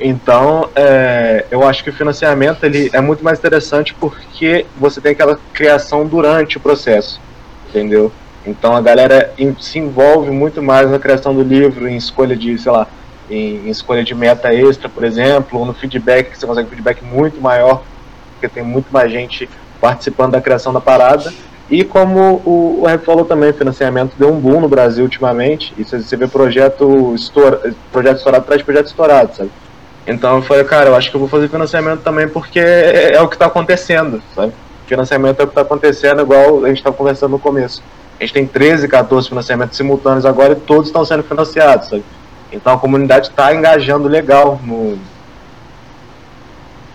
Então, 0.00 0.70
é, 0.74 1.44
eu 1.50 1.62
acho 1.62 1.84
que 1.84 1.90
o 1.90 1.92
financiamento 1.92 2.64
ele 2.64 2.88
é 2.92 3.00
muito 3.02 3.22
mais 3.22 3.38
interessante 3.38 3.94
porque 3.94 4.64
você 4.78 4.98
tem 4.98 5.12
aquela 5.12 5.38
criação 5.52 6.06
durante 6.06 6.56
o 6.56 6.60
processo, 6.60 7.20
entendeu? 7.68 8.10
Então 8.46 8.74
a 8.74 8.80
galera 8.80 9.30
se 9.60 9.78
envolve 9.78 10.30
muito 10.30 10.62
mais 10.62 10.90
na 10.90 10.98
criação 10.98 11.34
do 11.34 11.42
livro, 11.42 11.86
em 11.86 11.96
escolha 11.96 12.34
de, 12.34 12.56
sei 12.56 12.72
lá, 12.72 12.86
em, 13.30 13.66
em 13.66 13.70
escolha 13.70 14.02
de 14.02 14.14
meta 14.14 14.52
extra, 14.52 14.88
por 14.88 15.04
exemplo, 15.04 15.58
ou 15.58 15.64
no 15.64 15.72
feedback, 15.72 16.30
que 16.30 16.38
você 16.38 16.46
consegue 16.46 16.66
um 16.66 16.70
feedback 16.70 17.02
muito 17.04 17.40
maior, 17.40 17.82
porque 18.32 18.48
tem 18.48 18.62
muito 18.62 18.88
mais 18.90 19.10
gente 19.10 19.48
participando 19.80 20.32
da 20.32 20.40
criação 20.40 20.72
da 20.72 20.80
parada. 20.80 21.32
E 21.70 21.84
como 21.84 22.42
o, 22.44 22.82
o 22.84 22.98
falou 22.98 23.24
também, 23.24 23.52
financiamento 23.52 24.14
deu 24.18 24.32
um 24.32 24.40
boom 24.40 24.60
no 24.60 24.68
Brasil 24.68 25.04
ultimamente, 25.04 25.72
e 25.78 25.84
você, 25.84 26.16
vê 26.16 26.26
projeto, 26.26 27.14
estoura, 27.14 27.72
projeto 27.92 28.16
estourado 28.16 28.58
de 28.58 28.64
projeto 28.64 28.86
estourado, 28.86 29.36
sabe? 29.36 29.50
Então 30.06 30.36
eu 30.36 30.42
falei, 30.42 30.64
cara, 30.64 30.88
eu 30.88 30.96
acho 30.96 31.08
que 31.10 31.16
eu 31.16 31.20
vou 31.20 31.28
fazer 31.28 31.48
financiamento 31.48 32.00
também 32.00 32.26
porque 32.26 32.58
é, 32.58 33.14
é 33.14 33.22
o 33.22 33.28
que 33.28 33.36
está 33.36 33.46
acontecendo, 33.46 34.20
sabe? 34.34 34.52
Financiamento 34.86 35.38
é 35.38 35.44
o 35.44 35.46
que 35.46 35.52
está 35.52 35.60
acontecendo, 35.60 36.22
igual 36.22 36.64
a 36.64 36.68
gente 36.68 36.78
estava 36.78 36.96
conversando 36.96 37.30
no 37.30 37.38
começo. 37.38 37.80
A 38.18 38.24
gente 38.24 38.32
tem 38.32 38.46
13, 38.46 38.88
14 38.88 39.28
financiamentos 39.28 39.76
simultâneos 39.76 40.26
agora 40.26 40.54
e 40.54 40.56
todos 40.56 40.88
estão 40.88 41.04
sendo 41.04 41.22
financiados, 41.22 41.88
sabe? 41.88 42.02
Então 42.52 42.74
a 42.74 42.78
comunidade 42.78 43.28
está 43.28 43.54
engajando 43.54 44.08
legal 44.08 44.60
no, 44.64 44.98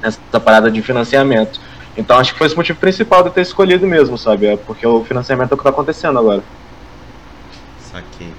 nessa 0.02 0.20
parada 0.44 0.70
de 0.70 0.82
financiamento. 0.82 1.60
Então 1.98 2.18
acho 2.20 2.34
que 2.34 2.38
foi 2.38 2.48
esse 2.48 2.56
motivo 2.56 2.80
principal 2.80 3.24
de 3.24 3.30
eu 3.30 3.34
ter 3.34 3.42
escolhido 3.42 3.88
mesmo, 3.88 4.18
sabe? 4.18 4.48
É 4.48 4.58
porque 4.58 4.86
o 4.86 5.04
financiamento 5.06 5.52
é 5.52 5.54
o 5.54 5.58
que 5.58 5.62
está 5.62 5.70
acontecendo 5.70 6.20
agora. 6.20 6.44
Saquei. 7.92 8.34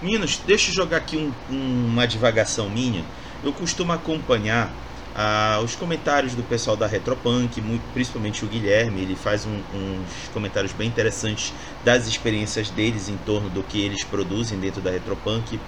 Meninos, 0.00 0.40
deixa 0.46 0.70
eu 0.70 0.74
jogar 0.74 0.98
aqui 0.98 1.16
um- 1.16 1.32
um- 1.52 1.86
uma 1.92 2.06
divagação 2.06 2.70
minha. 2.70 3.02
Eu 3.42 3.52
costumo 3.52 3.92
acompanhar 3.92 4.70
ah, 5.12 5.60
os 5.64 5.74
comentários 5.74 6.36
do 6.36 6.42
pessoal 6.44 6.76
da 6.76 6.86
Retropunk, 6.86 7.60
muito, 7.60 7.82
principalmente 7.92 8.44
o 8.44 8.48
Guilherme. 8.48 9.00
Ele 9.02 9.16
faz 9.16 9.44
um- 9.44 9.60
uns 9.74 10.28
comentários 10.32 10.72
bem 10.72 10.86
interessantes 10.86 11.52
das 11.84 12.06
experiências 12.06 12.70
deles 12.70 13.08
em 13.08 13.16
torno 13.26 13.50
do 13.50 13.60
que 13.64 13.84
eles 13.84 14.04
produzem 14.04 14.56
dentro 14.60 14.80
da 14.80 14.88
Retropunk. 14.88 15.58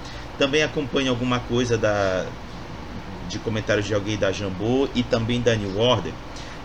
Também 0.43 0.65
acompanho 0.65 1.09
alguma 1.09 1.39
coisa 1.39 1.79
da, 1.79 2.27
de 3.29 3.39
comentários 3.39 3.87
de 3.87 3.95
alguém 3.95 4.19
da 4.19 4.33
Jambô 4.33 4.91
e 4.93 5.05
também 5.05 5.41
da 5.41 5.55
New 5.55 5.77
Order. 5.77 6.13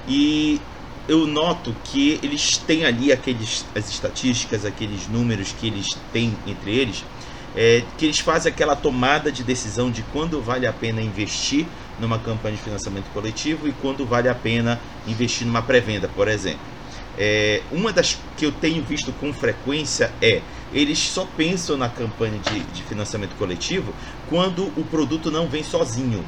E 0.08 0.60
eu 1.08 1.28
noto 1.28 1.76
que 1.84 2.20
eles 2.24 2.58
têm 2.66 2.86
ali 2.86 3.12
aqueles, 3.12 3.68
as 3.76 3.88
estatísticas, 3.88 4.66
aqueles 4.66 5.08
números 5.08 5.52
que 5.52 5.68
eles 5.68 5.86
têm 6.12 6.40
entre 6.48 6.76
eles, 6.76 7.06
é, 7.54 7.82
que 7.96 8.06
eles 8.06 8.18
fazem 8.18 8.52
aquela 8.52 8.76
tomada 8.76 9.32
de 9.32 9.44
decisão 9.44 9.92
de 9.92 10.02
quando 10.02 10.42
vale 10.42 10.66
a 10.66 10.74
pena 10.74 11.00
investir 11.00 11.68
numa 12.00 12.18
campanha 12.18 12.56
de 12.56 12.64
financiamento 12.64 13.12
coletivo 13.12 13.68
e 13.68 13.74
quando 13.74 14.08
vale 14.08 14.28
a 14.28 14.34
pena 14.34 14.82
investir 15.06 15.46
numa 15.46 15.62
pré-venda, 15.62 16.08
por 16.10 16.28
exemplo. 16.28 16.77
É, 17.18 17.62
uma 17.72 17.92
das 17.92 18.18
que 18.36 18.46
eu 18.46 18.52
tenho 18.52 18.84
visto 18.84 19.12
com 19.14 19.34
frequência 19.34 20.14
é 20.22 20.42
eles 20.72 21.00
só 21.00 21.26
pensam 21.26 21.78
na 21.78 21.90
campanha 21.90 22.38
de, 22.40 22.60
de 22.60 22.84
financiamento 22.84 23.36
coletivo 23.38 23.94
quando 24.30 24.68
o 24.80 24.84
produto 24.86 25.32
não 25.32 25.48
vem 25.48 25.64
sozinho, 25.64 26.24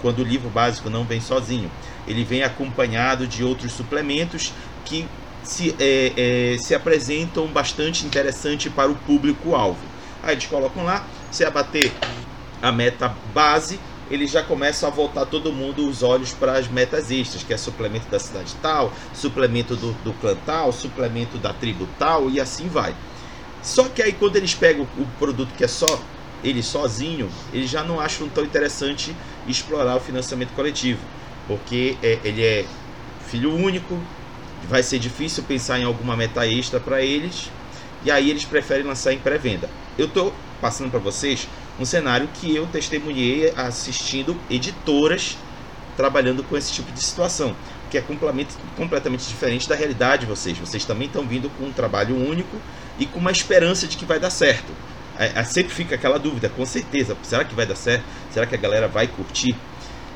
quando 0.00 0.20
o 0.20 0.24
livro 0.24 0.48
básico 0.48 0.88
não 0.88 1.04
vem 1.04 1.20
sozinho. 1.20 1.70
Ele 2.06 2.24
vem 2.24 2.42
acompanhado 2.42 3.26
de 3.26 3.42
outros 3.44 3.72
suplementos 3.72 4.52
que 4.84 5.06
se, 5.42 5.74
é, 5.78 6.12
é, 6.16 6.58
se 6.58 6.74
apresentam 6.74 7.46
bastante 7.48 8.06
interessante 8.06 8.70
para 8.70 8.90
o 8.90 8.94
público-alvo. 8.94 9.80
Aí 10.22 10.34
eles 10.34 10.46
colocam 10.46 10.84
lá, 10.84 11.06
se 11.30 11.44
abater 11.44 11.92
a 12.62 12.70
meta 12.70 13.14
base, 13.34 13.78
eles 14.10 14.30
já 14.30 14.42
começam 14.42 14.88
a 14.88 14.92
voltar 14.92 15.24
todo 15.26 15.52
mundo 15.52 15.88
os 15.88 16.02
olhos 16.02 16.32
para 16.32 16.52
as 16.52 16.66
metas 16.68 17.10
extras, 17.10 17.44
que 17.44 17.54
é 17.54 17.56
suplemento 17.56 18.08
da 18.10 18.18
cidade 18.18 18.54
tal, 18.60 18.92
suplemento 19.14 19.76
do, 19.76 19.92
do 20.02 20.12
clã 20.14 20.36
tal, 20.44 20.72
suplemento 20.72 21.38
da 21.38 21.52
tribo 21.52 21.88
tal 21.98 22.28
e 22.28 22.40
assim 22.40 22.68
vai. 22.68 22.94
Só 23.62 23.84
que 23.84 24.02
aí 24.02 24.12
quando 24.12 24.36
eles 24.36 24.54
pegam 24.54 24.86
o 24.98 25.06
produto 25.18 25.54
que 25.56 25.64
é 25.64 25.68
só 25.68 26.00
ele 26.42 26.62
sozinho, 26.62 27.28
eles 27.52 27.70
já 27.70 27.84
não 27.84 28.00
acham 28.00 28.28
tão 28.28 28.44
interessante 28.44 29.14
explorar 29.46 29.96
o 29.96 30.00
financiamento 30.00 30.54
coletivo, 30.54 31.00
porque 31.46 31.96
é, 32.02 32.18
ele 32.24 32.42
é 32.42 32.64
filho 33.28 33.54
único, 33.54 33.98
vai 34.68 34.82
ser 34.82 34.98
difícil 34.98 35.44
pensar 35.44 35.78
em 35.78 35.84
alguma 35.84 36.16
meta 36.16 36.46
extra 36.46 36.80
para 36.80 37.02
eles, 37.02 37.50
e 38.04 38.10
aí 38.10 38.30
eles 38.30 38.44
preferem 38.44 38.84
lançar 38.84 39.12
em 39.12 39.18
pré-venda. 39.18 39.68
Eu 39.98 40.06
estou 40.06 40.32
passando 40.60 40.90
para 40.90 41.00
vocês 41.00 41.46
um 41.80 41.84
cenário 41.84 42.28
que 42.34 42.54
eu 42.54 42.66
testemunhei 42.66 43.52
assistindo 43.56 44.36
editoras 44.50 45.36
trabalhando 45.96 46.42
com 46.44 46.56
esse 46.56 46.72
tipo 46.72 46.90
de 46.92 47.02
situação, 47.02 47.54
que 47.90 47.98
é 47.98 48.00
completamente, 48.00 49.26
diferente 49.26 49.68
da 49.68 49.74
realidade 49.74 50.20
de 50.24 50.26
vocês. 50.26 50.56
Vocês 50.56 50.84
também 50.84 51.06
estão 51.08 51.26
vindo 51.26 51.50
com 51.50 51.64
um 51.64 51.72
trabalho 51.72 52.16
único 52.16 52.56
e 52.98 53.04
com 53.04 53.18
uma 53.18 53.30
esperança 53.30 53.86
de 53.86 53.96
que 53.96 54.04
vai 54.04 54.18
dar 54.18 54.30
certo. 54.30 54.72
É, 55.18 55.32
é, 55.40 55.44
sempre 55.44 55.74
fica 55.74 55.96
aquela 55.96 56.18
dúvida, 56.18 56.48
com 56.48 56.64
certeza, 56.64 57.16
será 57.22 57.44
que 57.44 57.54
vai 57.54 57.66
dar 57.66 57.76
certo? 57.76 58.04
Será 58.32 58.46
que 58.46 58.54
a 58.54 58.58
galera 58.58 58.88
vai 58.88 59.06
curtir? 59.08 59.54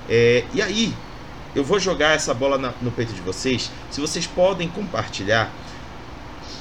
É, 0.09 0.45
e 0.55 0.63
aí, 0.63 0.95
eu 1.55 1.65
vou 1.65 1.79
jogar 1.79 2.15
essa 2.15 2.33
bola 2.33 2.57
na- 2.57 2.73
no 2.81 2.91
peito 2.91 3.13
de 3.13 3.21
vocês. 3.21 3.71
Se 3.91 4.01
vocês 4.01 4.27
podem 4.27 4.69
compartilhar 4.69 5.51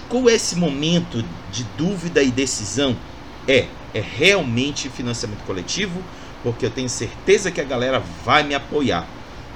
qual 0.10 0.30
é 0.30 0.34
esse 0.34 0.56
momento 0.56 1.24
de 1.52 1.64
dúvida 1.78 2.22
e 2.22 2.30
decisão? 2.30 2.96
É, 3.48 3.68
é 3.94 4.02
realmente 4.02 4.90
financiamento 4.90 5.44
coletivo? 5.46 6.02
Porque 6.42 6.66
eu 6.66 6.70
tenho 6.72 6.90
certeza 6.90 7.52
que 7.52 7.62
a 7.62 7.64
galera 7.64 8.02
vai 8.26 8.44
me 8.44 8.54
apoiar. 8.56 9.06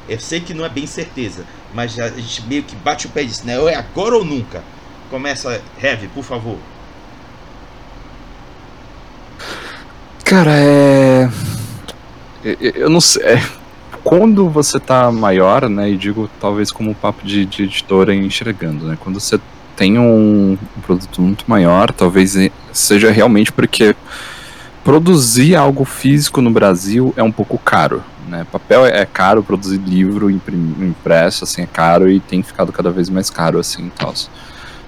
Eu 0.08 0.20
sei 0.20 0.40
que 0.40 0.54
não 0.54 0.64
é 0.64 0.70
bem 0.70 0.88
certeza, 0.88 1.44
mas 1.74 2.00
a 2.00 2.08
gente 2.10 2.46
meio 2.48 2.64
que 2.64 2.76
bate 2.78 3.08
o 3.08 3.10
pé 3.10 3.24
e 3.24 3.26
diz, 3.26 3.44
né? 3.44 3.56
É 3.72 3.76
agora 3.76 4.16
ou 4.16 4.24
nunca. 4.24 4.64
Começa, 5.10 5.62
Heavy, 5.82 6.08
por 6.08 6.24
favor. 6.24 6.58
Cara, 10.24 10.52
é. 10.56 11.30
Eu, 12.44 12.72
eu 12.72 12.90
não 12.90 13.02
sei. 13.02 13.24
é, 13.24 13.42
Quando 14.04 14.50
você 14.50 14.80
tá 14.80 15.12
maior, 15.12 15.70
né, 15.70 15.90
e 15.90 15.98
digo 15.98 16.30
talvez 16.40 16.72
como 16.72 16.92
um 16.92 16.94
papo 16.94 17.26
de, 17.26 17.46
de 17.46 17.64
editora 17.64 18.14
enxergando, 18.16 18.86
né? 18.86 18.98
Quando 19.00 19.20
você 19.20 19.40
tem 19.78 20.00
um, 20.00 20.58
um 20.76 20.82
produto 20.82 21.22
muito 21.22 21.46
maior, 21.48 21.94
talvez 21.94 22.36
seja 22.74 23.12
realmente 23.12 23.52
porque 23.52 23.96
produzir 24.84 25.56
algo 25.56 25.86
físico 25.86 26.42
no 26.42 26.50
Brasil 26.50 27.14
é 27.16 27.22
um 27.22 27.32
pouco 27.32 27.60
caro, 27.60 28.04
né? 28.28 28.46
Papel 28.52 28.86
é 28.88 29.06
caro, 29.06 29.44
produzir 29.44 29.78
livro 29.78 30.32
impresso 30.32 31.44
assim 31.44 31.62
é 31.62 31.68
caro 31.68 32.10
e 32.10 32.20
tem 32.20 32.42
ficado 32.42 32.74
cada 32.74 32.90
vez 32.90 33.08
mais 33.08 33.30
caro 33.30 33.60
assim, 33.60 33.92
tal. 33.96 34.14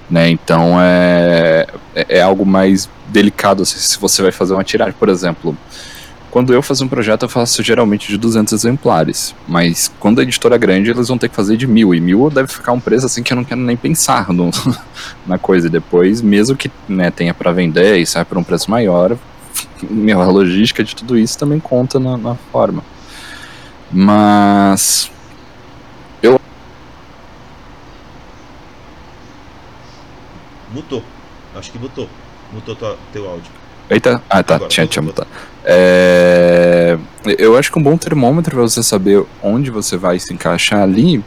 Né? 0.10 0.30
Então 0.30 0.82
é, 0.82 1.68
é 1.94 2.06
é 2.18 2.22
algo 2.22 2.44
mais 2.44 2.90
delicado 3.10 3.62
assim, 3.62 3.78
se 3.78 4.00
você 4.00 4.24
vai 4.24 4.32
fazer 4.32 4.54
uma 4.54 4.64
tiragem, 4.64 4.96
por 4.98 5.08
exemplo. 5.08 5.56
Quando 6.32 6.54
eu 6.54 6.62
faço 6.62 6.84
um 6.84 6.88
projeto, 6.88 7.24
eu 7.24 7.30
faço 7.30 7.64
geralmente 7.64 8.08
de 8.08 8.18
200 8.18 8.54
exemplares. 8.54 9.36
Mas 9.48 9.92
quando 10.00 10.20
a 10.20 10.24
editora 10.24 10.56
é 10.56 10.58
grande, 10.58 10.92
eles 10.92 11.08
vão 11.08 11.18
ter 11.18 11.30
que 11.30 11.36
fazer 11.36 11.58
de 11.58 11.66
mil. 11.66 11.94
E 11.94 12.00
mil 12.00 12.30
deve 12.30 12.48
ficar 12.48 12.72
um 12.72 12.80
preço 12.80 13.06
assim 13.06 13.24
que 13.24 13.34
eu 13.34 13.38
não 13.38 13.44
quero 13.44 13.62
nem 13.62 13.76
pensar 13.76 14.32
no, 14.32 14.52
na 15.26 15.38
coisa. 15.38 15.68
E 15.68 15.70
depois, 15.70 16.22
mesmo 16.22 16.56
que 16.56 16.72
né, 16.88 17.10
tenha 17.10 17.34
para 17.34 17.52
vender 17.52 17.98
e 17.98 18.06
saia 18.06 18.26
por 18.26 18.38
um 18.38 18.44
preço 18.44 18.70
maior, 18.70 19.18
meu, 19.90 20.22
a 20.22 20.26
logística 20.26 20.84
de 20.84 20.96
tudo 20.96 21.18
isso 21.18 21.38
também 21.38 21.60
conta 21.60 22.00
na, 22.00 22.16
na 22.16 22.36
forma. 22.36 22.84
Mas. 23.92 25.12
Eu. 26.22 26.40
Mutou. 30.72 31.04
Acho 31.56 31.72
que 31.72 31.80
mutou. 31.80 32.08
Mutou 32.54 32.76
teu 33.12 33.28
áudio. 33.28 33.52
Eita, 33.90 34.22
ah 34.30 34.44
tá, 34.44 34.56
Agora, 34.56 34.70
tinha, 34.70 34.86
tinha 34.86 35.02
mutado. 35.02 35.28
É, 35.66 36.98
eu 37.38 37.58
acho 37.58 37.72
que 37.72 37.80
um 37.80 37.84
bom 37.84 37.98
termômetro 37.98 38.56
para 38.56 38.62
você 38.62 38.84
saber 38.84 39.24
onde 39.42 39.72
você 39.72 39.98
vai 39.98 40.20
se 40.20 40.34
encaixar 40.34 40.82
ali 40.82 41.24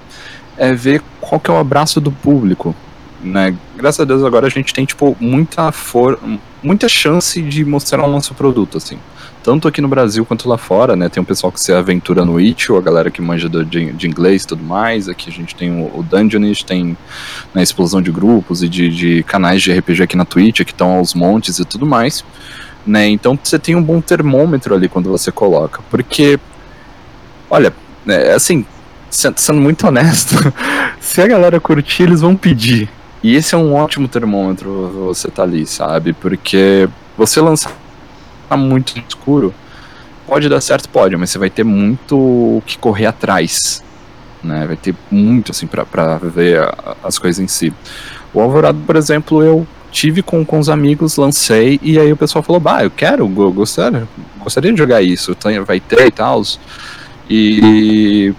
é 0.57 0.73
ver 0.73 1.03
qual 1.21 1.41
que 1.41 1.51
é 1.51 1.55
o 1.55 1.59
abraço 1.59 2.01
do 2.01 2.13
público. 2.13 2.75
Né? 3.23 3.55
Graças 3.77 4.01
a 4.01 4.05
Deus 4.05 4.25
agora 4.25 4.47
a 4.47 4.51
gente 4.51 4.75
tem 4.75 4.85
tipo 4.85 5.17
muita 5.21 5.71
for 5.71 6.19
muita 6.63 6.89
chance 6.89 7.41
de 7.41 7.65
mostrar 7.65 8.03
o 8.05 8.11
nosso 8.11 8.35
produto 8.35 8.79
assim. 8.79 8.99
Tanto 9.45 9.67
aqui 9.67 9.81
no 9.81 9.89
Brasil 9.89 10.25
quanto 10.25 10.49
lá 10.49 10.57
fora, 10.57 10.95
né? 10.95 11.09
Tem 11.09 11.21
um 11.21 11.27
pessoal 11.27 11.53
que 11.53 11.61
se 11.61 11.73
aventura 11.73 12.25
no 12.25 12.41
Itch, 12.41 12.71
a 12.71 12.81
galera 12.81 13.11
que 13.11 13.21
manja 13.21 13.49
de, 13.49 13.93
de 13.93 14.07
inglês 14.07 14.45
e 14.45 14.47
tudo 14.47 14.63
mais. 14.63 15.09
Aqui 15.09 15.29
a 15.29 15.33
gente 15.33 15.55
tem 15.55 15.71
o, 15.71 15.99
o 15.99 16.03
Dungeonist, 16.03 16.65
tem 16.65 16.97
na 17.53 17.63
explosão 17.63 18.01
de 18.01 18.13
grupos 18.13 18.63
e 18.63 18.69
de, 18.69 18.89
de 18.89 19.23
canais 19.25 19.61
de 19.61 19.73
RPG 19.73 20.05
aqui 20.05 20.17
na 20.17 20.25
Twitch, 20.25 20.63
que 20.63 20.71
estão 20.71 20.93
aos 20.93 21.13
montes 21.13 21.59
e 21.59 21.65
tudo 21.65 21.85
mais 21.85 22.25
né? 22.87 23.09
Então 23.09 23.39
você 23.43 23.59
tem 23.59 23.77
um 23.77 23.83
bom 23.83 24.01
termômetro 24.01 24.75
ali 24.75 24.89
quando 24.89 25.11
você 25.11 25.31
coloca, 25.31 25.81
porque, 25.91 26.39
olha, 27.49 27.73
é, 28.07 28.33
assim, 28.35 28.67
sendo 29.11 29.61
muito 29.61 29.87
honesto, 29.87 30.35
se 31.01 31.21
a 31.21 31.27
galera 31.27 31.61
curtir, 31.61 32.05
eles 32.05 32.21
vão 32.21 32.37
pedir. 32.37 32.89
E 33.23 33.35
esse 33.37 33.55
é 33.55 33.59
um 33.59 33.75
ótimo 33.75 34.09
termômetro 34.09 34.91
você 35.07 35.31
tá 35.31 35.43
ali, 35.45 35.67
sabe? 35.67 36.13
Porque 36.13 36.89
você 37.17 37.41
lançar 37.41 37.73
muito 38.57 38.99
escuro, 39.09 39.55
pode 40.27 40.49
dar 40.49 40.61
certo, 40.61 40.89
pode, 40.89 41.17
mas 41.17 41.31
você 41.31 41.39
vai 41.39 41.49
ter 41.51 41.65
muito 41.65 42.17
o 42.17 42.63
que 42.67 42.77
correr 42.77 43.07
atrás, 43.07 43.83
né? 44.43 44.67
Vai 44.67 44.77
ter 44.77 44.95
muito, 45.11 45.53
assim, 45.53 45.67
pra 45.67 45.85
ver 46.19 46.61
a- 46.61 46.97
as 47.05 47.19
coisas 47.19 47.43
em 47.43 47.49
si. 47.49 47.73
O 48.35 48.41
Alvorado, 48.41 48.79
por 48.87 48.97
exemplo, 48.97 49.43
eu 49.43 49.67
tive 49.91 50.23
com, 50.23 50.45
com 50.45 50.59
os 50.59 50.69
amigos, 50.69 51.17
lancei, 51.17 51.79
e 51.83 51.99
aí 51.99 52.13
o 52.13 52.17
pessoal 52.17 52.43
falou, 52.43 52.61
bah, 52.61 52.83
eu 52.83 52.91
quero, 52.91 53.27
go- 53.29 53.53
gostaria, 53.53 54.07
gostaria 54.39 54.73
de 54.73 54.79
jogar 54.79 55.01
isso, 55.03 55.37
vai 55.67 55.79
ter 55.81 56.07
e 56.07 56.11
tal. 56.11 56.43
E 57.31 58.35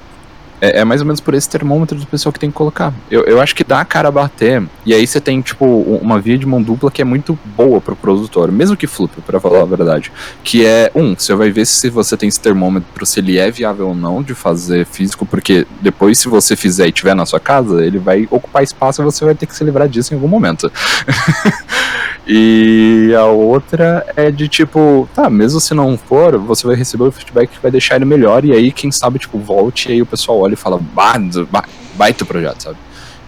é, 0.64 0.80
é 0.80 0.86
mais 0.86 1.02
ou 1.02 1.08
menos 1.08 1.20
por 1.20 1.34
esse 1.34 1.50
termômetro 1.50 2.00
do 2.00 2.08
pessoal 2.08 2.32
que 2.32 2.40
tem 2.40 2.50
que 2.50 2.56
colocar. 2.56 2.94
Eu, 3.12 3.26
eu 3.26 3.42
acho 3.42 3.54
que 3.54 3.66
dá 3.66 3.82
a 3.82 3.86
cara 3.86 4.08
a 4.08 4.12
bater, 4.12 4.64
e 4.86 4.94
aí 4.94 5.06
você 5.06 5.20
tem, 5.20 5.42
tipo, 5.42 5.66
uma 5.66 6.22
via 6.22 6.38
de 6.38 6.46
mão 6.46 6.62
dupla 6.62 6.90
que 6.90 7.02
é 7.02 7.06
muito 7.06 7.38
boa 7.58 7.82
pro 7.82 7.98
produtor, 7.98 8.50
mesmo 8.50 8.78
que 8.78 8.88
flupe, 8.88 9.20
pra 9.22 9.42
falar 9.42 9.62
a 9.62 9.66
verdade. 9.66 10.10
Que 10.42 10.66
é, 10.66 10.90
um, 10.96 11.16
você 11.16 11.36
vai 11.36 11.52
ver 11.52 11.66
se 11.66 11.90
você 11.90 12.16
tem 12.16 12.30
esse 12.30 12.40
termômetro, 12.40 13.06
se 13.06 13.20
ele 13.20 13.38
é 13.38 13.52
viável 13.52 13.90
ou 13.90 13.96
não 13.96 14.24
de 14.24 14.34
fazer 14.34 14.86
físico, 14.86 15.26
porque 15.26 15.68
depois, 15.82 16.18
se 16.18 16.30
você 16.30 16.56
fizer 16.56 16.88
e 16.88 16.94
tiver 16.94 17.14
na 17.14 17.26
sua 17.26 17.42
casa, 17.42 17.84
ele 17.84 18.00
vai 18.00 18.26
ocupar 18.32 18.64
espaço 18.64 19.02
e 19.02 19.06
você 19.06 19.26
vai 19.26 19.36
ter 19.36 19.46
que 19.46 19.56
se 19.56 19.66
livrar 19.66 19.90
disso 19.90 20.14
em 20.14 20.16
algum 20.16 20.30
momento. 20.30 20.72
E 22.26 23.14
a 23.18 23.26
outra 23.26 24.06
é 24.16 24.32
de 24.32 24.48
tipo, 24.48 25.10
tá, 25.14 25.30
mesmo 25.30 25.60
se 25.60 25.74
não 25.74 25.98
for, 25.98 26.38
você 26.38 26.66
vai 26.66 26.76
receber 26.76 27.04
o 27.04 27.12
feedback 27.12 27.50
que 27.50 27.62
vai 27.62 27.70
deixar 27.70 27.98
ele 27.98 28.06
melhor, 28.06 28.46
e 28.46 28.54
aí, 28.54 28.72
quem 28.72 28.92
sabe, 28.92 29.20
tipo, 29.20 29.38
volte, 29.38 29.90
e 29.90 29.94
aí 29.94 30.02
o 30.02 30.06
pessoal 30.06 30.40
olha 30.40 30.54
e 30.54 30.58
fala, 30.58 30.80
bah, 30.80 31.16
ba- 31.52 31.66
baita 31.96 32.24
projeto, 32.24 32.64
sabe? 32.64 32.78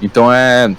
Então 0.01 0.31
é. 0.31 0.73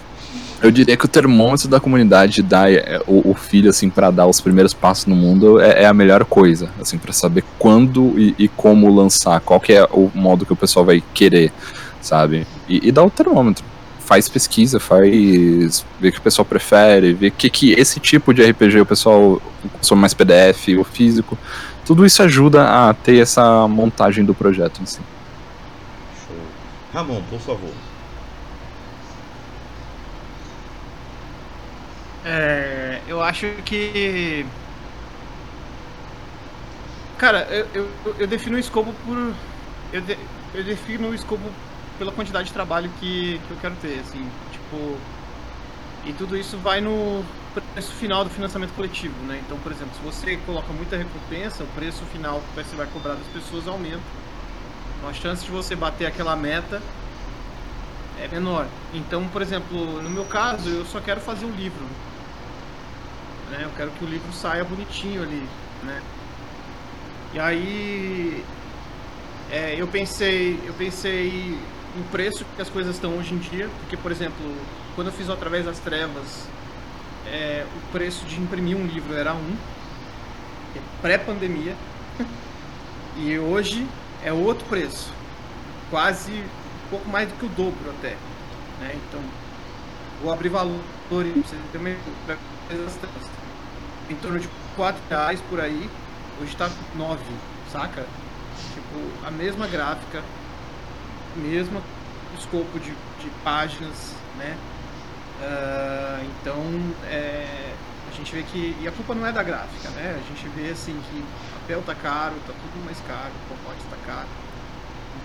Eu 0.62 0.70
diria 0.70 0.96
que 0.96 1.04
o 1.04 1.08
termômetro 1.08 1.68
da 1.68 1.78
comunidade 1.78 2.42
dá 2.42 2.70
é, 2.72 2.98
o, 3.06 3.30
o 3.30 3.34
filho, 3.34 3.68
assim, 3.68 3.90
para 3.90 4.10
dar 4.10 4.26
os 4.26 4.40
primeiros 4.40 4.72
passos 4.72 5.04
no 5.04 5.14
mundo 5.14 5.60
é, 5.60 5.82
é 5.82 5.86
a 5.86 5.92
melhor 5.92 6.24
coisa, 6.24 6.70
assim, 6.80 6.96
para 6.96 7.12
saber 7.12 7.44
quando 7.58 8.18
e, 8.18 8.34
e 8.38 8.48
como 8.48 8.92
lançar, 8.92 9.38
qual 9.40 9.60
que 9.60 9.74
é 9.74 9.84
o 9.84 10.10
modo 10.14 10.46
que 10.46 10.52
o 10.54 10.56
pessoal 10.56 10.86
vai 10.86 11.02
querer, 11.12 11.52
sabe? 12.00 12.46
E, 12.66 12.88
e 12.88 12.90
o 12.90 13.10
termômetro 13.10 13.62
faz 14.06 14.28
pesquisa, 14.28 14.78
faz 14.78 15.84
ver 16.00 16.08
o 16.08 16.12
que 16.12 16.18
o 16.18 16.22
pessoal 16.22 16.44
prefere, 16.46 17.12
ver 17.12 17.32
que, 17.32 17.50
que 17.50 17.72
esse 17.72 17.98
tipo 17.98 18.32
de 18.32 18.40
RPG 18.48 18.80
o 18.80 18.86
pessoal 18.86 19.42
consome 19.72 20.00
mais 20.00 20.14
PDF 20.14 20.68
ou 20.78 20.84
físico. 20.84 21.36
Tudo 21.84 22.06
isso 22.06 22.22
ajuda 22.22 22.88
a 22.88 22.94
ter 22.94 23.18
essa 23.18 23.66
montagem 23.66 24.24
do 24.24 24.32
projeto 24.32 24.80
em 24.80 24.86
si. 24.86 25.00
Show. 26.26 26.36
Ramon, 26.94 27.20
por 27.28 27.40
favor. 27.40 27.70
É, 32.24 33.00
eu 33.06 33.22
acho 33.22 33.46
que. 33.64 34.44
Cara, 37.18 37.46
eu, 37.50 37.66
eu, 38.04 38.16
eu 38.20 38.26
defino 38.26 38.56
o 38.56 38.60
escopo 38.60 38.92
por. 39.04 39.32
Eu, 39.92 40.00
de- 40.00 40.18
eu 40.54 40.64
defino 40.64 41.08
o 41.10 41.14
escopo 41.14 41.42
pela 41.98 42.12
quantidade 42.12 42.48
de 42.48 42.52
trabalho 42.52 42.90
que, 43.00 43.40
que 43.46 43.50
eu 43.50 43.56
quero 43.60 43.74
ter, 43.76 44.00
assim. 44.00 44.28
Tipo. 44.52 44.96
E 46.04 46.12
tudo 46.12 46.36
isso 46.36 46.56
vai 46.58 46.80
no 46.80 47.24
preço 47.74 47.92
final 47.94 48.22
do 48.22 48.30
financiamento 48.30 48.72
coletivo, 48.74 49.14
né? 49.26 49.42
Então, 49.44 49.58
por 49.58 49.72
exemplo, 49.72 49.92
se 49.94 50.02
você 50.02 50.36
coloca 50.46 50.72
muita 50.72 50.96
recompensa, 50.96 51.64
o 51.64 51.66
preço 51.68 52.04
final 52.12 52.40
que 52.40 52.62
você 52.62 52.76
vai 52.76 52.86
cobrar 52.86 53.14
das 53.14 53.26
pessoas 53.28 53.66
aumenta. 53.66 54.00
Então 54.96 55.08
a 55.08 55.12
chance 55.12 55.44
de 55.44 55.50
você 55.50 55.74
bater 55.74 56.06
aquela 56.06 56.36
meta 56.36 56.80
é 58.20 58.28
menor. 58.28 58.66
Então, 58.94 59.26
por 59.28 59.42
exemplo, 59.42 60.00
no 60.00 60.08
meu 60.08 60.24
caso, 60.24 60.68
eu 60.68 60.84
só 60.84 61.00
quero 61.00 61.20
fazer 61.20 61.44
um 61.44 61.50
livro. 61.50 61.84
Né? 63.50 63.60
Eu 63.62 63.70
quero 63.76 63.90
que 63.90 64.04
o 64.04 64.08
livro 64.08 64.32
saia 64.32 64.64
bonitinho 64.64 65.22
ali, 65.22 65.46
né? 65.82 66.02
E 67.34 67.40
aí 67.40 68.44
é, 69.50 69.74
eu 69.78 69.86
pensei, 69.86 70.58
eu 70.64 70.74
pensei 70.74 71.58
em 71.96 72.02
preço 72.04 72.44
que 72.54 72.62
as 72.62 72.68
coisas 72.68 72.94
estão 72.94 73.16
hoje 73.16 73.34
em 73.34 73.38
dia, 73.38 73.68
porque 73.80 73.96
por 73.96 74.12
exemplo, 74.12 74.36
quando 74.94 75.08
eu 75.08 75.12
fiz 75.12 75.28
o 75.28 75.32
através 75.32 75.64
das 75.64 75.78
trevas, 75.78 76.46
é, 77.26 77.64
o 77.64 77.92
preço 77.92 78.24
de 78.26 78.40
imprimir 78.40 78.76
um 78.76 78.86
livro 78.86 79.14
era 79.14 79.34
um, 79.34 79.56
é 80.76 80.80
pré-pandemia, 81.00 81.74
e 83.16 83.38
hoje 83.38 83.86
é 84.22 84.32
outro 84.32 84.66
preço, 84.66 85.12
quase 85.90 86.32
um 86.32 86.88
pouco 86.90 87.08
mais 87.08 87.28
do 87.28 87.34
que 87.34 87.46
o 87.46 87.48
dobro 87.48 87.90
até, 87.98 88.16
né? 88.80 88.94
Então 88.94 89.20
vou 90.22 90.32
abrir 90.32 90.48
valor 90.48 90.80
você 91.08 91.56
ideia, 91.78 91.96
em 94.10 94.14
torno 94.16 94.38
de 94.38 94.48
4 94.74 95.00
reais 95.08 95.40
por 95.48 95.60
aí, 95.60 95.88
hoje 96.40 96.56
tá 96.56 96.70
9, 96.94 97.22
saca? 97.72 98.04
Tipo, 98.74 99.26
a 99.26 99.30
mesma 99.30 99.66
gráfica, 99.66 100.22
mesmo 101.36 101.82
escopo 102.38 102.78
de, 102.78 102.90
de 102.90 103.30
páginas, 103.44 104.14
né? 104.36 104.56
Ah, 105.42 106.20
então, 106.24 106.56
é, 107.08 107.74
a 108.10 108.14
gente 108.16 108.34
vê 108.34 108.42
que. 108.42 108.76
E 108.80 108.88
a 108.88 108.92
culpa 108.92 109.14
não 109.14 109.26
é 109.26 109.32
da 109.32 109.42
gráfica, 109.42 109.90
né? 109.90 110.16
A 110.18 110.28
gente 110.28 110.48
vê 110.48 110.70
assim 110.70 111.00
que 111.10 111.24
papel 111.60 111.82
tá 111.82 111.94
caro, 111.94 112.34
tá 112.46 112.52
tudo 112.54 112.84
mais 112.84 113.00
caro, 113.00 113.32
o 113.34 113.54
pacote 113.54 113.84
tá 113.90 113.96
caro. 114.06 114.28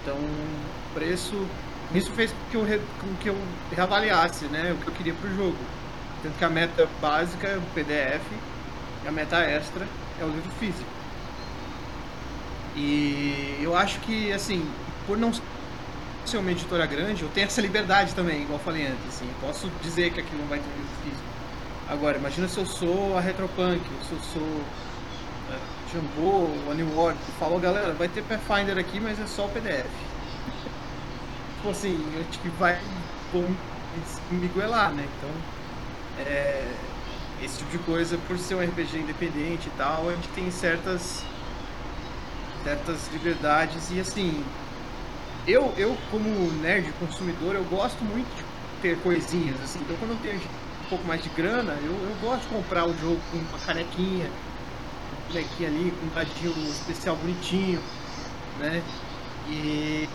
Então, 0.01 0.17
preço. 0.93 1.47
Isso 1.93 2.11
fez 2.13 2.31
com 2.31 2.45
que 2.49 2.55
eu, 2.57 2.63
re- 2.63 2.81
com 3.01 3.15
que 3.17 3.27
eu 3.29 3.37
reavaliasse 3.71 4.45
né, 4.45 4.71
o 4.73 4.77
que 4.77 4.87
eu 4.87 4.93
queria 4.93 5.13
pro 5.13 5.29
jogo. 5.35 5.57
Tanto 6.23 6.37
que 6.37 6.45
a 6.45 6.49
meta 6.49 6.87
básica 7.01 7.47
é 7.49 7.57
o 7.57 7.61
PDF 7.73 8.41
e 9.03 9.07
a 9.07 9.11
meta 9.11 9.37
extra 9.39 9.87
é 10.19 10.23
o 10.23 10.29
livro 10.29 10.51
físico. 10.51 10.89
E 12.75 13.57
eu 13.61 13.75
acho 13.75 13.99
que, 14.01 14.31
assim, 14.31 14.65
por 15.05 15.17
não 15.17 15.31
ser 16.29 16.37
uma 16.37 16.51
editora 16.51 16.85
grande, 16.85 17.23
eu 17.23 17.29
tenho 17.29 17.47
essa 17.47 17.61
liberdade 17.61 18.13
também, 18.13 18.43
igual 18.43 18.59
eu 18.59 18.63
falei 18.63 18.87
antes. 18.87 19.07
Assim, 19.07 19.25
eu 19.25 19.47
posso 19.47 19.69
dizer 19.81 20.11
que 20.11 20.19
aqui 20.19 20.35
não 20.35 20.45
vai 20.45 20.59
ter 20.59 20.69
livro 20.69 20.95
físico. 21.03 21.23
Agora, 21.89 22.17
imagina 22.17 22.47
se 22.47 22.57
eu 22.57 22.65
sou 22.65 23.17
a 23.17 23.21
Retropunk, 23.21 23.81
se 24.07 24.11
eu 24.13 24.19
sou 24.33 24.61
é, 25.51 25.57
Jambô, 25.93 26.47
a 26.69 26.73
New 26.73 26.87
World, 26.95 27.19
que 27.25 27.31
falou, 27.33 27.59
galera, 27.59 27.93
vai 27.93 28.07
ter 28.07 28.23
Pathfinder 28.23 28.77
aqui, 28.77 28.99
mas 28.99 29.19
é 29.19 29.25
só 29.25 29.45
o 29.45 29.49
PDF. 29.49 29.85
tipo 31.57 31.69
assim, 31.69 31.99
eu 32.15 32.21
acho 32.21 32.39
que 32.39 32.49
vai 32.49 32.79
vão 33.31 33.45
me 34.31 34.47
goelar, 34.47 34.91
né? 34.93 35.07
Então, 35.17 35.29
é, 36.25 36.67
esse 37.41 37.57
tipo 37.57 37.71
de 37.71 37.79
coisa, 37.79 38.17
por 38.27 38.37
ser 38.37 38.55
um 38.55 38.61
RPG 38.61 38.99
independente 38.99 39.67
e 39.67 39.71
tal, 39.77 40.09
a 40.09 40.13
gente 40.13 40.27
tem 40.29 40.51
certas 40.51 41.23
certas 42.63 43.09
liberdades 43.11 43.89
e 43.89 43.99
assim, 43.99 44.43
eu, 45.47 45.73
eu 45.77 45.97
como 46.09 46.51
nerd 46.61 46.91
consumidor, 46.99 47.55
eu 47.55 47.63
gosto 47.65 48.03
muito 48.03 48.29
de 48.35 48.43
ter 48.81 48.97
coisinhas, 48.99 49.59
assim, 49.61 49.79
então 49.81 49.95
quando 49.97 50.11
eu 50.11 50.17
tenho 50.17 50.37
um 50.37 50.89
pouco 50.89 51.05
mais 51.05 51.21
de 51.21 51.29
grana, 51.29 51.73
eu, 51.83 51.91
eu 51.91 52.15
gosto 52.21 52.43
de 52.43 52.47
comprar 52.49 52.85
o 52.85 52.97
jogo 52.97 53.19
com 53.31 53.37
uma 53.37 53.59
canequinha, 53.59 54.29
bonequinho 55.27 55.69
ali 55.69 55.93
com 55.99 56.05
um 56.05 56.09
tadinho 56.09 56.51
especial 56.69 57.15
bonitinho, 57.15 57.81
né? 58.59 58.83
E 59.49 60.07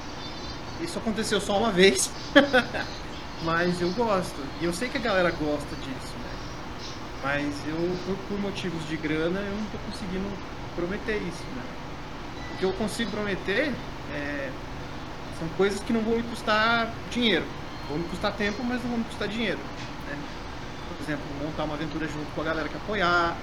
isso 0.80 0.98
aconteceu 0.98 1.40
só 1.40 1.58
uma 1.58 1.72
vez. 1.72 2.10
Mas 3.42 3.80
eu 3.80 3.90
gosto. 3.90 4.36
E 4.60 4.64
eu 4.64 4.72
sei 4.72 4.88
que 4.88 4.96
a 4.96 5.00
galera 5.00 5.30
gosta 5.30 5.76
disso, 5.76 6.12
né? 6.22 6.30
Mas 7.22 7.54
eu, 7.66 7.96
por, 8.06 8.16
por 8.28 8.40
motivos 8.40 8.86
de 8.88 8.96
grana, 8.96 9.40
eu 9.40 9.56
não 9.56 9.64
tô 9.66 9.78
conseguindo 9.90 10.26
prometer 10.74 11.16
isso, 11.16 11.44
né? 11.54 11.62
O 12.54 12.58
que 12.58 12.64
eu 12.64 12.72
consigo 12.74 13.10
prometer 13.10 13.72
é, 14.12 14.50
são 15.38 15.48
coisas 15.56 15.80
que 15.80 15.92
não 15.92 16.00
vão 16.00 16.16
me 16.16 16.22
custar 16.24 16.92
dinheiro. 17.10 17.44
Vão 17.88 17.98
me 17.98 18.04
custar 18.08 18.32
tempo, 18.32 18.62
mas 18.64 18.82
não 18.82 18.90
vão 18.90 18.98
me 18.98 19.04
custar 19.04 19.28
dinheiro. 19.28 19.58
Né? 20.08 20.18
Por 20.88 21.04
exemplo, 21.04 21.24
montar 21.42 21.64
uma 21.64 21.74
aventura 21.74 22.06
junto 22.06 22.26
com 22.34 22.40
a 22.40 22.44
galera 22.44 22.68
que 22.68 22.76
apoiar, 22.76 23.36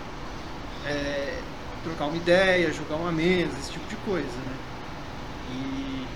é, 0.86 1.40
trocar 1.84 2.06
uma 2.06 2.18
ideia, 2.18 2.72
jogar 2.74 2.96
uma 2.96 3.12
mesa, 3.12 3.58
esse 3.60 3.72
tipo 3.72 3.88
de 3.88 3.96
coisa, 3.98 4.28
né? 4.28 4.56
E 5.52 6.08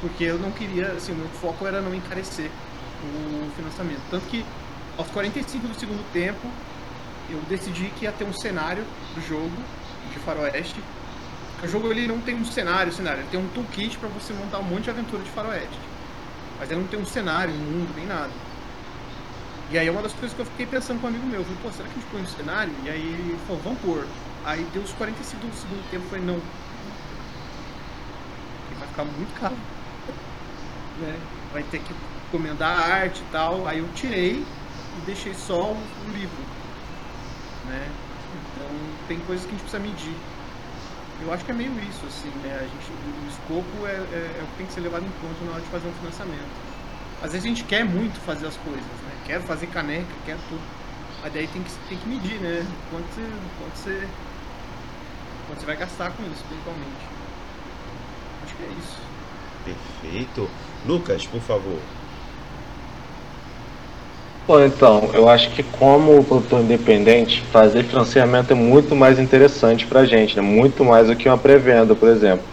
porque 0.00 0.24
eu 0.24 0.38
não 0.38 0.50
queria, 0.50 0.88
assim, 0.88 1.12
o 1.12 1.16
meu 1.16 1.28
foco 1.28 1.66
era 1.66 1.80
não 1.80 1.94
encarecer 1.94 2.50
o 3.02 3.50
financiamento. 3.56 4.02
Tanto 4.10 4.26
que 4.26 4.44
aos 4.98 5.08
45 5.08 5.66
do 5.66 5.74
segundo 5.74 6.04
tempo 6.12 6.46
eu 7.30 7.40
decidi 7.48 7.90
que 7.96 8.04
ia 8.04 8.12
ter 8.12 8.24
um 8.24 8.32
cenário 8.32 8.84
do 9.14 9.26
jogo 9.26 9.56
de 10.12 10.18
faroeste. 10.18 10.78
O 11.64 11.68
jogo 11.68 11.90
ele 11.90 12.06
não 12.06 12.20
tem 12.20 12.34
um 12.34 12.44
cenário, 12.44 12.92
cenário, 12.92 13.20
ele 13.20 13.30
tem 13.30 13.40
um 13.40 13.48
toolkit 13.48 13.96
para 13.96 14.08
você 14.10 14.34
montar 14.34 14.58
um 14.58 14.64
monte 14.64 14.84
de 14.84 14.90
aventura 14.90 15.22
de 15.22 15.30
faroeste. 15.30 15.78
Mas 16.58 16.70
ele 16.70 16.80
não 16.80 16.86
tem 16.88 17.00
um 17.00 17.06
cenário, 17.06 17.54
um 17.54 17.56
mundo, 17.56 17.90
nem 17.96 18.06
nada. 18.06 18.30
E 19.70 19.78
aí 19.78 19.88
é 19.88 19.90
uma 19.90 20.02
das 20.02 20.12
coisas 20.12 20.34
que 20.34 20.40
eu 20.42 20.46
fiquei 20.46 20.66
pensando 20.66 21.00
com 21.00 21.06
um 21.06 21.10
amigo 21.10 21.26
meu. 21.26 21.40
Eu 21.40 21.44
falei, 21.44 21.58
pô, 21.62 21.72
será 21.72 21.88
que 21.88 21.94
a 21.94 22.00
gente 22.00 22.10
põe 22.10 22.20
um 22.20 22.26
cenário? 22.26 22.72
E 22.84 22.90
aí 22.90 23.00
ele 23.00 23.38
falou, 23.46 23.62
vamos 23.62 23.80
pôr. 23.80 24.06
Aí 24.44 24.62
deu 24.74 24.82
os 24.82 24.92
45 24.92 25.46
do 25.46 25.54
segundo 25.54 25.90
tempo, 25.90 26.04
eu 26.04 26.10
falei, 26.10 26.24
não. 26.26 26.40
Porque 28.60 28.74
vai 28.78 28.88
ficar 28.88 29.04
muito 29.04 29.40
caro. 29.40 29.56
Né? 30.96 31.18
Vai 31.52 31.64
ter 31.64 31.80
que 31.80 31.92
encomendar 32.28 32.78
a 32.78 32.94
arte 32.94 33.20
e 33.20 33.32
tal. 33.32 33.66
Aí 33.66 33.78
eu 33.78 33.88
tirei 33.94 34.34
e 34.96 35.00
deixei 35.06 35.34
só 35.34 35.72
o, 35.72 35.76
o 35.76 36.10
livro. 36.12 36.38
Né? 37.66 37.90
Então 38.36 38.68
tem 39.08 39.18
coisas 39.20 39.44
que 39.44 39.50
a 39.50 39.58
gente 39.58 39.62
precisa 39.62 39.82
medir. 39.82 40.14
Eu 41.22 41.32
acho 41.32 41.44
que 41.44 41.50
é 41.50 41.54
meio 41.54 41.72
isso, 41.88 42.04
assim, 42.06 42.28
né? 42.42 42.58
A 42.60 42.64
gente, 42.64 42.90
o 42.90 43.28
escopo 43.28 43.86
é, 43.86 43.92
é, 43.92 44.38
é 44.38 44.42
o 44.42 44.46
que 44.48 44.56
tem 44.58 44.66
que 44.66 44.72
ser 44.72 44.80
levado 44.80 45.04
em 45.04 45.12
conta 45.20 45.44
na 45.44 45.52
hora 45.52 45.60
de 45.60 45.68
fazer 45.68 45.88
um 45.88 45.92
financiamento. 45.92 46.74
Às 47.22 47.32
vezes 47.32 47.44
a 47.44 47.48
gente 47.48 47.64
quer 47.64 47.84
muito 47.84 48.20
fazer 48.20 48.46
as 48.46 48.56
coisas, 48.58 48.82
né? 48.82 49.12
Quero 49.24 49.42
fazer 49.44 49.66
caneca, 49.68 50.06
quero 50.26 50.38
tudo. 50.48 50.62
Mas 51.22 51.32
daí 51.32 51.46
tem 51.48 51.62
que, 51.62 51.70
tem 51.88 51.98
que 51.98 52.08
medir, 52.08 52.38
né? 52.40 52.66
Quanto 52.90 53.06
você, 53.06 53.26
quanto 53.58 53.76
você, 53.76 54.08
quanto 55.46 55.60
você 55.60 55.66
vai 55.66 55.76
gastar 55.76 56.10
com 56.10 56.22
isso, 56.24 56.44
principalmente. 56.48 57.06
Acho 58.44 58.54
que 58.56 58.62
é 58.62 58.68
isso. 58.78 58.98
Perfeito. 59.64 60.50
Lucas, 60.86 61.26
por 61.26 61.40
favor. 61.40 61.80
Bom, 64.46 64.62
então, 64.62 65.08
eu 65.14 65.26
acho 65.26 65.50
que 65.52 65.62
como 65.62 66.22
produtor 66.22 66.60
independente, 66.60 67.40
fazer 67.50 67.82
financiamento 67.84 68.50
é 68.50 68.54
muito 68.54 68.94
mais 68.94 69.18
interessante 69.18 69.86
pra 69.86 70.04
gente, 70.04 70.36
né? 70.36 70.42
Muito 70.42 70.84
mais 70.84 71.06
do 71.06 71.16
que 71.16 71.26
uma 71.26 71.38
pré-venda, 71.38 71.94
por 71.94 72.10
exemplo. 72.10 72.44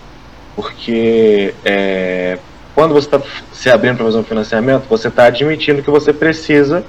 Porque 0.55 1.53
é, 1.65 2.37
quando 2.73 2.93
você 2.93 3.07
está 3.07 3.21
se 3.51 3.69
abrindo 3.69 3.97
para 3.97 4.05
fazer 4.05 4.17
um 4.19 4.23
financiamento, 4.23 4.87
você 4.87 5.09
está 5.09 5.25
admitindo 5.25 5.83
que 5.83 5.91
você 5.91 6.13
precisa 6.13 6.85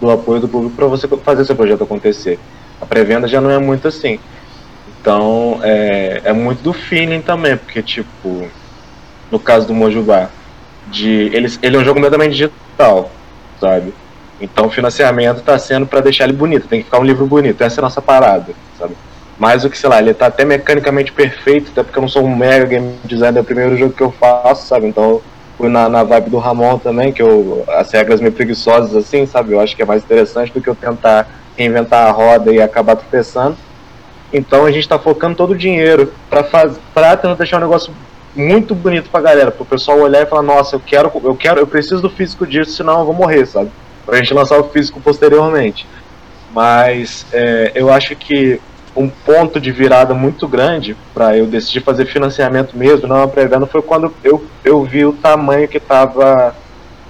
do 0.00 0.08
apoio 0.08 0.40
do 0.40 0.48
público 0.48 0.76
para 0.76 0.86
você 0.86 1.08
fazer 1.08 1.44
seu 1.44 1.56
projeto 1.56 1.82
acontecer. 1.82 2.38
A 2.80 2.86
pré-venda 2.86 3.26
já 3.26 3.40
não 3.40 3.50
é 3.50 3.58
muito 3.58 3.88
assim. 3.88 4.20
Então, 5.00 5.58
é, 5.64 6.22
é 6.26 6.32
muito 6.32 6.62
do 6.62 6.72
feeling 6.72 7.22
também, 7.22 7.56
porque, 7.56 7.82
tipo, 7.82 8.48
no 9.32 9.40
caso 9.40 9.66
do 9.66 9.74
Mojubá, 9.74 10.30
de, 10.86 11.28
ele, 11.32 11.52
ele 11.60 11.76
é 11.76 11.78
um 11.80 11.84
jogo 11.84 11.94
completamente 12.00 12.30
digital, 12.30 13.10
sabe? 13.60 13.92
Então 14.44 14.66
o 14.66 14.70
financiamento 14.70 15.38
está 15.38 15.58
sendo 15.58 15.86
para 15.86 16.00
deixar 16.00 16.24
ele 16.24 16.34
bonito, 16.34 16.68
tem 16.68 16.80
que 16.80 16.84
ficar 16.84 16.98
um 16.98 17.04
livro 17.04 17.26
bonito, 17.26 17.62
essa 17.62 17.80
é 17.80 17.80
a 17.80 17.82
nossa 17.82 18.02
parada, 18.02 18.52
sabe? 18.78 18.94
Mais 19.38 19.62
do 19.62 19.70
que, 19.70 19.78
sei 19.78 19.88
lá, 19.88 19.98
ele 19.98 20.10
está 20.10 20.26
até 20.26 20.44
mecanicamente 20.44 21.10
perfeito, 21.12 21.70
até 21.72 21.82
porque 21.82 21.98
eu 21.98 22.02
não 22.02 22.08
sou 22.08 22.22
um 22.24 22.36
mega 22.36 22.66
game 22.66 22.94
designer, 23.04 23.38
é 23.38 23.40
o 23.40 23.44
primeiro 23.44 23.76
jogo 23.76 23.94
que 23.94 24.02
eu 24.02 24.12
faço, 24.12 24.66
sabe? 24.66 24.86
Então 24.86 25.22
fui 25.56 25.68
na, 25.68 25.88
na 25.88 26.04
vibe 26.04 26.30
do 26.30 26.38
Ramon 26.38 26.78
também, 26.78 27.10
que 27.10 27.22
eu, 27.22 27.64
as 27.68 27.90
regras 27.90 28.20
meio 28.20 28.32
preguiçosas 28.32 28.94
assim, 28.94 29.24
sabe? 29.24 29.52
Eu 29.52 29.60
acho 29.60 29.74
que 29.74 29.82
é 29.82 29.86
mais 29.86 30.04
interessante 30.04 30.52
do 30.52 30.60
que 30.60 30.68
eu 30.68 30.74
tentar 30.74 31.26
reinventar 31.56 32.06
a 32.06 32.10
roda 32.10 32.52
e 32.52 32.60
acabar 32.60 32.96
tropeçando. 32.96 33.56
Então 34.30 34.66
a 34.66 34.70
gente 34.70 34.82
está 34.82 34.98
focando 34.98 35.36
todo 35.36 35.52
o 35.52 35.56
dinheiro 35.56 36.12
para 36.28 36.42
tentar 37.16 37.34
deixar 37.34 37.56
um 37.56 37.60
negócio 37.60 37.94
muito 38.36 38.74
bonito 38.74 39.08
pra 39.08 39.20
galera, 39.20 39.50
pro 39.50 39.64
pessoal 39.64 40.00
olhar 40.00 40.22
e 40.22 40.26
falar, 40.26 40.42
nossa, 40.42 40.76
eu 40.76 40.80
quero, 40.84 41.10
eu 41.22 41.34
quero, 41.34 41.60
eu 41.60 41.66
preciso 41.66 42.02
do 42.02 42.10
físico 42.10 42.46
disso, 42.46 42.72
senão 42.72 42.98
eu 42.98 43.06
vou 43.06 43.14
morrer, 43.14 43.46
sabe? 43.46 43.70
Pra 44.04 44.16
gente 44.18 44.34
lançar 44.34 44.58
o 44.58 44.64
físico 44.64 45.00
posteriormente. 45.00 45.86
Mas 46.52 47.26
é, 47.32 47.72
eu 47.74 47.92
acho 47.92 48.14
que 48.14 48.60
um 48.96 49.08
ponto 49.08 49.60
de 49.60 49.72
virada 49.72 50.14
muito 50.14 50.46
grande 50.46 50.96
para 51.12 51.36
eu 51.36 51.46
decidir 51.46 51.80
fazer 51.80 52.06
financiamento 52.06 52.76
mesmo, 52.76 53.08
não 53.08 53.28
pré-venda, 53.28 53.66
foi 53.66 53.82
quando 53.82 54.14
eu, 54.22 54.44
eu 54.64 54.84
vi 54.84 55.04
o 55.04 55.12
tamanho 55.12 55.66
que 55.66 55.78
estava 55.78 56.54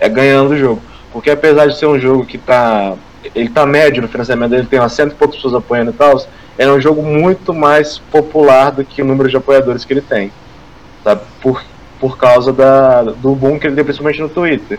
é, 0.00 0.08
ganhando 0.08 0.52
o 0.52 0.56
jogo. 0.56 0.82
Porque 1.12 1.30
apesar 1.30 1.66
de 1.66 1.78
ser 1.78 1.86
um 1.86 1.98
jogo 1.98 2.24
que 2.24 2.36
está 2.36 2.94
ele 3.34 3.48
tá 3.48 3.64
médio 3.64 4.02
no 4.02 4.08
financiamento, 4.08 4.54
ele 4.54 4.66
tem 4.66 4.78
umas 4.78 4.92
cento 4.92 5.12
e 5.12 5.14
poucas 5.14 5.36
pessoas 5.36 5.54
apoiando 5.54 5.90
e 5.90 5.94
tal, 5.94 6.20
é 6.58 6.68
um 6.68 6.80
jogo 6.80 7.02
muito 7.02 7.54
mais 7.54 7.98
popular 7.98 8.70
do 8.70 8.84
que 8.84 9.00
o 9.00 9.04
número 9.04 9.28
de 9.28 9.36
apoiadores 9.36 9.84
que 9.84 9.92
ele 9.92 10.00
tem. 10.00 10.32
Sabe? 11.02 11.22
Por, 11.40 11.62
por 12.00 12.18
causa 12.18 12.52
da, 12.52 13.02
do 13.02 13.34
boom 13.34 13.58
que 13.58 13.66
ele 13.66 13.74
deu 13.74 13.84
principalmente 13.84 14.20
no 14.20 14.28
Twitter. 14.28 14.78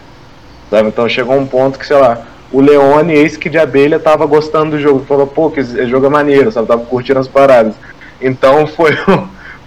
Sabe? 0.69 0.89
Então 0.89 1.07
chegou 1.07 1.37
um 1.37 1.45
ponto 1.45 1.77
que, 1.77 1.85
sei 1.85 1.97
lá, 1.97 2.19
o 2.51 2.61
Leone, 2.61 3.13
ex 3.13 3.37
que 3.37 3.49
de 3.49 3.57
abelha, 3.57 3.99
tava 3.99 4.25
gostando 4.25 4.71
do 4.71 4.79
jogo. 4.79 5.05
Falou, 5.05 5.27
pô, 5.27 5.49
que 5.51 5.63
jogo 5.87 6.05
é 6.05 6.09
maneiro, 6.09 6.51
sabe? 6.51 6.67
Tava 6.67 6.85
curtindo 6.85 7.19
as 7.19 7.27
paradas. 7.27 7.75
Então 8.21 8.65
foi, 8.67 8.95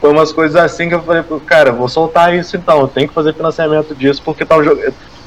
foi 0.01 0.11
umas 0.11 0.33
coisas 0.33 0.57
assim 0.57 0.89
que 0.89 0.95
eu 0.95 1.03
falei, 1.03 1.23
cara, 1.47 1.73
vou 1.73 1.89
soltar 1.89 2.35
isso 2.35 2.57
então, 2.57 2.81
eu 2.81 2.89
tenho 2.89 3.09
que 3.09 3.15
fazer 3.15 3.35
financiamento 3.35 3.95
disso, 3.95 4.23
porque 4.25 4.45
tá, 4.45 4.57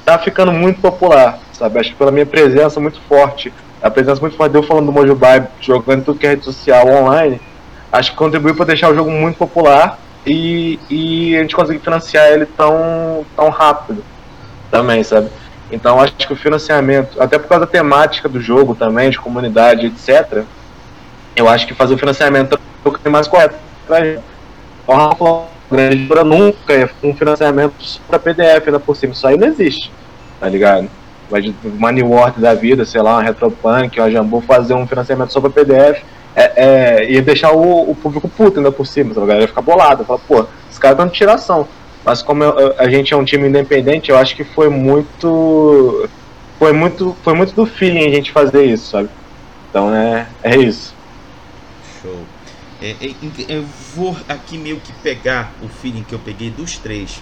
tá 0.05 0.17
ficando 0.17 0.51
muito 0.51 0.81
popular, 0.81 1.39
sabe? 1.53 1.79
Acho 1.79 1.91
que 1.91 1.95
pela 1.95 2.11
minha 2.11 2.25
presença 2.25 2.79
muito 2.79 2.99
forte, 3.07 3.53
a 3.81 3.89
presença 3.89 4.21
muito 4.21 4.35
forte 4.35 4.51
de 4.51 4.57
eu 4.57 4.63
falando 4.63 4.87
do 4.87 4.91
Mojubai, 4.91 5.47
jogando 5.59 6.05
tudo 6.05 6.19
que 6.19 6.25
é 6.25 6.31
rede 6.31 6.45
social 6.45 6.87
online, 6.87 7.39
acho 7.91 8.11
que 8.11 8.17
contribuiu 8.17 8.55
para 8.55 8.65
deixar 8.65 8.89
o 8.89 8.95
jogo 8.95 9.11
muito 9.11 9.37
popular 9.37 9.99
e, 10.25 10.79
e 10.89 11.35
a 11.35 11.41
gente 11.41 11.55
conseguir 11.55 11.79
financiar 11.79 12.27
ele 12.27 12.45
tão, 12.45 13.25
tão 13.35 13.49
rápido 13.49 14.03
também, 14.69 15.03
sabe? 15.03 15.29
Então 15.71 15.99
acho 15.99 16.15
que 16.15 16.33
o 16.33 16.35
financiamento, 16.35 17.21
até 17.21 17.39
por 17.39 17.47
causa 17.47 17.65
da 17.65 17.71
temática 17.71 18.27
do 18.27 18.41
jogo 18.41 18.75
também, 18.75 19.09
de 19.09 19.19
comunidade, 19.19 19.85
etc., 19.87 20.43
eu 21.35 21.47
acho 21.47 21.65
que 21.65 21.73
fazer 21.73 21.93
o 21.93 21.97
financiamento 21.97 22.55
é 22.55 22.87
o 22.87 22.91
que 22.91 23.09
mais 23.09 23.27
correto 23.27 23.55
pra 23.87 24.03
gente. 24.03 24.21
A 24.87 25.45
grande 25.69 25.95
editora 25.95 26.23
nunca 26.23 26.73
é 26.73 26.89
um 27.01 27.15
financiamento 27.15 27.73
para 28.07 28.19
PDF 28.19 28.67
ainda 28.67 28.79
por 28.79 28.95
cima. 28.95 29.13
Isso 29.13 29.25
aí 29.25 29.37
não 29.37 29.47
existe, 29.47 29.91
tá 30.39 30.49
ligado? 30.49 30.89
De 31.31 31.55
Money 31.63 32.03
Word 32.03 32.41
da 32.41 32.53
vida, 32.53 32.83
sei 32.83 33.01
lá, 33.01 33.13
uma 33.13 33.23
Retropunk, 33.23 33.97
uma 33.97 34.11
Jambu 34.11 34.41
fazer 34.41 34.73
um 34.73 34.85
financiamento 34.85 35.31
só 35.31 35.39
para 35.39 35.49
PDF 35.49 36.03
é, 36.35 37.13
é, 37.15 37.21
deixar 37.21 37.51
o, 37.51 37.91
o, 37.91 37.95
público 37.95 38.27
puto 38.29 38.59
ainda 38.59 38.71
por 38.71 38.85
cima, 38.85 39.11
a 39.11 39.19
galera 39.19 39.41
ia 39.41 39.47
ficar 39.47 39.61
bolada, 39.61 40.03
falar, 40.03 40.19
pô, 40.19 40.45
os 40.69 40.77
caras 40.77 40.95
estão 40.95 41.07
de 41.07 41.13
tiração. 41.13 41.67
Mas 42.03 42.21
como 42.21 42.43
eu, 42.43 42.75
a 42.77 42.89
gente 42.89 43.13
é 43.13 43.17
um 43.17 43.23
time 43.23 43.47
independente, 43.47 44.09
eu 44.09 44.17
acho 44.17 44.35
que 44.35 44.43
foi 44.43 44.69
muito. 44.69 46.09
Foi 46.57 46.73
muito, 46.73 47.15
foi 47.23 47.33
muito 47.33 47.53
do 47.53 47.65
feeling 47.65 48.05
a 48.05 48.09
gente 48.09 48.31
fazer 48.31 48.65
isso, 48.65 48.91
sabe? 48.91 49.09
Então 49.69 49.93
é, 49.93 50.27
é 50.43 50.57
isso. 50.57 50.93
Show. 52.01 52.25
É, 52.81 52.91
é, 52.91 53.15
eu 53.47 53.63
vou 53.95 54.15
aqui 54.27 54.57
meio 54.57 54.79
que 54.79 54.91
pegar 55.03 55.51
o 55.61 55.67
feeling 55.67 56.03
que 56.03 56.13
eu 56.13 56.19
peguei 56.19 56.49
dos 56.49 56.77
três. 56.77 57.21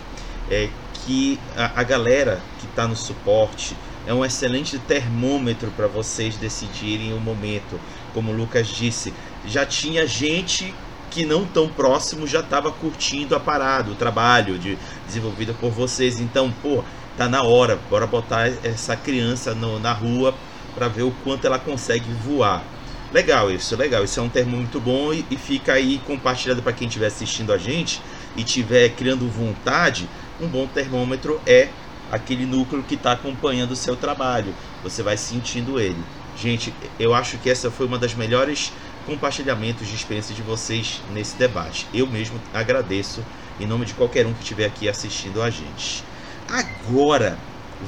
É 0.49 0.69
que 1.05 1.39
a, 1.55 1.80
a 1.82 1.84
galera 1.84 2.41
que 2.59 2.65
está 2.65 2.88
no 2.88 2.95
suporte 2.95 3.75
é 4.07 4.13
um 4.13 4.25
excelente 4.25 4.80
termômetro 4.80 5.71
para 5.75 5.88
vocês 5.88 6.36
decidirem 6.36 7.13
o 7.13 7.19
momento. 7.19 7.80
Como 8.13 8.32
o 8.32 8.36
Lucas 8.36 8.67
disse, 8.67 9.13
já 9.45 9.65
tinha 9.65 10.07
gente 10.07 10.73
que 11.10 11.26
não 11.26 11.45
tão 11.45 11.68
próximo 11.68 12.28
já 12.28 12.39
estava 12.39 12.72
curtindo 12.72 13.36
a 13.36 13.39
parada, 13.39 13.91
o 13.91 13.95
trabalho 13.95 14.57
de, 14.57 14.78
desenvolvido 15.07 15.53
por 15.53 15.72
vocês. 15.72 16.20
Então, 16.20 16.51
pô, 16.62 16.84
tá 17.18 17.28
na 17.28 17.43
hora, 17.43 17.80
bora 17.89 18.07
botar 18.07 18.47
essa 18.64 18.95
criança 18.95 19.53
no, 19.53 19.80
na 19.80 19.91
rua 19.91 20.34
para 20.76 20.88
ver 20.88 21.03
o 21.03 21.12
quanto 21.24 21.45
ela 21.45 21.60
consegue 21.60 22.12
voar. 22.24 22.64
Legal 23.12 23.51
isso, 23.51 23.76
legal. 23.76 24.03
Isso 24.03 24.20
é 24.20 24.24
um 24.24 24.30
termo 24.30 24.55
muito 24.55 24.80
bom 24.80 25.12
e, 25.12 25.26
e 25.32 25.36
fica 25.36 25.74
aí 25.74 25.99
compartilhado 26.05 26.62
para 26.62 26.74
quem 26.74 26.88
estiver 26.88 27.07
assistindo 27.07 27.51
a 27.51 27.57
gente 27.57 28.01
e 28.36 28.41
estiver 28.41 28.89
criando 28.89 29.28
vontade. 29.28 30.07
Um 30.39 30.47
bom 30.47 30.68
termômetro 30.68 31.41
é 31.45 31.70
aquele 32.12 32.45
núcleo 32.45 32.84
que 32.84 32.95
está 32.95 33.14
acompanhando 33.14 33.72
o 33.72 33.76
seu 33.76 33.95
trabalho. 33.95 34.53
Você 34.84 35.01
vai 35.01 35.18
sentindo 35.18 35.80
ele. 35.80 36.01
Gente, 36.38 36.74
eu 36.99 37.14
acho 37.14 37.38
que 37.38 37.49
essa 37.49 37.70
foi 37.70 37.86
uma 37.86 37.97
das 37.97 38.14
melhores 38.14 38.72
compartilhamentos 39.10 39.88
de 39.88 39.95
experiência 39.95 40.36
de 40.36 40.43
vocês 40.43 41.01
nesse 41.12 41.36
debate. 41.36 41.88
Eu 41.91 42.05
mesmo 42.05 42.39
agradeço 42.53 43.26
em 43.60 43.66
nome 43.66 43.84
de 43.88 43.95
qualquer 43.95 44.28
um 44.28 44.34
que 44.34 44.43
estiver 44.43 44.66
aqui 44.68 44.88
assistindo 44.88 45.41
a 45.41 45.49
gente. 45.49 46.03
Agora, 46.47 47.36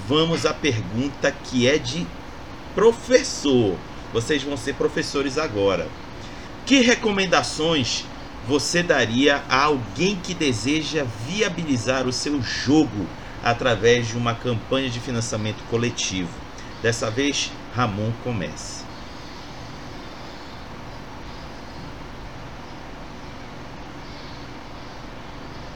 vamos 0.07 0.47
à 0.47 0.53
pergunta 0.53 1.31
que 1.31 1.67
é 1.67 1.77
de 1.77 2.07
professor. 2.73 3.77
Vocês 4.11 4.41
vão 4.41 4.57
ser 4.57 4.73
professores 4.73 5.37
agora. 5.37 5.87
Que 6.65 6.81
recomendações 6.81 8.03
você 8.47 8.81
daria 8.81 9.43
a 9.47 9.65
alguém 9.65 10.15
que 10.15 10.33
deseja 10.33 11.05
viabilizar 11.27 12.07
o 12.07 12.11
seu 12.11 12.41
jogo 12.41 13.05
através 13.43 14.07
de 14.07 14.17
uma 14.17 14.33
campanha 14.33 14.89
de 14.89 14.99
financiamento 14.99 15.63
coletivo? 15.69 16.31
Dessa 16.81 17.11
vez, 17.11 17.51
Ramon 17.75 18.11
comece. 18.23 18.80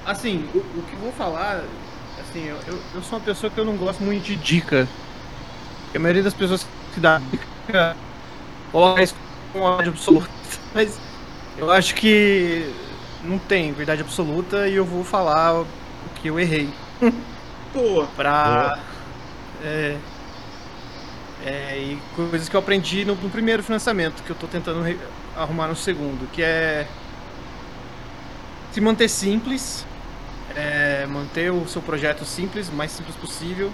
Assim, 0.05 0.47
o, 0.53 0.59
o 0.59 0.83
que 0.87 0.93
eu 0.93 0.99
vou 0.99 1.11
falar, 1.11 1.63
assim, 2.19 2.45
eu, 2.45 2.57
eu, 2.67 2.79
eu 2.93 3.01
sou 3.03 3.17
uma 3.17 3.25
pessoa 3.25 3.51
que 3.51 3.59
eu 3.59 3.65
não 3.65 3.75
gosto 3.75 4.03
muito 4.03 4.23
de 4.23 4.35
dica. 4.35 4.87
A 5.93 5.99
maioria 5.99 6.23
das 6.23 6.33
pessoas 6.33 6.67
que 6.93 6.99
dá 6.99 7.19
dica 7.19 7.97
coloca 8.71 9.03
isso 9.03 9.15
com 9.51 9.61
verdade 9.61 9.89
absoluta. 9.89 10.29
Mas 10.73 11.01
eu 11.57 11.71
acho 11.71 11.95
que 11.95 12.71
não 13.23 13.39
tem 13.39 13.73
verdade 13.73 14.01
absoluta 14.01 14.67
e 14.67 14.75
eu 14.75 14.85
vou 14.85 15.03
falar 15.03 15.61
o 15.61 15.67
que 16.15 16.27
eu 16.27 16.39
errei. 16.39 16.69
Boa. 17.73 18.07
pra. 18.15 18.79
É, 19.63 19.97
é, 21.45 21.77
e 21.77 22.01
coisas 22.15 22.49
que 22.49 22.55
eu 22.55 22.59
aprendi 22.59 23.05
no, 23.05 23.15
no 23.15 23.29
primeiro 23.29 23.63
financiamento, 23.63 24.23
que 24.23 24.29
eu 24.29 24.35
tô 24.35 24.47
tentando 24.47 24.83
arrumar 25.35 25.67
no 25.67 25.75
segundo, 25.75 26.29
que 26.31 26.41
é 26.41 26.87
se 28.71 28.81
manter 28.81 29.07
simples, 29.09 29.85
é, 30.55 31.05
manter 31.05 31.51
o 31.51 31.67
seu 31.67 31.81
projeto 31.81 32.23
simples, 32.25 32.69
mais 32.69 32.91
simples 32.91 33.15
possível. 33.15 33.71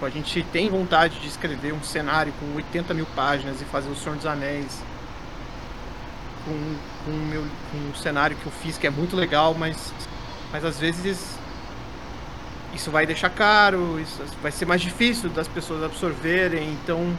A 0.00 0.08
gente 0.08 0.42
tem 0.42 0.68
vontade 0.68 1.20
de 1.20 1.28
escrever 1.28 1.72
um 1.72 1.82
cenário 1.82 2.32
com 2.40 2.56
80 2.56 2.92
mil 2.92 3.06
páginas 3.14 3.60
e 3.60 3.64
fazer 3.64 3.88
o 3.88 3.94
Senhor 3.94 4.16
dos 4.16 4.26
Anéis 4.26 4.82
com, 6.44 6.76
com, 7.04 7.10
meu, 7.12 7.44
com 7.70 7.78
um 7.78 7.94
cenário 7.94 8.36
que 8.36 8.44
eu 8.44 8.50
fiz 8.50 8.76
que 8.76 8.84
é 8.84 8.90
muito 8.90 9.14
legal, 9.14 9.54
mas, 9.54 9.94
mas 10.50 10.64
às 10.64 10.78
vezes 10.78 11.38
isso 12.74 12.90
vai 12.90 13.06
deixar 13.06 13.30
caro, 13.30 14.00
isso 14.00 14.20
vai 14.42 14.50
ser 14.50 14.66
mais 14.66 14.80
difícil 14.80 15.30
das 15.30 15.46
pessoas 15.46 15.84
absorverem, 15.84 16.72
então 16.72 17.16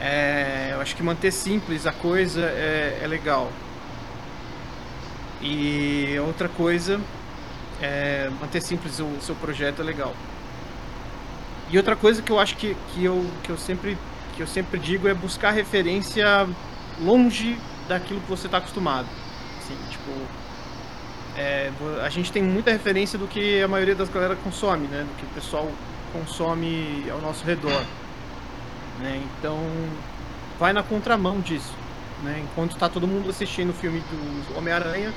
é, 0.00 0.70
eu 0.72 0.80
acho 0.80 0.94
que 0.94 1.02
manter 1.02 1.32
simples 1.32 1.86
a 1.86 1.92
coisa 1.92 2.42
é, 2.42 3.00
é 3.02 3.06
legal. 3.06 3.50
E 5.40 6.16
outra 6.24 6.48
coisa 6.48 7.00
é 7.82 8.30
manter 8.40 8.62
simples 8.62 9.00
o 9.00 9.20
seu 9.20 9.34
projeto 9.34 9.82
é 9.82 9.84
legal. 9.84 10.14
E 11.70 11.76
outra 11.76 11.96
coisa 11.96 12.22
que 12.22 12.30
eu 12.30 12.38
acho 12.38 12.56
que, 12.56 12.76
que, 12.92 13.04
eu, 13.04 13.28
que, 13.42 13.50
eu 13.50 13.58
sempre, 13.58 13.98
que 14.36 14.42
eu 14.42 14.46
sempre 14.46 14.78
digo 14.78 15.08
é 15.08 15.14
buscar 15.14 15.50
referência 15.50 16.46
longe 17.00 17.58
daquilo 17.88 18.20
que 18.20 18.28
você 18.28 18.46
está 18.46 18.58
acostumado. 18.58 19.08
Assim, 19.58 19.76
tipo, 19.90 20.10
é, 21.36 21.70
a 22.02 22.08
gente 22.08 22.30
tem 22.30 22.42
muita 22.42 22.70
referência 22.70 23.18
do 23.18 23.26
que 23.26 23.62
a 23.62 23.68
maioria 23.68 23.94
das 23.94 24.08
galera 24.08 24.36
consome, 24.36 24.86
né? 24.86 25.06
Do 25.08 25.16
que 25.16 25.24
o 25.24 25.28
pessoal 25.28 25.70
consome 26.12 27.06
ao 27.10 27.20
nosso 27.20 27.44
redor. 27.44 27.82
Né? 29.00 29.22
Então, 29.38 29.58
vai 30.58 30.72
na 30.72 30.82
contramão 30.82 31.40
disso. 31.40 31.72
Né? 32.22 32.44
Enquanto 32.44 32.76
tá 32.76 32.88
todo 32.88 33.08
mundo 33.08 33.30
assistindo 33.30 33.70
o 33.70 33.72
filme 33.72 34.00
do 34.00 34.58
Homem-Aranha, 34.58 35.12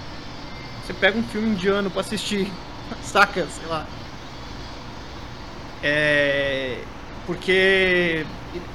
você 0.86 0.94
pega 0.94 1.18
um 1.18 1.24
filme 1.24 1.50
indiano 1.50 1.90
pra 1.90 2.02
assistir. 2.02 2.52
Saca? 3.02 3.48
Sei 3.48 3.66
lá. 3.66 3.88
É. 5.82 6.80
Porque. 7.26 8.26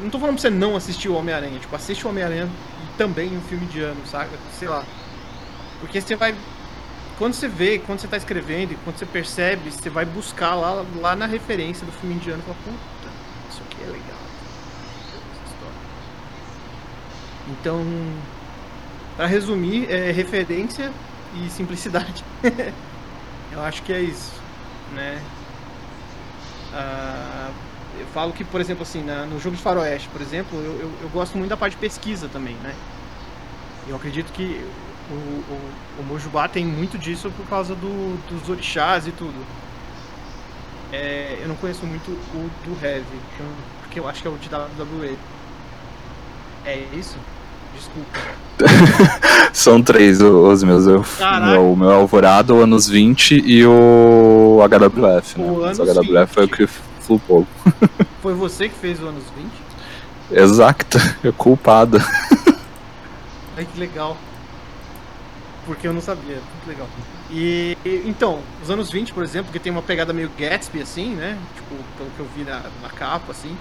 Não 0.01 0.11
tô 0.11 0.19
falando 0.19 0.35
pra 0.35 0.43
você 0.43 0.51
não 0.51 0.75
assistir 0.75 1.09
o 1.09 1.15
Homem-Aranha. 1.15 1.59
Tipo, 1.59 1.75
assiste 1.77 2.05
o 2.05 2.11
Homem-Aranha 2.11 2.49
e 2.83 2.99
também 2.99 3.37
um 3.37 3.41
filme 3.43 3.65
indiano, 3.65 4.01
saca? 4.07 4.31
Sei 4.59 4.69
lá. 4.69 4.85
Porque 5.79 6.01
você 6.01 6.17
vai. 6.17 6.35
Quando 7.17 7.35
você 7.35 7.49
vê, 7.49 7.79
quando 7.79 8.01
você 8.01 8.09
tá 8.09 8.17
escrevendo, 8.17 8.77
quando 8.83 8.97
você 8.97 9.07
percebe, 9.07 9.71
você 9.71 9.91
vai 9.91 10.05
buscar 10.05 10.55
lá, 10.55 10.85
lá 10.97 11.15
na 11.15 11.27
referência 11.27 11.85
do 11.85 11.93
filme 11.93 12.15
indiano 12.17 12.39
e 12.39 12.43
fala, 12.43 12.57
puta, 12.65 13.13
isso 13.51 13.63
aqui 13.63 13.83
é 13.83 13.87
legal. 13.87 14.19
Então, 17.51 17.85
pra 19.17 19.27
resumir, 19.27 19.91
é 19.91 20.11
referência 20.11 20.91
e 21.33 21.49
simplicidade. 21.51 22.25
Eu 23.51 23.63
acho 23.63 23.83
que 23.83 23.93
é 23.93 24.01
isso, 24.03 24.33
né? 24.89 25.21
Ah, 26.73 27.51
eu 27.99 28.07
falo 28.07 28.33
que, 28.33 28.45
por 28.45 28.61
exemplo, 28.61 28.83
assim, 28.83 29.03
na- 29.03 29.27
no 29.27 29.39
jogo 29.41 29.57
de 29.57 29.63
faroeste, 29.63 30.09
por 30.09 30.21
exemplo, 30.21 30.59
eu, 30.63 30.81
eu, 30.81 30.99
eu 31.03 31.09
gosto 31.11 31.37
muito 31.37 31.51
da 31.51 31.57
parte 31.57 31.73
de 31.75 31.79
pesquisa 31.81 32.29
também, 32.29 32.55
né? 32.57 32.77
Eu 33.87 33.97
acredito 33.97 34.33
que 34.33 34.65
o, 35.09 35.15
o, 35.15 35.75
o 36.01 36.03
Mojubá 36.05 36.49
tem 36.49 36.65
muito 36.67 36.99
disso 36.99 37.31
por 37.33 37.47
causa 37.49 37.75
do, 37.75 38.17
dos 38.29 38.49
orixás 38.49 39.07
e 39.07 39.13
tudo. 39.13 39.47
É, 40.93 41.39
eu 41.41 41.49
não 41.49 41.57
conheço 41.57 41.87
muito 41.87 42.11
o 42.11 42.51
do 42.65 42.85
Heavy, 42.85 43.21
porque 43.81 44.01
eu 44.01 44.09
acho 44.09 44.23
que 44.23 44.29
é 44.29 44.31
o 44.31 44.39
de 44.39 44.49
WWE. 44.49 45.19
É 46.65 46.77
isso? 46.93 47.19
Desculpa. 47.75 48.41
São 49.53 49.83
três 49.83 50.21
os 50.21 50.63
meus. 50.63 50.87
Eu, 50.87 51.05
Caraca. 51.19 51.61
o 51.61 51.77
meu 51.77 51.91
Alvorada, 51.91 52.55
o 52.55 52.63
Anos 52.63 52.89
20 52.89 53.43
e 53.45 53.65
o 53.65 54.59
HWF, 54.61 55.41
né? 55.41 55.51
O 55.51 55.61
Mas 55.63 55.79
o 55.79 55.83
Anos 55.83 55.97
HWF 55.97 56.35
foi 56.35 56.45
o 56.45 56.47
20. 56.47 56.57
que 56.57 56.67
flupou. 57.11 57.47
Foi 58.23 58.35
você 58.35 58.69
que 58.69 58.75
fez 58.75 59.03
o 59.03 59.07
anos 59.07 59.25
20? 60.31 60.41
Exato, 60.43 60.99
é 61.25 61.33
culpado. 61.33 61.99
Ai, 63.57 63.67
que 63.67 63.81
legal. 63.81 64.17
Porque 65.67 65.89
eu 65.89 65.93
não 65.93 66.01
sabia, 66.01 66.37
muito 66.37 66.69
legal. 66.69 66.87
E, 67.31 67.77
e, 67.85 68.03
então, 68.07 68.41
os 68.63 68.71
anos 68.71 68.91
20, 68.91 69.13
por 69.13 69.23
exemplo, 69.25 69.51
que 69.51 69.59
tem 69.59 69.73
uma 69.73 69.83
pegada 69.83 70.13
meio 70.13 70.31
Gatsby, 70.39 70.83
assim, 70.83 71.15
né? 71.15 71.39
Tipo, 71.55 71.77
pelo 71.97 72.11
que 72.11 72.21
eu 72.21 72.27
vi 72.37 72.45
na, 72.45 72.63
na 72.83 72.89
capa, 72.91 73.33
assim. 73.33 73.57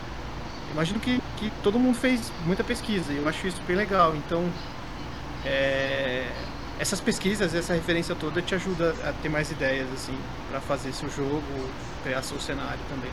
Imagino 0.71 0.99
que, 0.99 1.21
que 1.37 1.51
todo 1.63 1.79
mundo 1.79 1.97
fez 1.97 2.31
muita 2.45 2.63
pesquisa, 2.63 3.11
e 3.11 3.17
eu 3.17 3.27
acho 3.27 3.47
isso 3.47 3.61
bem 3.67 3.75
legal. 3.75 4.15
Então, 4.15 4.47
é, 5.45 6.27
essas 6.79 7.01
pesquisas, 7.01 7.53
essa 7.53 7.73
referência 7.73 8.15
toda 8.15 8.41
te 8.41 8.55
ajuda 8.55 8.95
a 9.03 9.11
ter 9.11 9.29
mais 9.29 9.51
ideias, 9.51 9.87
assim, 9.93 10.17
pra 10.49 10.59
fazer 10.61 10.93
seu 10.93 11.09
jogo, 11.09 11.43
criar 12.03 12.21
seu 12.21 12.39
cenário 12.39 12.79
também. 12.89 13.11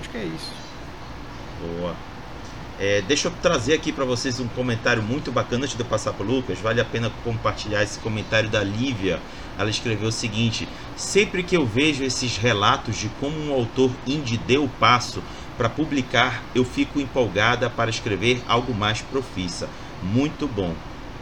Acho 0.00 0.08
que 0.08 0.16
é 0.16 0.24
isso. 0.24 0.52
Boa. 1.60 1.94
É, 2.78 3.00
deixa 3.02 3.28
eu 3.28 3.32
trazer 3.40 3.72
aqui 3.72 3.90
para 3.90 4.04
vocês 4.04 4.38
um 4.38 4.48
comentário 4.48 5.02
muito 5.02 5.32
bacana 5.32 5.64
antes 5.64 5.76
de 5.76 5.82
eu 5.82 5.86
passar 5.86 6.12
para 6.12 6.26
Lucas. 6.26 6.58
Vale 6.58 6.78
a 6.78 6.84
pena 6.84 7.10
compartilhar 7.24 7.82
esse 7.82 7.98
comentário 8.00 8.50
da 8.50 8.62
Lívia. 8.62 9.18
Ela 9.58 9.70
escreveu 9.70 10.08
o 10.08 10.12
seguinte: 10.12 10.68
Sempre 10.94 11.42
que 11.42 11.56
eu 11.56 11.64
vejo 11.64 12.04
esses 12.04 12.36
relatos 12.36 12.96
de 12.96 13.08
como 13.20 13.38
um 13.38 13.52
autor 13.52 13.90
indie 14.06 14.36
deu 14.36 14.64
o 14.64 14.68
passo 14.68 15.22
para 15.56 15.68
publicar, 15.68 16.42
eu 16.54 16.64
fico 16.64 17.00
empolgada 17.00 17.70
para 17.70 17.90
escrever 17.90 18.42
algo 18.46 18.74
mais 18.74 19.00
profissa. 19.02 19.68
Muito 20.02 20.46
bom. 20.46 20.72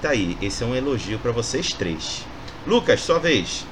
Tá 0.03 0.11
aí, 0.11 0.37
esse 0.43 0.63
é 0.63 0.67
um 0.67 0.75
elogio 0.75 1.19
para 1.19 1.33
vocês 1.33 1.73
três. 1.73 2.25
Lucas, 2.67 3.01
sua 3.01 3.19
vez. 3.19 3.67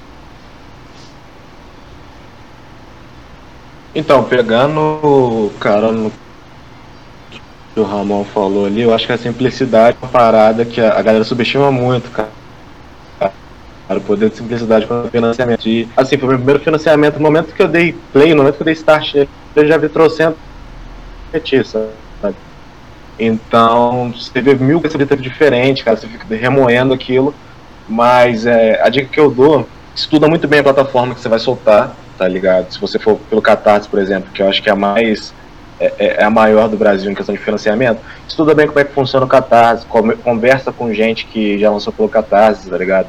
Então, 3.94 4.24
pegando, 4.24 5.52
cara, 5.60 5.92
no 5.92 6.10
que 7.74 7.80
o 7.80 7.84
Ramon 7.84 8.24
falou 8.24 8.66
ali, 8.66 8.82
eu 8.82 8.94
acho 8.94 9.06
que 9.06 9.12
a 9.12 9.18
simplicidade 9.18 9.96
é 10.00 10.04
uma 10.04 10.10
parada 10.10 10.64
que 10.64 10.80
a 10.80 11.00
galera 11.02 11.24
subestima 11.24 11.70
muito, 11.70 12.10
cara. 12.10 12.30
O 13.90 14.00
poder 14.00 14.30
de 14.30 14.36
simplicidade 14.36 14.86
o 14.88 15.10
financiamento. 15.10 15.68
E, 15.68 15.86
assim, 15.94 16.16
foi 16.16 16.26
o 16.26 16.30
meu 16.30 16.38
primeiro 16.38 16.60
financiamento, 16.60 17.16
no 17.16 17.20
momento 17.20 17.52
que 17.52 17.60
eu 17.60 17.68
dei 17.68 17.94
play, 18.10 18.30
no 18.30 18.38
momento 18.38 18.56
que 18.56 18.62
eu 18.62 18.64
dei 18.64 18.72
start 18.72 19.14
eu 19.54 19.66
já 19.66 19.76
vi 19.76 19.90
trocento 19.90 20.38
petista, 21.32 21.88
sabe? 22.20 22.36
Então, 23.18 24.12
você 24.16 24.40
vê 24.40 24.54
mil 24.54 24.80
coisas 24.80 25.20
diferentes, 25.20 25.82
cara, 25.82 25.96
você 25.96 26.06
fica 26.06 26.34
remoendo 26.34 26.92
aquilo. 26.94 27.34
Mas 27.88 28.46
é, 28.46 28.80
a 28.82 28.88
dica 28.88 29.08
que 29.08 29.18
eu 29.20 29.30
dou, 29.30 29.68
estuda 29.94 30.28
muito 30.28 30.46
bem 30.46 30.60
a 30.60 30.62
plataforma 30.62 31.14
que 31.14 31.20
você 31.20 31.28
vai 31.28 31.38
soltar, 31.38 31.94
tá 32.16 32.28
ligado? 32.28 32.72
Se 32.72 32.80
você 32.80 32.98
for 32.98 33.18
pelo 33.28 33.42
Catarse, 33.42 33.88
por 33.88 33.98
exemplo, 33.98 34.30
que 34.32 34.40
eu 34.42 34.48
acho 34.48 34.62
que 34.62 34.68
é 34.68 34.72
a 34.72 34.76
mais 34.76 35.34
é, 35.80 35.92
é- 35.98 36.16
é 36.20 36.24
a 36.24 36.30
maior 36.30 36.68
do 36.68 36.76
Brasil 36.76 37.10
em 37.10 37.14
questão 37.14 37.34
de 37.34 37.40
financiamento, 37.40 38.00
estuda 38.28 38.54
bem 38.54 38.68
como 38.68 38.78
é 38.78 38.84
que 38.84 38.92
funciona 38.92 39.26
o 39.26 39.28
Catarse, 39.28 39.84
conversa 40.22 40.70
com 40.72 40.92
gente 40.94 41.26
que 41.26 41.58
já 41.58 41.70
lançou 41.70 41.92
pelo 41.92 42.08
Catarse, 42.08 42.70
tá 42.70 42.78
ligado? 42.78 43.08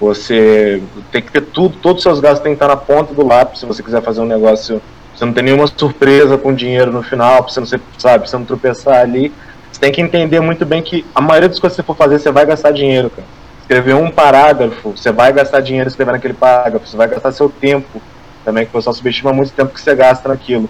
Você 0.00 0.82
tem 1.10 1.20
que 1.22 1.32
ter 1.32 1.42
tudo, 1.42 1.76
todos 1.78 1.98
os 1.98 2.02
seus 2.04 2.20
gastos 2.20 2.40
têm 2.40 2.52
que 2.52 2.56
estar 2.62 2.68
na 2.68 2.76
ponta 2.76 3.12
do 3.12 3.26
lápis 3.26 3.60
se 3.60 3.66
você 3.66 3.82
quiser 3.82 4.02
fazer 4.02 4.20
um 4.20 4.26
negócio. 4.26 4.80
Você 5.14 5.24
não 5.24 5.32
tem 5.32 5.44
nenhuma 5.44 5.66
surpresa 5.66 6.38
com 6.38 6.54
dinheiro 6.54 6.92
no 6.92 7.02
final, 7.02 7.44
pra 7.44 7.52
você 7.52 7.60
não 7.60 7.66
sabe, 7.98 8.28
você 8.28 8.36
não 8.36 8.44
tropeçar 8.44 9.00
ali. 9.00 9.32
Você 9.70 9.80
tem 9.80 9.92
que 9.92 10.00
entender 10.00 10.40
muito 10.40 10.64
bem 10.66 10.82
que 10.82 11.04
a 11.14 11.20
maioria 11.20 11.48
das 11.48 11.58
coisas 11.58 11.76
que 11.76 11.82
você 11.82 11.86
for 11.86 11.96
fazer, 11.96 12.18
você 12.18 12.30
vai 12.30 12.46
gastar 12.46 12.72
dinheiro, 12.72 13.10
cara. 13.10 13.26
Escrever 13.60 13.94
um 13.94 14.10
parágrafo, 14.10 14.90
você 14.90 15.12
vai 15.12 15.32
gastar 15.32 15.60
dinheiro 15.60 15.88
escrevendo 15.88 16.16
aquele 16.16 16.34
parágrafo, 16.34 16.86
você 16.86 16.96
vai 16.96 17.08
gastar 17.08 17.32
seu 17.32 17.48
tempo 17.48 18.02
também, 18.44 18.64
que 18.64 18.70
o 18.70 18.72
pessoal 18.72 18.94
subestima 18.94 19.32
muito 19.32 19.50
o 19.50 19.52
tempo 19.52 19.72
que 19.72 19.80
você 19.80 19.94
gasta 19.94 20.28
naquilo. 20.28 20.68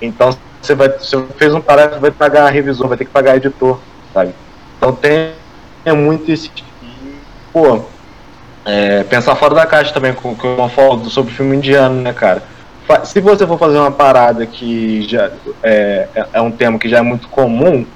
Então, 0.00 0.30
você 0.60 0.74
vai, 0.74 0.88
você 0.88 1.22
fez 1.36 1.54
um 1.54 1.60
parágrafo, 1.60 2.00
vai 2.00 2.10
pagar 2.10 2.48
revisor, 2.50 2.88
vai 2.88 2.96
ter 2.96 3.04
que 3.04 3.10
pagar 3.10 3.36
editor, 3.36 3.78
sabe? 4.12 4.34
Então 4.76 4.92
tem 4.92 5.32
é 5.84 5.92
muito 5.92 6.30
esse 6.30 6.50
pô, 7.52 7.82
é, 8.64 9.02
pensar 9.04 9.34
fora 9.34 9.54
da 9.54 9.66
caixa 9.66 9.92
também, 9.92 10.12
com 10.12 10.34
que 10.34 10.44
eu 10.44 10.68
falo 10.68 11.04
sobre 11.08 11.32
filme 11.32 11.56
indiano, 11.56 12.00
né, 12.02 12.12
cara? 12.12 12.42
Se 13.04 13.20
você 13.20 13.46
for 13.46 13.58
fazer 13.58 13.78
uma 13.78 13.90
parada 13.90 14.46
que 14.46 15.02
já 15.08 15.30
é, 15.62 16.08
é, 16.14 16.26
é 16.34 16.40
um 16.40 16.50
tema 16.50 16.78
que 16.78 16.88
já 16.88 16.98
é 16.98 17.02
muito 17.02 17.28
comum, 17.28 17.86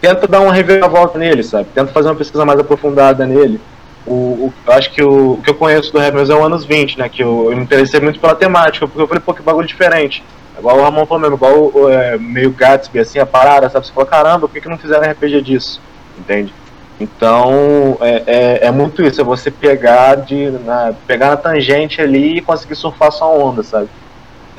tenta 0.00 0.26
dar 0.26 0.40
uma 0.40 0.52
reviravolta 0.52 1.18
nele, 1.18 1.42
sabe? 1.42 1.68
Tenta 1.74 1.92
fazer 1.92 2.08
uma 2.08 2.14
pesquisa 2.14 2.44
mais 2.44 2.58
aprofundada 2.58 3.26
nele. 3.26 3.60
O, 4.06 4.52
o 4.66 4.72
acho 4.72 4.90
que 4.92 5.02
o, 5.02 5.32
o, 5.32 5.42
que 5.42 5.50
eu 5.50 5.54
conheço 5.54 5.92
do 5.92 5.98
Rap 5.98 6.14
é 6.16 6.34
o 6.34 6.44
anos 6.44 6.64
20, 6.64 6.98
né? 6.98 7.08
Que 7.08 7.22
eu, 7.22 7.48
eu, 7.50 7.56
me 7.56 7.62
interessei 7.62 8.00
muito 8.00 8.20
pela 8.20 8.34
temática, 8.34 8.86
porque 8.86 9.02
eu 9.02 9.08
falei, 9.08 9.22
pô, 9.24 9.34
que 9.34 9.42
bagulho 9.42 9.66
diferente. 9.66 10.24
Igual 10.58 10.78
o 10.78 10.82
Ramon 10.82 11.06
falou 11.06 11.20
mesmo, 11.20 11.36
igual 11.36 11.90
é, 11.90 12.18
meio 12.18 12.50
Gatsby, 12.50 12.98
assim, 12.98 13.18
a 13.18 13.26
parada, 13.26 13.68
sabe? 13.68 13.86
Você 13.86 13.92
falou, 13.92 14.08
caramba, 14.08 14.48
por 14.48 14.54
que, 14.54 14.60
que 14.60 14.68
não 14.68 14.78
fizeram 14.78 15.10
RPG 15.10 15.42
disso? 15.42 15.80
Entende? 16.18 16.52
Então 17.00 17.96
é, 18.00 18.22
é, 18.26 18.66
é, 18.66 18.70
muito 18.72 19.02
isso, 19.02 19.20
é 19.20 19.24
você 19.24 19.50
pegar 19.52 20.16
de 20.16 20.50
na, 20.50 20.92
pegar 21.06 21.28
na 21.28 21.36
tangente 21.36 22.00
ali 22.00 22.38
e 22.38 22.40
conseguir 22.40 22.74
surfar 22.74 23.12
sua 23.12 23.28
onda, 23.28 23.62
sabe? 23.62 23.88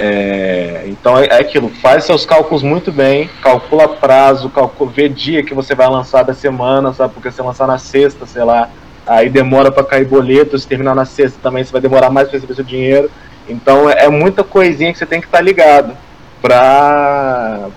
É, 0.02 0.86
então 0.88 1.18
é, 1.18 1.26
é, 1.26 1.42
aquilo, 1.42 1.68
faz 1.68 2.06
seus 2.06 2.26
cálculos 2.26 2.64
muito 2.64 2.90
bem, 2.90 3.30
calcula 3.42 3.86
prazo, 3.86 4.50
calcula, 4.50 4.90
vê 4.90 5.10
dia 5.10 5.44
que 5.44 5.54
você 5.54 5.76
vai 5.76 5.90
lançar 5.90 6.24
da 6.24 6.34
semana, 6.34 6.94
sabe? 6.94 7.14
Porque 7.14 7.30
se 7.30 7.42
lançar 7.42 7.68
na 7.68 7.78
sexta, 7.78 8.26
sei 8.26 8.46
lá, 8.46 8.70
aí 9.06 9.30
demora 9.30 9.70
para 9.70 9.84
cair 9.84 10.06
boleto, 10.06 10.58
se 10.58 10.66
terminar 10.66 10.96
na 10.96 11.04
sexta 11.04 11.38
também 11.44 11.66
você 11.66 11.74
vai 11.74 11.82
demorar 11.82 12.10
mais 12.10 12.30
para 12.30 12.38
receber 12.38 12.56
seu 12.56 12.64
dinheiro. 12.64 13.12
Então 13.46 13.90
é, 13.90 14.06
é 14.06 14.10
muita 14.10 14.42
coisinha 14.42 14.94
que 14.94 14.98
você 14.98 15.06
tem 15.06 15.20
que 15.20 15.28
estar 15.28 15.40
tá 15.40 15.44
ligado 15.44 15.94
para 16.42 17.70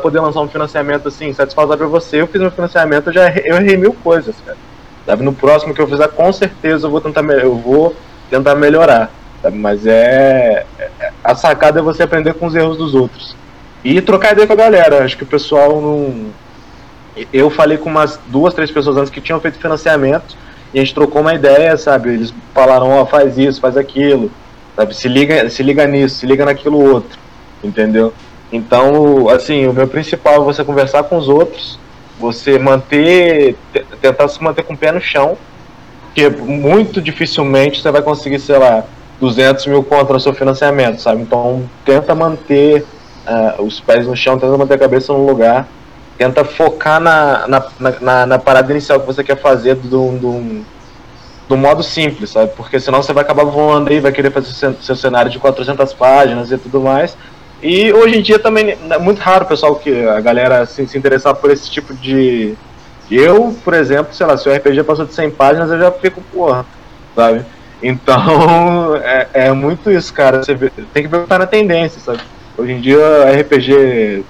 poder 0.00 0.20
lançar 0.20 0.40
um 0.40 0.48
financiamento 0.48 1.08
assim, 1.08 1.32
satisfatório 1.32 1.78
para 1.78 1.88
você. 1.88 2.20
Eu 2.20 2.28
fiz 2.28 2.40
meu 2.40 2.52
financiamento, 2.52 3.08
eu 3.08 3.12
já 3.12 3.30
eu 3.30 3.56
errei 3.56 3.76
mil 3.76 3.94
coisas, 3.94 4.36
cara. 4.46 4.56
Sabe? 5.04 5.24
No 5.24 5.32
próximo 5.32 5.74
que 5.74 5.80
eu 5.80 5.88
fizer, 5.88 6.06
com 6.06 6.32
certeza 6.32 6.86
eu 6.86 6.90
vou 6.92 7.00
tentar, 7.00 7.24
eu 7.24 7.56
vou 7.56 7.96
tentar 8.30 8.54
melhorar. 8.54 9.10
Mas 9.52 9.86
é, 9.86 10.66
é. 10.78 11.10
A 11.22 11.34
sacada 11.34 11.80
é 11.80 11.82
você 11.82 12.02
aprender 12.02 12.34
com 12.34 12.46
os 12.46 12.54
erros 12.54 12.76
dos 12.76 12.94
outros. 12.94 13.36
E 13.84 14.00
trocar 14.00 14.32
ideia 14.32 14.46
com 14.46 14.52
a 14.52 14.56
galera. 14.56 15.04
Acho 15.04 15.16
que 15.16 15.22
o 15.22 15.26
pessoal 15.26 15.80
não. 15.80 16.26
Eu 17.32 17.50
falei 17.50 17.78
com 17.78 17.88
umas 17.88 18.18
duas, 18.26 18.54
três 18.54 18.70
pessoas 18.70 18.96
antes 18.96 19.10
que 19.10 19.20
tinham 19.20 19.40
feito 19.40 19.58
financiamento 19.58 20.36
e 20.72 20.78
a 20.78 20.84
gente 20.84 20.94
trocou 20.94 21.20
uma 21.20 21.34
ideia, 21.34 21.76
sabe? 21.76 22.10
Eles 22.10 22.32
falaram, 22.54 22.90
ó, 22.90 23.02
oh, 23.02 23.06
faz 23.06 23.36
isso, 23.38 23.60
faz 23.60 23.76
aquilo, 23.76 24.30
sabe? 24.76 24.94
Se 24.94 25.08
liga, 25.08 25.48
se 25.50 25.62
liga 25.62 25.84
nisso, 25.86 26.16
se 26.16 26.26
liga 26.26 26.44
naquilo 26.44 26.78
outro 26.78 27.18
entendeu? 27.62 28.12
Então, 28.52 29.28
assim, 29.28 29.66
o 29.66 29.72
meu 29.72 29.86
principal 29.86 30.36
é 30.36 30.44
você 30.44 30.64
conversar 30.64 31.04
com 31.04 31.16
os 31.16 31.28
outros, 31.28 31.78
você 32.18 32.58
manter, 32.58 33.56
tentar 34.00 34.28
se 34.28 34.42
manter 34.42 34.62
com 34.62 34.74
o 34.74 34.76
pé 34.76 34.90
no 34.90 35.00
chão, 35.00 35.36
porque 36.04 36.28
muito 36.28 37.00
dificilmente 37.00 37.82
você 37.82 37.90
vai 37.90 38.02
conseguir, 38.02 38.38
sei 38.38 38.58
lá, 38.58 38.84
200 39.20 39.66
mil 39.66 39.82
contra 39.82 40.18
seu 40.18 40.32
financiamento, 40.32 41.00
sabe? 41.00 41.22
Então, 41.22 41.68
tenta 41.84 42.14
manter 42.14 42.84
uh, 43.26 43.62
os 43.62 43.80
pés 43.80 44.06
no 44.06 44.16
chão, 44.16 44.38
tenta 44.38 44.56
manter 44.56 44.74
a 44.74 44.78
cabeça 44.78 45.12
no 45.12 45.26
lugar, 45.26 45.66
tenta 46.16 46.44
focar 46.44 47.00
na, 47.00 47.46
na, 47.48 47.64
na, 48.00 48.26
na 48.26 48.38
parada 48.38 48.70
inicial 48.72 49.00
que 49.00 49.06
você 49.06 49.24
quer 49.24 49.36
fazer 49.36 49.74
do, 49.76 50.18
do, 50.18 50.64
do 51.48 51.56
modo 51.56 51.82
simples, 51.82 52.30
sabe? 52.30 52.52
Porque 52.56 52.78
senão 52.78 53.02
você 53.02 53.12
vai 53.12 53.24
acabar 53.24 53.44
voando 53.44 53.90
aí, 53.90 54.00
vai 54.00 54.12
querer 54.12 54.30
fazer 54.30 54.74
seu 54.80 54.96
cenário 54.96 55.30
de 55.30 55.38
400 55.38 55.92
páginas 55.94 56.52
e 56.52 56.58
tudo 56.58 56.80
mais, 56.80 57.16
e 57.60 57.92
hoje 57.92 58.18
em 58.18 58.22
dia 58.22 58.38
também 58.38 58.78
é 58.88 58.98
muito 58.98 59.18
raro 59.18 59.44
pessoal 59.44 59.74
que 59.74 60.06
a 60.06 60.20
galera 60.20 60.64
se, 60.64 60.86
se 60.86 60.96
interessar 60.96 61.34
por 61.34 61.50
esse 61.50 61.68
tipo 61.68 61.92
de. 61.92 62.54
Eu, 63.10 63.56
por 63.64 63.74
exemplo, 63.74 64.14
sei 64.14 64.26
lá, 64.26 64.36
se 64.36 64.48
o 64.48 64.54
RPG 64.54 64.84
passou 64.84 65.04
de 65.04 65.14
100 65.14 65.30
páginas, 65.30 65.70
eu 65.70 65.78
já 65.78 65.90
fico, 65.90 66.20
porra, 66.32 66.64
sabe? 67.16 67.44
Então, 67.82 68.96
é, 69.02 69.28
é 69.32 69.52
muito 69.52 69.90
isso, 69.90 70.12
cara. 70.12 70.42
Você 70.42 70.56
tem 70.92 71.02
que 71.02 71.08
que 71.08 71.26
tá 71.26 71.38
na 71.38 71.46
tendência, 71.46 72.00
sabe? 72.00 72.20
Hoje 72.56 72.72
em 72.72 72.80
dia, 72.80 72.98
RPG. 73.40 74.24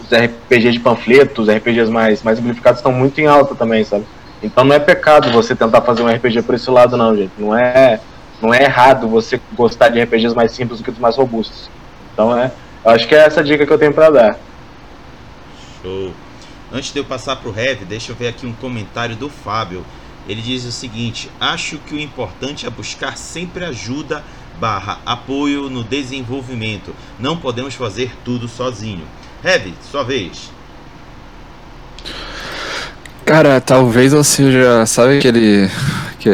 Os 0.00 0.08
RPGs 0.12 0.72
de 0.72 0.80
panfletos, 0.80 1.48
os 1.48 1.54
RPGs 1.54 1.90
mais, 1.90 2.22
mais 2.22 2.38
simplificados 2.38 2.80
estão 2.80 2.92
muito 2.92 3.20
em 3.20 3.26
alta 3.26 3.54
também, 3.54 3.84
sabe? 3.84 4.04
Então 4.42 4.64
não 4.64 4.74
é 4.74 4.78
pecado 4.80 5.30
você 5.30 5.54
tentar 5.54 5.80
fazer 5.82 6.02
um 6.02 6.08
RPG 6.08 6.42
por 6.42 6.54
esse 6.54 6.70
lado, 6.70 6.96
não, 6.96 7.16
gente. 7.16 7.32
Não 7.38 7.56
é, 7.56 8.00
não 8.40 8.52
é 8.52 8.64
errado 8.64 9.08
você 9.08 9.40
gostar 9.54 9.88
de 9.88 10.02
RPGs 10.02 10.34
mais 10.34 10.52
simples 10.52 10.80
do 10.80 10.84
que 10.84 10.90
dos 10.90 11.00
mais 11.00 11.16
robustos. 11.16 11.70
Então, 12.12 12.36
é, 12.36 12.50
acho 12.84 13.06
que 13.06 13.14
é 13.14 13.24
essa 13.24 13.42
dica 13.42 13.64
que 13.64 13.72
eu 13.72 13.78
tenho 13.78 13.94
para 13.94 14.10
dar. 14.10 14.38
Show. 15.80 16.12
Antes 16.72 16.92
de 16.92 16.98
eu 16.98 17.04
passar 17.04 17.36
para 17.36 17.50
o 17.50 17.58
Heavy, 17.58 17.84
deixa 17.84 18.12
eu 18.12 18.16
ver 18.16 18.28
aqui 18.28 18.46
um 18.46 18.52
comentário 18.52 19.14
do 19.14 19.28
Fábio. 19.28 19.84
Ele 20.28 20.40
diz 20.40 20.64
o 20.64 20.72
seguinte: 20.72 21.30
acho 21.40 21.78
que 21.78 21.94
o 21.94 22.00
importante 22.00 22.66
é 22.66 22.70
buscar 22.70 23.16
sempre 23.16 23.64
ajuda 23.64 24.24
barra 24.60 25.00
apoio 25.04 25.68
no 25.68 25.82
desenvolvimento. 25.82 26.94
Não 27.18 27.36
podemos 27.36 27.74
fazer 27.74 28.12
tudo 28.24 28.46
sozinho. 28.46 29.04
Heavy, 29.44 29.74
sua 29.90 30.04
vez. 30.04 30.50
Cara, 33.24 33.60
talvez 33.60 34.12
eu 34.12 34.22
seja, 34.22 34.84
sabe 34.84 35.18
aquele 35.18 35.70
que 36.18 36.30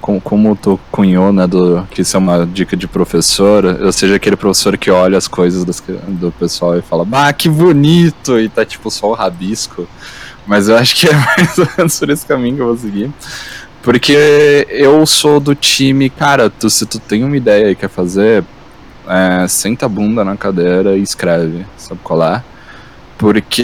como, 0.00 0.20
como 0.20 0.56
tu 0.56 0.78
cunhou, 0.90 1.32
né, 1.32 1.46
do, 1.46 1.86
que 1.90 2.02
isso 2.02 2.16
é 2.16 2.20
uma 2.20 2.46
dica 2.46 2.76
de 2.76 2.86
professor, 2.86 3.64
eu 3.64 3.92
seja 3.92 4.14
aquele 4.14 4.36
professor 4.36 4.78
que 4.78 4.88
olha 4.90 5.18
as 5.18 5.26
coisas 5.26 5.64
das, 5.64 5.82
do 6.06 6.30
pessoal 6.30 6.78
e 6.78 6.82
fala, 6.82 7.04
bah, 7.04 7.32
que 7.32 7.48
bonito, 7.48 8.38
e 8.38 8.48
tá 8.48 8.64
tipo 8.64 8.88
só 8.90 9.10
o 9.10 9.14
rabisco. 9.14 9.88
Mas 10.46 10.68
eu 10.68 10.76
acho 10.76 10.94
que 10.94 11.08
é 11.08 11.12
mais 11.36 11.58
ou 11.58 11.68
menos 11.76 11.98
por 11.98 12.10
esse 12.10 12.24
caminho 12.24 12.56
que 12.56 12.62
eu 12.62 12.66
vou 12.66 12.76
seguir. 12.76 13.10
Porque 13.82 14.66
eu 14.68 15.04
sou 15.06 15.38
do 15.38 15.54
time, 15.54 16.10
cara, 16.10 16.50
tu, 16.50 16.68
se 16.68 16.84
tu 16.86 16.98
tem 16.98 17.22
uma 17.24 17.36
ideia 17.36 17.70
e 17.70 17.76
quer 17.76 17.88
fazer, 17.88 18.44
é, 19.08 19.46
senta 19.48 19.86
a 19.86 19.88
bunda 19.88 20.24
na 20.24 20.36
cadeira 20.36 20.96
e 20.96 21.02
escreve, 21.02 21.64
sabe 21.76 22.00
qual 22.02 22.22
é? 22.22 22.42
Porque 23.16 23.60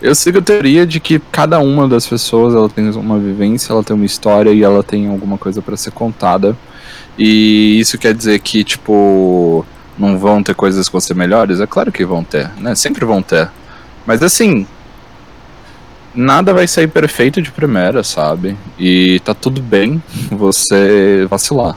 eu 0.00 0.14
sigo 0.14 0.38
a 0.38 0.42
teoria 0.42 0.86
de 0.86 0.98
que 0.98 1.18
cada 1.30 1.58
uma 1.58 1.86
das 1.86 2.06
pessoas 2.06 2.54
ela 2.54 2.68
tem 2.68 2.88
uma 2.90 3.18
vivência, 3.18 3.72
ela 3.72 3.84
tem 3.84 3.94
uma 3.94 4.06
história 4.06 4.50
e 4.50 4.62
ela 4.62 4.82
tem 4.82 5.08
alguma 5.08 5.36
coisa 5.36 5.60
para 5.60 5.76
ser 5.76 5.90
contada. 5.90 6.56
E 7.18 7.78
isso 7.78 7.98
quer 7.98 8.14
dizer 8.14 8.38
que, 8.40 8.64
tipo, 8.64 9.66
não 10.00 10.18
vão 10.18 10.42
ter 10.42 10.54
coisas 10.54 10.88
que 10.88 10.92
vão 10.92 11.00
ser 11.00 11.14
melhores? 11.14 11.60
É 11.60 11.66
claro 11.66 11.92
que 11.92 12.04
vão 12.04 12.24
ter, 12.24 12.50
né? 12.58 12.74
Sempre 12.74 13.04
vão 13.04 13.22
ter. 13.22 13.48
Mas 14.06 14.22
assim, 14.22 14.66
nada 16.14 16.52
vai 16.52 16.66
sair 16.66 16.88
perfeito 16.88 17.40
de 17.40 17.52
primeira, 17.52 18.02
sabe? 18.02 18.56
E 18.78 19.20
tá 19.24 19.34
tudo 19.34 19.60
bem 19.62 20.02
você 20.30 21.26
vacilar. 21.28 21.76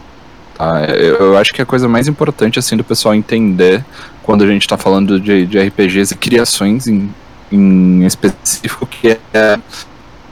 Tá? 0.55 0.85
Eu 0.85 1.37
acho 1.37 1.53
que 1.53 1.61
a 1.61 1.65
coisa 1.65 1.87
mais 1.87 2.07
importante, 2.07 2.57
assim, 2.57 2.77
do 2.77 2.83
pessoal 2.83 3.13
entender 3.13 3.83
quando 4.23 4.43
a 4.43 4.47
gente 4.47 4.67
tá 4.67 4.77
falando 4.77 5.19
de, 5.19 5.45
de 5.45 5.59
RPGs 5.59 6.13
e 6.13 6.17
criações 6.17 6.87
em 6.87 7.09
em 7.53 8.03
específico 8.05 8.87
que 8.87 9.19
é 9.33 9.59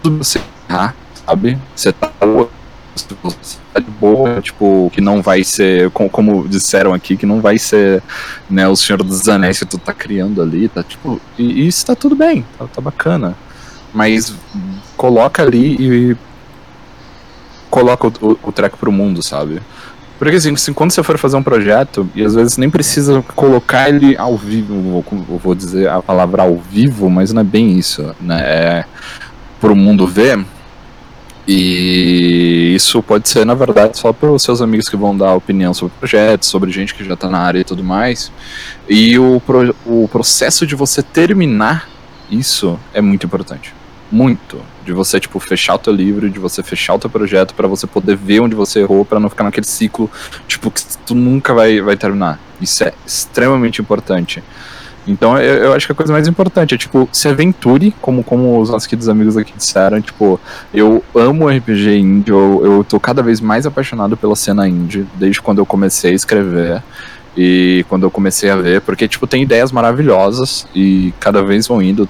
tudo 0.02 0.18
você 0.18 0.42
errar, 0.68 0.96
sabe? 1.26 1.58
Você 1.76 1.92
tá 1.92 2.12
você 3.22 3.58
tá 3.74 3.80
de 3.80 3.92
boa, 3.92 4.42
tipo, 4.42 4.92
que 4.94 5.02
não 5.02 5.22
vai 5.22 5.44
ser, 5.44 5.90
como 5.92 6.48
disseram 6.48 6.94
aqui, 6.94 7.18
que 7.18 7.26
não 7.26 7.42
vai 7.42 7.58
ser, 7.58 8.02
né, 8.50 8.68
o 8.68 8.76
Senhor 8.76 9.02
dos 9.04 9.28
Anéis 9.28 9.60
que 9.60 9.66
tu 9.66 9.78
tá 9.78 9.94
criando 9.94 10.42
ali, 10.42 10.68
tá, 10.68 10.84
tipo, 10.84 11.20
e, 11.38 11.68
isso 11.68 11.86
tá 11.86 11.96
tudo 11.96 12.16
bem, 12.16 12.46
tá, 12.58 12.66
tá 12.68 12.82
bacana. 12.82 13.36
Mas 13.94 14.34
coloca 14.96 15.44
ali 15.44 15.76
e 15.80 16.18
coloca 17.70 18.08
o, 18.08 18.12
o, 18.22 18.38
o 18.44 18.78
pro 18.78 18.92
mundo, 18.92 19.22
sabe? 19.22 19.62
Porque 20.20 20.36
assim, 20.36 20.74
quando 20.74 20.92
você 20.92 21.02
for 21.02 21.18
fazer 21.18 21.36
um 21.36 21.42
projeto, 21.42 22.08
e 22.14 22.24
às 22.24 22.36
vezes 22.36 22.56
nem 22.56 22.70
precisa 22.70 23.24
colocar 23.36 23.90
ele 23.90 24.16
ao 24.16 24.38
vivo, 24.38 25.04
eu 25.28 25.38
vou 25.40 25.56
dizer 25.56 25.90
a 25.90 26.00
palavra 26.00 26.44
ao 26.44 26.58
vivo, 26.58 27.10
mas 27.10 27.34
não 27.34 27.42
é 27.42 27.44
bem 27.44 27.76
isso, 27.76 28.16
né? 28.22 28.40
É 28.42 28.86
pro 29.60 29.76
mundo 29.76 30.06
ver. 30.06 30.44
E 31.48 32.74
isso 32.76 33.02
pode 33.02 33.28
ser, 33.28 33.46
na 33.46 33.54
verdade, 33.54 33.98
só 33.98 34.14
para 34.14 34.32
os 34.32 34.44
seus 34.44 34.62
amigos 34.62 34.88
que 34.88 34.96
vão 34.96 35.16
dar 35.16 35.34
opinião 35.34 35.74
sobre 35.74 35.94
o 35.96 36.00
projeto, 36.00 36.46
sobre 36.46 36.72
gente 36.72 36.94
que 36.94 37.04
já 37.04 37.16
está 37.16 37.30
na 37.30 37.40
área 37.40 37.60
e 37.60 37.64
tudo 37.64 37.84
mais. 37.84 38.32
E 38.88 39.18
o, 39.18 39.40
pro, 39.40 39.76
o 39.86 40.08
processo 40.08 40.68
de 40.68 40.76
você 40.76 41.02
terminar 41.02 41.90
isso 42.30 42.80
é 42.94 43.02
muito 43.02 43.26
importante. 43.26 43.74
Muito 44.12 44.62
de 44.86 44.94
você 44.94 45.20
tipo 45.20 45.40
fechar 45.40 45.76
o 45.76 45.78
teu 45.78 45.94
livro, 45.94 46.30
de 46.30 46.40
você 46.40 46.64
fechar 46.64 46.96
o 46.96 47.00
teu 47.00 47.10
projeto 47.10 47.54
para 47.54 47.68
você 47.68 47.86
poder 47.86 48.16
ver 48.16 48.40
onde 48.40 48.56
você 48.56 48.80
errou, 48.80 49.06
para 49.06 49.20
não 49.20 49.30
ficar 49.30 49.44
naquele 49.44 49.66
ciclo 49.66 50.10
tipo 50.48 50.72
que 50.72 50.82
tu 51.06 51.14
nunca 51.14 51.54
vai 51.54 51.82
vai 51.82 51.96
terminar. 51.96 52.40
Isso 52.60 52.84
é 52.84 52.94
extremamente 53.06 53.82
importante. 53.82 54.44
Então 55.08 55.38
eu, 55.38 55.64
eu, 55.66 55.74
acho 55.74 55.88
que 55.88 55.92
a 55.92 55.96
coisa 55.96 56.14
mais 56.14 56.28
importante 56.28 56.76
é, 56.76 56.78
tipo, 56.78 57.10
se 57.12 57.28
aventure, 57.28 57.94
como, 58.02 58.24
como 58.24 58.60
os 58.60 58.70
nossos 58.70 58.88
queridos 58.88 59.10
amigos 59.10 59.36
aqui 59.36 59.54
disseram, 59.56 60.00
tipo, 60.00 60.40
eu 60.74 61.04
amo 61.16 61.50
RPG 61.50 61.98
indie, 61.98 62.32
eu, 62.32 62.62
eu 62.64 62.84
tô 62.84 63.00
cada 63.00 63.24
vez 63.24 63.42
mais 63.42 63.66
apaixonado 63.66 64.16
pela 64.16 64.36
cena 64.36 64.68
indie, 64.68 65.06
desde 65.16 65.42
quando 65.42 65.58
eu 65.58 65.66
comecei 65.66 66.12
a 66.12 66.16
escrever. 66.16 66.84
E 67.36 67.86
quando 67.88 68.04
eu 68.04 68.12
comecei 68.12 68.50
a 68.50 68.58
ver, 68.58 68.82
porque, 68.82 69.08
tipo, 69.08 69.26
tem 69.26 69.44
ideias 69.44 69.72
maravilhosas 69.72 70.68
e 70.76 71.14
cada 71.18 71.42
vez 71.42 71.66
vão 71.66 71.82
indo 71.82 72.08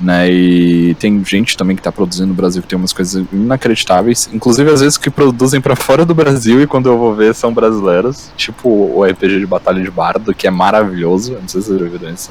né? 0.00 0.30
E 0.30 0.94
tem 0.96 1.24
gente 1.24 1.56
também 1.56 1.76
que 1.76 1.80
está 1.80 1.92
produzindo 1.92 2.28
no 2.28 2.34
Brasil 2.34 2.62
que 2.62 2.68
tem 2.68 2.78
umas 2.78 2.92
coisas 2.92 3.24
inacreditáveis, 3.32 4.28
inclusive 4.32 4.70
às 4.70 4.80
vezes 4.80 4.98
que 4.98 5.10
produzem 5.10 5.60
para 5.60 5.76
fora 5.76 6.04
do 6.04 6.14
Brasil 6.14 6.62
e 6.62 6.66
quando 6.66 6.88
eu 6.88 6.98
vou 6.98 7.14
ver 7.14 7.34
são 7.34 7.52
brasileiros, 7.52 8.30
tipo 8.36 8.68
o 8.68 9.04
RPG 9.04 9.40
de 9.40 9.46
Batalha 9.46 9.82
de 9.82 9.90
Bardo, 9.90 10.34
que 10.34 10.46
é 10.46 10.50
maravilhoso, 10.50 11.36
não 11.40 11.48
sei 11.48 11.60
se 11.60 11.68
você 11.68 11.78
já 11.78 11.86
viu 11.86 12.10
isso, 12.10 12.30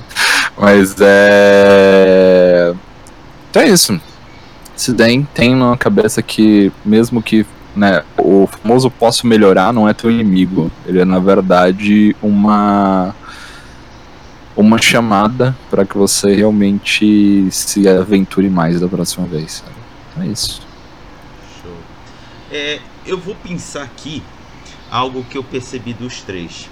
mas 0.57 0.95
é. 0.99 2.73
Então 3.49 3.61
é 3.61 3.69
isso. 3.69 3.99
Se 4.75 4.93
tem 4.93 5.55
na 5.55 5.77
cabeça 5.77 6.21
que, 6.21 6.71
mesmo 6.83 7.21
que 7.21 7.45
né, 7.75 8.03
o 8.17 8.47
famoso 8.47 8.89
posso 8.89 9.25
melhorar 9.25 9.71
não 9.71 9.87
é 9.87 9.93
teu 9.93 10.11
inimigo, 10.11 10.71
ele 10.85 10.99
é 10.99 11.05
na 11.05 11.19
verdade 11.19 12.15
uma 12.21 13.15
uma 14.55 14.79
chamada 14.81 15.55
para 15.69 15.85
que 15.85 15.97
você 15.97 16.33
realmente 16.35 17.49
se 17.51 17.87
aventure 17.87 18.49
mais 18.49 18.79
da 18.79 18.87
próxima 18.87 19.25
vez. 19.25 19.63
Sabe? 19.63 20.27
É 20.27 20.31
isso. 20.31 20.61
Show. 21.61 21.75
É, 22.51 22.79
eu 23.05 23.17
vou 23.17 23.35
pensar 23.35 23.83
aqui 23.83 24.21
algo 24.91 25.23
que 25.23 25.37
eu 25.37 25.43
percebi 25.43 25.93
dos 25.93 26.21
três. 26.21 26.69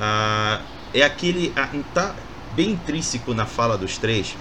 Ah, 0.00 0.60
é 0.92 1.02
aquele. 1.02 1.52
Tá 1.92 2.14
bem 2.54 2.70
intrínseco 2.70 3.34
na 3.34 3.46
fala 3.46 3.76
dos 3.76 3.98
três. 3.98 4.36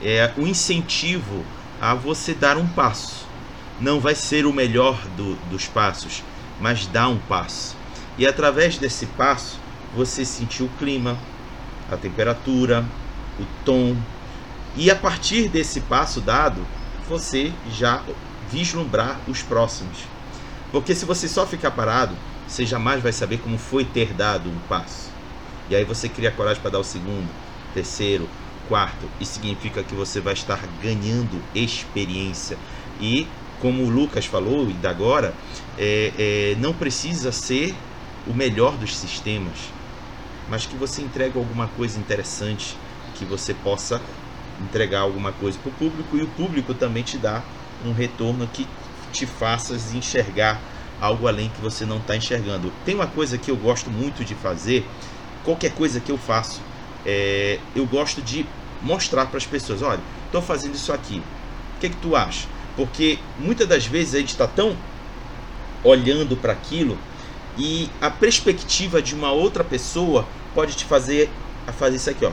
É 0.00 0.30
o 0.36 0.46
incentivo 0.46 1.44
a 1.80 1.94
você 1.94 2.32
dar 2.32 2.56
um 2.56 2.66
passo. 2.66 3.26
Não 3.80 4.00
vai 4.00 4.14
ser 4.14 4.46
o 4.46 4.52
melhor 4.52 4.98
do, 5.16 5.34
dos 5.50 5.66
passos, 5.66 6.22
mas 6.60 6.86
dá 6.86 7.08
um 7.08 7.18
passo. 7.18 7.76
E 8.16 8.26
através 8.26 8.78
desse 8.78 9.04
passo, 9.06 9.58
você 9.94 10.24
sentiu 10.24 10.66
o 10.66 10.70
clima, 10.78 11.18
a 11.90 11.96
temperatura, 11.96 12.84
o 13.38 13.44
tom. 13.64 13.96
E 14.76 14.90
a 14.90 14.96
partir 14.96 15.48
desse 15.48 15.80
passo 15.80 16.20
dado, 16.20 16.66
você 17.08 17.52
já 17.70 18.02
vislumbrar 18.50 19.18
os 19.28 19.42
próximos. 19.42 20.04
Porque 20.70 20.94
se 20.94 21.04
você 21.04 21.28
só 21.28 21.46
ficar 21.46 21.70
parado, 21.70 22.14
você 22.46 22.66
jamais 22.66 23.02
vai 23.02 23.12
saber 23.12 23.38
como 23.38 23.58
foi 23.58 23.84
ter 23.84 24.12
dado 24.12 24.48
um 24.48 24.58
passo. 24.68 25.10
E 25.70 25.74
aí 25.74 25.84
você 25.84 26.08
cria 26.08 26.30
coragem 26.30 26.60
para 26.60 26.72
dar 26.72 26.78
o 26.78 26.84
segundo, 26.84 27.28
terceiro, 27.74 28.28
quarto, 28.68 29.08
e 29.20 29.24
significa 29.24 29.82
que 29.82 29.94
você 29.94 30.20
vai 30.20 30.34
estar 30.34 30.60
ganhando 30.82 31.40
experiência. 31.54 32.56
E 33.00 33.26
como 33.60 33.84
o 33.84 33.88
Lucas 33.88 34.26
falou, 34.26 34.68
e 34.68 34.74
da 34.74 34.90
agora, 34.90 35.34
é, 35.78 36.12
é, 36.18 36.56
não 36.58 36.72
precisa 36.72 37.32
ser 37.32 37.74
o 38.26 38.34
melhor 38.34 38.76
dos 38.76 38.96
sistemas 38.96 39.75
mas 40.48 40.66
que 40.66 40.76
você 40.76 41.02
entregue 41.02 41.36
alguma 41.36 41.68
coisa 41.68 41.98
interessante, 41.98 42.76
que 43.14 43.24
você 43.24 43.54
possa 43.54 44.00
entregar 44.60 45.00
alguma 45.00 45.32
coisa 45.32 45.58
para 45.58 45.70
o 45.70 45.72
público 45.72 46.16
e 46.16 46.22
o 46.22 46.28
público 46.28 46.74
também 46.74 47.02
te 47.02 47.18
dá 47.18 47.42
um 47.84 47.92
retorno 47.92 48.46
que 48.48 48.66
te 49.12 49.26
faça 49.26 49.74
enxergar 49.94 50.60
algo 51.00 51.28
além 51.28 51.50
que 51.50 51.60
você 51.60 51.84
não 51.84 51.98
está 51.98 52.16
enxergando. 52.16 52.72
Tem 52.84 52.94
uma 52.94 53.06
coisa 53.06 53.36
que 53.36 53.50
eu 53.50 53.56
gosto 53.56 53.90
muito 53.90 54.24
de 54.24 54.34
fazer, 54.34 54.88
qualquer 55.44 55.72
coisa 55.72 56.00
que 56.00 56.10
eu 56.10 56.18
faço, 56.18 56.60
é, 57.04 57.60
eu 57.74 57.86
gosto 57.86 58.22
de 58.22 58.46
mostrar 58.82 59.26
para 59.26 59.38
as 59.38 59.46
pessoas, 59.46 59.82
olha, 59.82 60.00
estou 60.26 60.42
fazendo 60.42 60.74
isso 60.74 60.92
aqui, 60.92 61.22
o 61.76 61.80
que, 61.80 61.90
que 61.90 61.96
tu 61.96 62.16
acha? 62.16 62.46
Porque 62.74 63.18
muitas 63.38 63.66
das 63.66 63.86
vezes 63.86 64.14
a 64.14 64.18
gente 64.18 64.30
está 64.30 64.46
tão 64.46 64.76
olhando 65.82 66.36
para 66.36 66.52
aquilo 66.52 66.98
e 67.58 67.88
a 68.00 68.10
perspectiva 68.10 69.00
de 69.00 69.14
uma 69.14 69.32
outra 69.32 69.64
pessoa 69.64 70.26
pode 70.54 70.74
te 70.74 70.84
fazer 70.84 71.30
a 71.66 71.72
fazer 71.72 71.96
isso 71.96 72.10
aqui, 72.10 72.24
ó. 72.24 72.32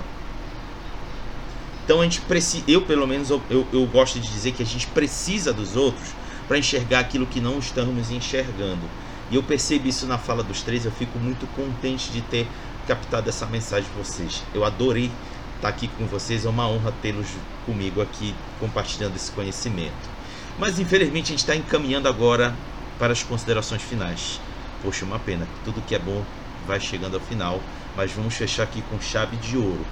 Então 1.85 1.99
a 1.99 2.03
gente 2.03 2.21
precisa, 2.21 2.63
eu 2.67 2.81
pelo 2.81 3.05
menos 3.05 3.29
eu, 3.29 3.41
eu, 3.49 3.67
eu 3.73 3.85
gosto 3.87 4.19
de 4.19 4.27
dizer 4.27 4.53
que 4.53 4.63
a 4.63 4.65
gente 4.65 4.87
precisa 4.87 5.51
dos 5.51 5.75
outros 5.75 6.09
para 6.47 6.57
enxergar 6.57 6.99
aquilo 6.99 7.25
que 7.25 7.41
não 7.41 7.59
estamos 7.59 8.09
enxergando. 8.11 8.81
E 9.29 9.35
eu 9.35 9.43
percebo 9.43 9.87
isso 9.87 10.05
na 10.05 10.17
fala 10.17 10.43
dos 10.43 10.61
três, 10.61 10.85
eu 10.85 10.91
fico 10.91 11.17
muito 11.19 11.47
contente 11.55 12.11
de 12.11 12.21
ter 12.21 12.47
captado 12.87 13.29
essa 13.29 13.45
mensagem 13.45 13.89
de 13.89 13.97
vocês. 13.97 14.43
Eu 14.53 14.63
adorei 14.63 15.11
estar 15.55 15.69
aqui 15.69 15.89
com 15.97 16.05
vocês, 16.05 16.45
é 16.45 16.49
uma 16.49 16.67
honra 16.67 16.93
tê-los 17.01 17.27
comigo 17.65 18.01
aqui 18.01 18.35
compartilhando 18.59 19.15
esse 19.15 19.31
conhecimento. 19.31 20.13
Mas 20.59 20.79
infelizmente 20.79 21.27
a 21.27 21.29
gente 21.29 21.39
está 21.39 21.55
encaminhando 21.55 22.07
agora 22.07 22.55
para 22.99 23.11
as 23.11 23.23
considerações 23.23 23.81
finais. 23.81 24.39
Poxa, 24.83 25.05
uma 25.05 25.17
pena, 25.17 25.47
tudo 25.65 25.81
que 25.81 25.95
é 25.95 25.99
bom 25.99 26.23
vai 26.67 26.79
chegando 26.79 27.15
ao 27.15 27.21
final 27.21 27.59
mas 27.95 28.11
vamos 28.11 28.35
fechar 28.35 28.63
aqui 28.63 28.81
com 28.89 28.99
chave 28.99 29.37
de 29.37 29.57
ouro. 29.57 29.85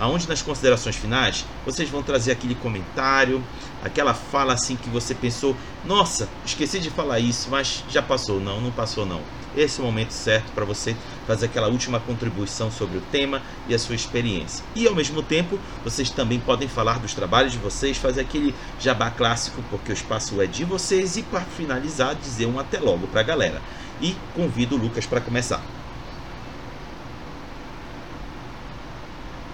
Aonde 0.00 0.28
nas 0.28 0.42
considerações 0.42 0.94
finais 0.94 1.44
vocês 1.66 1.88
vão 1.90 2.02
trazer 2.02 2.30
aquele 2.30 2.54
comentário, 2.54 3.42
aquela 3.82 4.14
fala 4.14 4.52
assim 4.52 4.76
que 4.76 4.88
você 4.88 5.12
pensou, 5.12 5.56
nossa, 5.84 6.28
esqueci 6.46 6.78
de 6.78 6.88
falar 6.88 7.18
isso, 7.18 7.50
mas 7.50 7.84
já 7.90 8.00
passou. 8.00 8.38
Não, 8.38 8.60
não 8.60 8.70
passou 8.70 9.04
não. 9.04 9.20
Esse 9.56 9.80
é 9.80 9.82
o 9.82 9.86
momento 9.86 10.12
certo 10.12 10.52
para 10.52 10.64
você 10.64 10.94
fazer 11.26 11.46
aquela 11.46 11.66
última 11.66 11.98
contribuição 11.98 12.70
sobre 12.70 12.98
o 12.98 13.00
tema 13.10 13.42
e 13.66 13.74
a 13.74 13.78
sua 13.78 13.96
experiência. 13.96 14.64
E 14.76 14.86
ao 14.86 14.94
mesmo 14.94 15.20
tempo, 15.20 15.58
vocês 15.82 16.10
também 16.10 16.38
podem 16.38 16.68
falar 16.68 17.00
dos 17.00 17.12
trabalhos 17.12 17.52
de 17.52 17.58
vocês, 17.58 17.96
fazer 17.96 18.20
aquele 18.20 18.54
jabá 18.78 19.10
clássico, 19.10 19.64
porque 19.68 19.90
o 19.90 19.94
espaço 19.94 20.40
é 20.40 20.46
de 20.46 20.64
vocês. 20.64 21.16
E 21.16 21.22
para 21.22 21.40
finalizar, 21.40 22.14
dizer 22.14 22.46
um 22.46 22.60
até 22.60 22.78
logo 22.78 23.08
para 23.08 23.20
a 23.20 23.24
galera. 23.24 23.60
E 24.00 24.14
convido 24.34 24.76
o 24.76 24.78
Lucas 24.78 25.06
para 25.06 25.20
começar. 25.20 25.60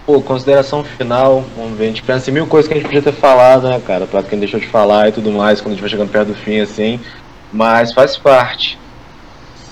Pô, 0.07 0.21
consideração 0.21 0.85
final, 0.85 1.43
vamos 1.57 1.79
ver, 1.79 1.85
a 1.85 1.89
gente 1.89 2.03
pensa 2.03 2.31
em 2.31 2.35
mil 2.35 2.47
coisas 2.47 2.69
que 2.69 2.75
a 2.75 2.77
gente 2.77 2.87
podia 2.87 3.01
ter 3.01 3.13
falado, 3.13 3.69
né, 3.69 3.81
cara? 3.87 4.07
Pra 4.07 4.23
quem 4.23 4.39
deixou 4.39 4.61
de 4.61 4.67
falar 4.67 5.09
e 5.09 5.13
tudo 5.13 5.33
mais, 5.33 5.63
quando 5.63 5.69
a 5.69 5.75
gente 5.75 5.81
vai 5.81 5.89
chegando 5.89 6.11
perto 6.11 6.29
do 6.29 6.35
fim, 6.35 6.61
assim. 6.61 7.01
Mas 7.51 7.95
faz 7.95 8.15
parte. 8.15 8.79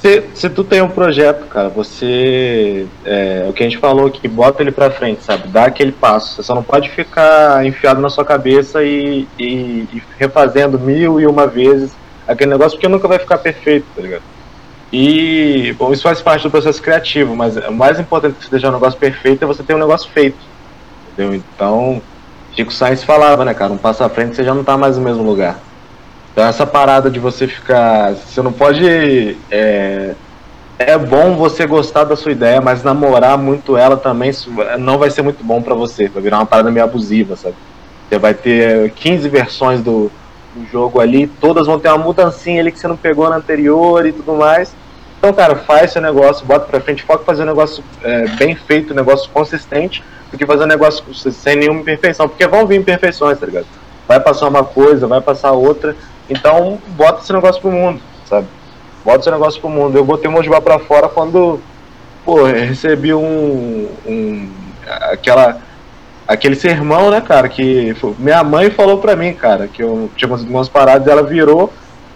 Se, 0.00 0.24
se 0.34 0.48
tu 0.48 0.64
tem 0.64 0.80
um 0.80 0.88
projeto, 0.88 1.46
cara, 1.46 1.68
você. 1.68 2.86
É, 3.04 3.46
o 3.48 3.52
que 3.52 3.62
a 3.62 3.66
gente 3.68 3.78
falou 3.78 4.06
aqui, 4.06 4.26
bota 4.26 4.62
ele 4.62 4.72
pra 4.72 4.90
frente, 4.90 5.22
sabe? 5.22 5.48
Dá 5.48 5.66
aquele 5.66 5.92
passo. 5.92 6.34
Você 6.34 6.42
só 6.42 6.54
não 6.54 6.62
pode 6.62 6.88
ficar 6.90 7.64
enfiado 7.66 8.00
na 8.00 8.08
sua 8.08 8.24
cabeça 8.24 8.82
e, 8.82 9.28
e, 9.38 9.86
e 9.92 10.02
refazendo 10.18 10.78
mil 10.78 11.20
e 11.20 11.26
uma 11.26 11.46
vezes 11.46 11.92
aquele 12.26 12.50
negócio, 12.50 12.78
porque 12.78 12.88
nunca 12.88 13.06
vai 13.06 13.18
ficar 13.18 13.38
perfeito, 13.38 13.86
tá 13.94 14.02
ligado? 14.02 14.22
E 14.92 15.74
bom, 15.78 15.92
isso 15.92 16.02
faz 16.02 16.20
parte 16.20 16.42
do 16.42 16.50
processo 16.50 16.82
criativo, 16.82 17.34
mas 17.34 17.56
o 17.56 17.72
mais 17.72 17.98
importante 17.98 18.34
que 18.34 18.44
você 18.44 18.50
deixar 18.50 18.68
um 18.68 18.72
negócio 18.72 18.98
perfeito 18.98 19.42
é 19.42 19.46
você 19.46 19.62
ter 19.62 19.74
um 19.74 19.78
negócio 19.78 20.10
feito. 20.10 20.36
Entendeu? 21.12 21.34
Então, 21.34 22.02
Chico 22.54 22.72
Sainz 22.72 23.02
falava, 23.02 23.44
né, 23.44 23.54
cara, 23.54 23.72
um 23.72 23.78
passo 23.78 24.04
à 24.04 24.08
frente 24.08 24.36
você 24.36 24.44
já 24.44 24.54
não 24.54 24.62
tá 24.62 24.76
mais 24.76 24.98
no 24.98 25.02
mesmo 25.02 25.22
lugar. 25.22 25.58
Então 26.32 26.44
essa 26.44 26.66
parada 26.66 27.10
de 27.10 27.18
você 27.18 27.46
ficar. 27.46 28.14
Você 28.14 28.40
não 28.42 28.52
pode. 28.52 29.36
É, 29.50 30.14
é 30.78 30.98
bom 30.98 31.36
você 31.36 31.66
gostar 31.66 32.04
da 32.04 32.16
sua 32.16 32.32
ideia, 32.32 32.60
mas 32.60 32.82
namorar 32.82 33.36
muito 33.36 33.76
ela 33.76 33.96
também 33.96 34.32
não 34.78 34.98
vai 34.98 35.10
ser 35.10 35.22
muito 35.22 35.44
bom 35.44 35.60
para 35.62 35.74
você. 35.74 36.08
Vai 36.08 36.22
virar 36.22 36.38
uma 36.38 36.46
parada 36.46 36.70
meio 36.70 36.84
abusiva, 36.84 37.36
sabe? 37.36 37.54
Você 38.08 38.18
vai 38.18 38.34
ter 38.34 38.90
15 38.92 39.28
versões 39.28 39.80
do, 39.80 40.10
do 40.54 40.66
jogo 40.70 41.00
ali, 41.00 41.26
todas 41.26 41.66
vão 41.66 41.78
ter 41.78 41.88
uma 41.88 41.98
mudancinha 41.98 42.60
ali 42.60 42.72
que 42.72 42.78
você 42.78 42.88
não 42.88 42.96
pegou 42.96 43.28
na 43.28 43.36
anterior 43.36 44.04
e 44.06 44.12
tudo 44.12 44.34
mais. 44.34 44.74
Então, 45.22 45.32
cara, 45.32 45.54
faz 45.54 45.92
seu 45.92 46.02
negócio, 46.02 46.44
bota 46.44 46.66
pra 46.66 46.80
frente, 46.80 47.04
foca 47.04 47.22
em 47.22 47.24
fazer 47.24 47.44
um 47.44 47.46
negócio 47.46 47.84
é, 48.02 48.26
bem 48.30 48.56
feito, 48.56 48.92
um 48.92 48.96
negócio 48.96 49.30
consistente, 49.30 50.02
do 50.32 50.36
que 50.36 50.44
fazer 50.44 50.64
um 50.64 50.66
negócio 50.66 51.04
sem 51.14 51.54
nenhuma 51.54 51.80
imperfeição, 51.80 52.28
porque 52.28 52.44
vão 52.44 52.66
vir 52.66 52.80
imperfeições, 52.80 53.38
tá 53.38 53.46
ligado? 53.46 53.66
Vai 54.08 54.18
passar 54.18 54.48
uma 54.48 54.64
coisa, 54.64 55.06
vai 55.06 55.20
passar 55.20 55.52
outra, 55.52 55.94
então 56.28 56.76
bota 56.96 57.22
esse 57.22 57.32
negócio 57.32 57.62
pro 57.62 57.70
mundo, 57.70 58.00
sabe? 58.28 58.48
Bota 59.04 59.20
esse 59.20 59.30
negócio 59.30 59.60
pro 59.60 59.70
mundo. 59.70 59.96
Eu 59.96 60.04
botei 60.04 60.28
o 60.28 60.32
Mojibá 60.32 60.60
pra 60.60 60.80
fora 60.80 61.08
quando, 61.08 61.60
pô, 62.24 62.42
recebi 62.42 63.14
um, 63.14 63.88
um 64.04 64.50
aquela 65.12 65.58
aquele 66.26 66.56
sermão, 66.56 67.12
né, 67.12 67.20
cara, 67.20 67.48
que 67.48 67.94
minha 68.18 68.42
mãe 68.42 68.70
falou 68.70 68.98
pra 68.98 69.14
mim, 69.14 69.32
cara, 69.34 69.68
que 69.68 69.84
eu 69.84 70.10
tinha 70.16 70.28
conseguido 70.28 70.56
umas 70.56 70.68
paradas 70.68 71.06
e 71.06 71.10
ela 71.12 71.22
virou 71.22 71.72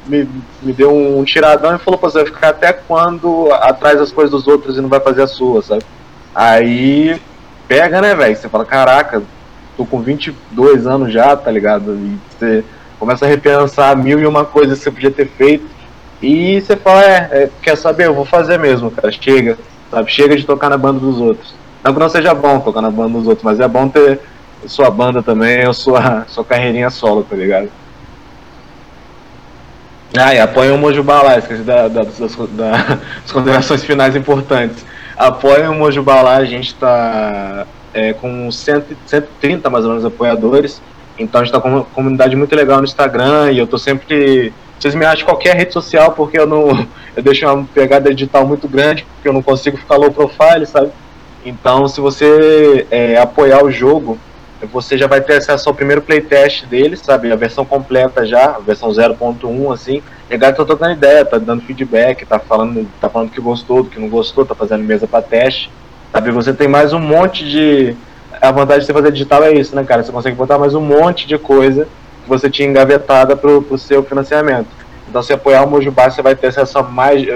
me, 0.06 0.28
me 0.62 0.72
deu 0.72 0.94
um 0.94 1.22
tiradão 1.24 1.74
e 1.74 1.78
falou, 1.78 1.98
pô, 1.98 2.08
você 2.08 2.18
vai 2.18 2.26
ficar 2.26 2.48
até 2.50 2.72
quando 2.72 3.52
atrás 3.52 3.98
das 3.98 4.12
coisas 4.12 4.30
dos 4.30 4.46
outros 4.46 4.76
e 4.76 4.80
não 4.80 4.88
vai 4.88 5.00
fazer 5.00 5.22
a 5.22 5.26
sua, 5.26 5.62
sabe? 5.62 5.84
Aí 6.34 7.20
pega, 7.68 8.00
né, 8.00 8.14
velho? 8.14 8.36
Você 8.36 8.48
fala, 8.48 8.64
caraca, 8.64 9.22
tô 9.76 9.84
com 9.84 10.00
22 10.00 10.86
anos 10.86 11.12
já, 11.12 11.36
tá 11.36 11.50
ligado? 11.50 11.94
E 11.94 12.18
você 12.30 12.64
começa 12.98 13.24
a 13.24 13.28
repensar 13.28 13.96
mil 13.96 14.18
e 14.18 14.26
uma 14.26 14.44
coisas 14.44 14.78
que 14.78 14.84
você 14.84 14.90
podia 14.90 15.10
ter 15.10 15.28
feito. 15.28 15.66
E 16.22 16.60
você 16.60 16.76
fala, 16.76 17.04
é, 17.04 17.16
é, 17.30 17.50
quer 17.62 17.76
saber? 17.76 18.06
Eu 18.06 18.14
vou 18.14 18.24
fazer 18.24 18.58
mesmo, 18.58 18.90
cara. 18.90 19.12
Chega, 19.12 19.58
sabe? 19.90 20.10
Chega 20.10 20.36
de 20.36 20.46
tocar 20.46 20.70
na 20.70 20.78
banda 20.78 21.00
dos 21.00 21.18
outros. 21.20 21.54
Não 21.84 21.92
que 21.92 22.00
não 22.00 22.08
seja 22.08 22.34
bom 22.34 22.58
tocar 22.60 22.82
na 22.82 22.90
banda 22.90 23.18
dos 23.18 23.26
outros, 23.26 23.44
mas 23.44 23.60
é 23.60 23.68
bom 23.68 23.88
ter 23.88 24.20
sua 24.66 24.90
banda 24.90 25.22
também 25.22 25.66
ou 25.66 25.74
sua, 25.74 26.24
sua 26.26 26.44
carreirinha 26.44 26.90
solo, 26.90 27.22
tá 27.22 27.36
ligado? 27.36 27.68
Ah, 30.18 30.34
e 30.34 30.70
o 30.70 30.78
Mojubá 30.78 31.22
lá, 31.22 31.38
esqueci 31.38 31.62
da, 31.62 31.88
da, 31.88 32.02
das, 32.02 32.18
da, 32.18 32.70
das 33.22 33.32
considerações 33.32 33.84
finais 33.84 34.16
importantes. 34.16 34.84
Apoia 35.16 35.70
o 35.70 35.74
Mojubá 35.74 36.22
lá, 36.22 36.36
a 36.36 36.44
gente 36.44 36.74
tá 36.74 37.66
é, 37.92 38.12
com 38.12 38.50
100, 38.50 38.82
130 39.06 39.70
mais 39.70 39.84
ou 39.84 39.90
menos 39.90 40.04
apoiadores. 40.04 40.80
Então 41.18 41.40
a 41.40 41.44
gente 41.44 41.52
tá 41.52 41.60
com 41.60 41.68
uma 41.68 41.84
comunidade 41.84 42.36
muito 42.36 42.54
legal 42.54 42.78
no 42.78 42.84
Instagram 42.84 43.50
e 43.52 43.58
eu 43.58 43.66
tô 43.66 43.78
sempre. 43.78 44.52
Vocês 44.78 44.94
me 44.94 45.06
acham 45.06 45.24
qualquer 45.24 45.56
rede 45.56 45.72
social 45.72 46.12
porque 46.12 46.38
eu 46.38 46.46
não. 46.46 46.86
Eu 47.16 47.22
deixo 47.22 47.46
uma 47.46 47.66
pegada 47.72 48.12
digital 48.12 48.46
muito 48.46 48.68
grande, 48.68 49.06
porque 49.14 49.26
eu 49.26 49.32
não 49.32 49.40
consigo 49.40 49.78
ficar 49.78 49.96
low 49.96 50.10
profile, 50.10 50.66
sabe? 50.66 50.90
Então 51.46 51.88
se 51.88 51.98
você 51.98 52.86
é, 52.90 53.16
apoiar 53.16 53.64
o 53.64 53.70
jogo, 53.70 54.18
você 54.64 54.96
já 54.96 55.06
vai 55.06 55.20
ter 55.20 55.34
acesso 55.34 55.68
ao 55.68 55.74
primeiro 55.74 56.00
playtest 56.00 56.64
dele, 56.66 56.96
sabe? 56.96 57.30
A 57.30 57.36
versão 57.36 57.64
completa 57.64 58.24
já, 58.24 58.56
a 58.56 58.58
versão 58.58 58.88
0.1, 58.88 59.72
assim. 59.72 60.02
E 60.30 60.34
a 60.34 60.36
galera 60.38 60.56
tá 60.56 60.64
trocando 60.64 60.92
ideia, 60.92 61.24
tá 61.24 61.36
dando 61.38 61.62
feedback, 61.62 62.24
tá 62.24 62.38
falando, 62.38 62.88
tá 63.00 63.10
falando 63.10 63.30
que 63.30 63.40
gostou, 63.40 63.82
do 63.82 63.90
que 63.90 64.00
não 64.00 64.08
gostou, 64.08 64.46
tá 64.46 64.54
fazendo 64.54 64.82
mesa 64.82 65.06
para 65.06 65.20
teste. 65.22 65.70
Sabe? 66.10 66.30
Você 66.30 66.54
tem 66.54 66.68
mais 66.68 66.92
um 66.92 66.98
monte 66.98 67.44
de. 67.44 67.94
A 68.40 68.50
vantagem 68.50 68.80
de 68.80 68.86
você 68.86 68.92
fazer 68.92 69.12
digital 69.12 69.44
é 69.44 69.52
isso, 69.52 69.74
né, 69.76 69.84
cara? 69.84 70.02
Você 70.02 70.12
consegue 70.12 70.36
botar 70.36 70.58
mais 70.58 70.74
um 70.74 70.80
monte 70.80 71.26
de 71.26 71.38
coisa 71.38 71.86
que 72.22 72.28
você 72.28 72.48
tinha 72.48 72.68
engavetada 72.68 73.36
pro, 73.36 73.62
pro 73.62 73.78
seu 73.78 74.02
financiamento. 74.02 74.68
Então, 75.08 75.22
se 75.22 75.32
apoiar 75.32 75.64
o 75.64 75.70
Mojubá, 75.70 76.10
você 76.10 76.22
vai 76.22 76.34
ter 76.34 76.48
acesso 76.48 76.78
a 76.78 76.82
mais. 76.82 77.26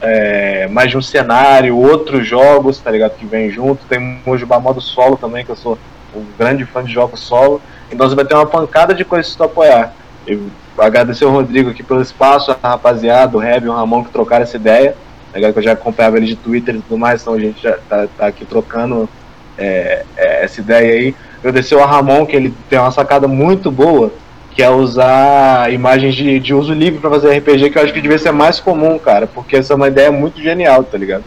É, 0.00 0.66
mais 0.72 0.90
de 0.90 0.98
um 0.98 1.02
cenário, 1.02 1.76
outros 1.76 2.26
jogos, 2.26 2.78
tá 2.80 2.90
ligado? 2.90 3.16
Que 3.16 3.24
vem 3.24 3.50
junto. 3.50 3.84
Tem 3.86 4.20
Mojubá 4.26 4.58
modo 4.58 4.80
solo 4.80 5.16
também, 5.16 5.44
que 5.44 5.52
eu 5.52 5.56
sou 5.56 5.78
um 6.14 6.24
grande 6.38 6.64
fã 6.64 6.82
de 6.82 6.92
jogos 6.92 7.20
solo. 7.20 7.60
Então 7.90 8.08
você 8.08 8.14
vai 8.14 8.24
ter 8.24 8.34
uma 8.34 8.46
pancada 8.46 8.94
de 8.94 9.04
coisas 9.04 9.34
tu 9.34 9.44
apoiar. 9.44 9.92
Eu 10.26 10.42
agradecer 10.76 11.24
o 11.24 11.30
Rodrigo 11.30 11.70
aqui 11.70 11.82
pelo 11.82 12.00
espaço, 12.00 12.50
a 12.62 12.68
rapaziada, 12.68 13.36
o 13.36 13.40
Reb 13.40 13.68
o 13.68 13.72
Ramon 13.72 14.04
que 14.04 14.10
trocaram 14.10 14.42
essa 14.42 14.56
ideia. 14.56 14.94
Legal 15.34 15.52
que 15.52 15.58
eu 15.58 15.62
já 15.62 15.72
acompanhava 15.72 16.16
ele 16.16 16.26
de 16.26 16.36
Twitter 16.36 16.74
e 16.74 16.80
tudo 16.80 16.98
mais, 16.98 17.20
então 17.20 17.34
a 17.34 17.40
gente 17.40 17.62
já 17.62 17.76
tá, 17.88 18.06
tá 18.16 18.26
aqui 18.26 18.44
trocando 18.44 19.08
é, 19.56 20.04
é, 20.16 20.44
essa 20.44 20.60
ideia 20.60 20.92
aí. 20.92 21.14
Agradecer 21.40 21.74
ao 21.74 21.86
Ramon, 21.86 22.24
que 22.26 22.34
ele 22.34 22.54
tem 22.68 22.78
uma 22.78 22.90
sacada 22.90 23.28
muito 23.28 23.70
boa, 23.70 24.12
que 24.52 24.62
é 24.62 24.70
usar 24.70 25.72
imagens 25.72 26.14
de, 26.14 26.40
de 26.40 26.54
uso 26.54 26.72
livre 26.72 26.98
para 26.98 27.10
fazer 27.10 27.38
RPG, 27.38 27.70
que 27.70 27.78
eu 27.78 27.82
acho 27.82 27.92
que 27.92 28.00
devia 28.00 28.18
ser 28.18 28.32
mais 28.32 28.58
comum, 28.58 28.98
cara, 28.98 29.26
porque 29.26 29.56
essa 29.56 29.72
é 29.74 29.76
uma 29.76 29.88
ideia 29.88 30.10
muito 30.10 30.40
genial, 30.40 30.82
tá 30.82 30.96
ligado? 30.96 31.24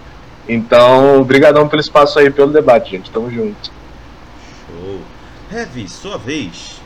Então, 0.49 1.21
obrigadão 1.21 1.67
pelo 1.67 1.79
espaço 1.79 2.19
aí, 2.19 2.29
pelo 2.29 2.51
debate, 2.51 2.91
gente. 2.91 3.11
Tamo 3.11 3.29
junto. 3.32 3.71
Heavy, 5.51 5.87
sua 5.89 6.17
vez. 6.17 6.81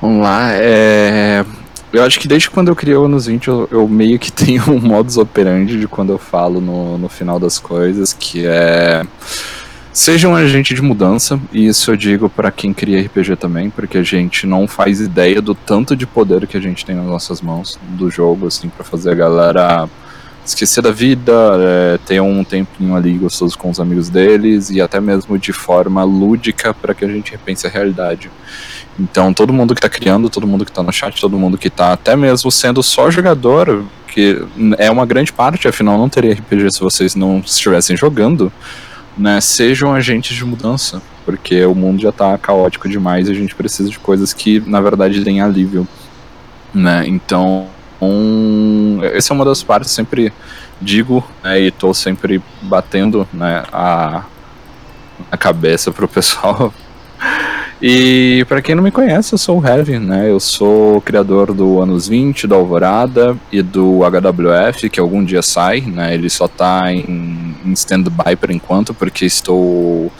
Vamos 0.00 0.22
lá, 0.22 0.52
é... 0.52 1.44
Eu 1.92 2.02
acho 2.02 2.18
que 2.18 2.26
desde 2.26 2.50
quando 2.50 2.68
eu 2.68 2.76
criei 2.76 2.96
o 2.96 3.04
Anos 3.04 3.26
20, 3.26 3.46
eu, 3.46 3.68
eu, 3.70 3.86
meio 3.86 4.18
que 4.18 4.30
tenho 4.32 4.62
um 4.70 4.80
modus 4.80 5.16
operandi 5.16 5.78
de 5.78 5.86
quando 5.86 6.10
eu 6.10 6.18
falo 6.18 6.60
no, 6.60 6.96
no 6.96 7.08
final 7.08 7.38
das 7.38 7.58
coisas, 7.58 8.12
que 8.12 8.46
é... 8.46 9.04
Seja 9.92 10.28
um 10.28 10.34
agente 10.34 10.74
de 10.74 10.82
mudança, 10.82 11.38
e 11.52 11.68
isso 11.68 11.92
eu 11.92 11.96
digo 11.96 12.28
para 12.28 12.50
quem 12.50 12.74
cria 12.74 13.00
RPG 13.00 13.36
também, 13.36 13.70
porque 13.70 13.98
a 13.98 14.02
gente 14.02 14.44
não 14.44 14.66
faz 14.66 15.00
ideia 15.00 15.40
do 15.40 15.54
tanto 15.54 15.94
de 15.94 16.04
poder 16.04 16.48
que 16.48 16.56
a 16.56 16.60
gente 16.60 16.84
tem 16.84 16.96
nas 16.96 17.06
nossas 17.06 17.40
mãos 17.40 17.78
do 17.90 18.10
jogo, 18.10 18.48
assim, 18.48 18.68
para 18.68 18.82
fazer 18.82 19.12
a 19.12 19.14
galera 19.14 19.88
esquecer 20.44 20.82
da 20.82 20.90
vida, 20.90 21.32
é, 21.58 21.98
ter 21.98 22.20
um 22.20 22.44
tempinho 22.44 22.94
ali 22.94 23.14
gostoso 23.14 23.56
com 23.58 23.70
os 23.70 23.80
amigos 23.80 24.08
deles 24.08 24.70
e 24.70 24.80
até 24.80 25.00
mesmo 25.00 25.38
de 25.38 25.52
forma 25.52 26.04
lúdica 26.04 26.74
para 26.74 26.94
que 26.94 27.04
a 27.04 27.08
gente 27.08 27.32
repense 27.32 27.66
a 27.66 27.70
realidade. 27.70 28.30
Então, 28.98 29.32
todo 29.32 29.52
mundo 29.52 29.74
que 29.74 29.78
está 29.78 29.88
criando, 29.88 30.30
todo 30.30 30.46
mundo 30.46 30.64
que 30.64 30.70
está 30.70 30.82
no 30.82 30.92
chat, 30.92 31.20
todo 31.20 31.38
mundo 31.38 31.58
que 31.58 31.68
está 31.68 31.92
até 31.92 32.14
mesmo 32.14 32.50
sendo 32.50 32.82
só 32.82 33.10
jogador, 33.10 33.84
que 34.06 34.40
é 34.78 34.90
uma 34.90 35.04
grande 35.04 35.32
parte, 35.32 35.66
afinal 35.66 35.98
não 35.98 36.08
teria 36.08 36.34
RPG 36.34 36.74
se 36.74 36.80
vocês 36.80 37.14
não 37.16 37.38
estivessem 37.38 37.96
jogando, 37.96 38.52
né, 39.16 39.40
sejam 39.40 39.92
agentes 39.92 40.36
de 40.36 40.44
mudança, 40.44 41.02
porque 41.24 41.64
o 41.64 41.74
mundo 41.74 42.02
já 42.02 42.10
está 42.10 42.36
caótico 42.38 42.88
demais 42.88 43.28
e 43.28 43.32
a 43.32 43.34
gente 43.34 43.54
precisa 43.54 43.88
de 43.88 43.98
coisas 43.98 44.32
que, 44.32 44.60
na 44.60 44.80
verdade, 44.80 45.24
deem 45.24 45.40
alívio. 45.40 45.86
Né? 46.72 47.04
Então, 47.06 47.68
essa 49.12 49.32
é 49.32 49.34
uma 49.34 49.44
das 49.44 49.62
partes 49.62 49.90
sempre 49.90 50.32
digo 50.80 51.24
né, 51.42 51.60
e 51.60 51.68
estou 51.68 51.94
sempre 51.94 52.42
batendo 52.62 53.26
né, 53.32 53.62
a, 53.72 54.24
a 55.30 55.36
cabeça 55.36 55.92
pro 55.92 56.08
pessoal. 56.08 56.72
E 57.86 58.46
para 58.48 58.62
quem 58.62 58.74
não 58.74 58.82
me 58.82 58.90
conhece, 58.90 59.34
eu 59.34 59.38
sou 59.38 59.60
o 59.60 59.66
Heavy, 59.66 59.98
né? 59.98 60.30
Eu 60.30 60.40
sou 60.40 61.02
criador 61.02 61.52
do 61.52 61.82
Anos 61.82 62.08
20, 62.08 62.46
do 62.46 62.54
Alvorada 62.54 63.36
e 63.52 63.60
do 63.60 63.98
HWF, 63.98 64.88
que 64.88 64.98
algum 64.98 65.22
dia 65.22 65.42
sai, 65.42 65.82
né? 65.82 66.14
Ele 66.14 66.30
só 66.30 66.46
está 66.46 66.90
em, 66.90 67.02
em 67.64 67.72
stand-by 67.72 68.36
por 68.36 68.50
enquanto, 68.50 68.92
porque 68.94 69.24
estou 69.24 70.12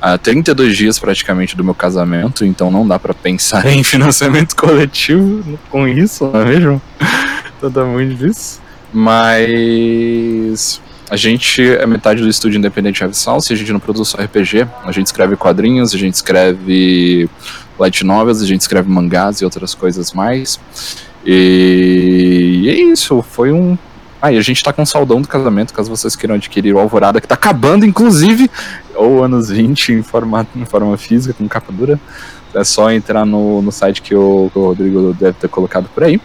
há 0.00 0.16
32 0.18 0.76
dias 0.76 0.98
praticamente 0.98 1.56
do 1.56 1.64
meu 1.64 1.74
casamento, 1.74 2.44
então 2.44 2.70
não 2.70 2.86
dá 2.86 2.98
para 2.98 3.14
pensar 3.14 3.66
em 3.72 3.82
financiamento 3.82 4.54
coletivo 4.56 5.58
com 5.70 5.86
isso, 5.88 6.24
não 6.32 6.40
é 6.40 6.44
mesmo? 6.44 6.82
Totalmente 7.60 8.14
disso. 8.14 8.60
Mas 8.92 10.80
a 11.12 11.16
gente 11.16 11.62
é 11.62 11.86
metade 11.86 12.22
do 12.22 12.28
estúdio 12.28 12.58
independente 12.58 13.02
Heavy 13.02 13.14
Salsa, 13.14 13.52
a 13.52 13.56
gente 13.56 13.72
não 13.72 13.80
produz 13.80 14.08
só 14.08 14.18
RPG, 14.18 14.66
a 14.84 14.92
gente 14.92 15.06
escreve 15.06 15.36
quadrinhos, 15.36 15.94
a 15.94 15.98
gente 15.98 16.14
escreve 16.14 17.28
light 17.78 18.04
novels, 18.04 18.40
a 18.40 18.46
gente 18.46 18.62
escreve 18.62 18.88
mangás 18.88 19.40
e 19.40 19.44
outras 19.44 19.74
coisas 19.74 20.12
mais. 20.12 20.58
E, 21.24 22.60
e 22.62 22.68
é 22.70 22.74
isso, 22.74 23.22
foi 23.22 23.52
um. 23.52 23.76
Ah, 24.22 24.30
e 24.30 24.38
a 24.38 24.40
gente 24.40 24.62
tá 24.62 24.72
com 24.72 24.86
saudão 24.86 25.20
do 25.20 25.26
casamento, 25.26 25.74
caso 25.74 25.90
vocês 25.90 26.14
queiram 26.14 26.36
adquirir 26.36 26.72
o 26.72 26.78
Alvorada, 26.78 27.20
que 27.20 27.26
tá 27.26 27.34
acabando, 27.34 27.84
inclusive, 27.84 28.48
ou 28.94 29.24
anos 29.24 29.48
20 29.48 29.94
em, 29.94 30.02
formato, 30.04 30.56
em 30.56 30.64
forma 30.64 30.96
física, 30.96 31.34
com 31.34 31.48
capa 31.48 31.72
dura. 31.72 31.98
É 32.54 32.62
só 32.62 32.92
entrar 32.92 33.26
no, 33.26 33.60
no 33.60 33.72
site 33.72 34.00
que 34.00 34.14
o, 34.14 34.48
que 34.52 34.58
o 34.60 34.66
Rodrigo 34.66 35.12
deve 35.18 35.32
ter 35.40 35.48
colocado 35.48 35.88
por 35.92 36.04
aí. 36.04 36.20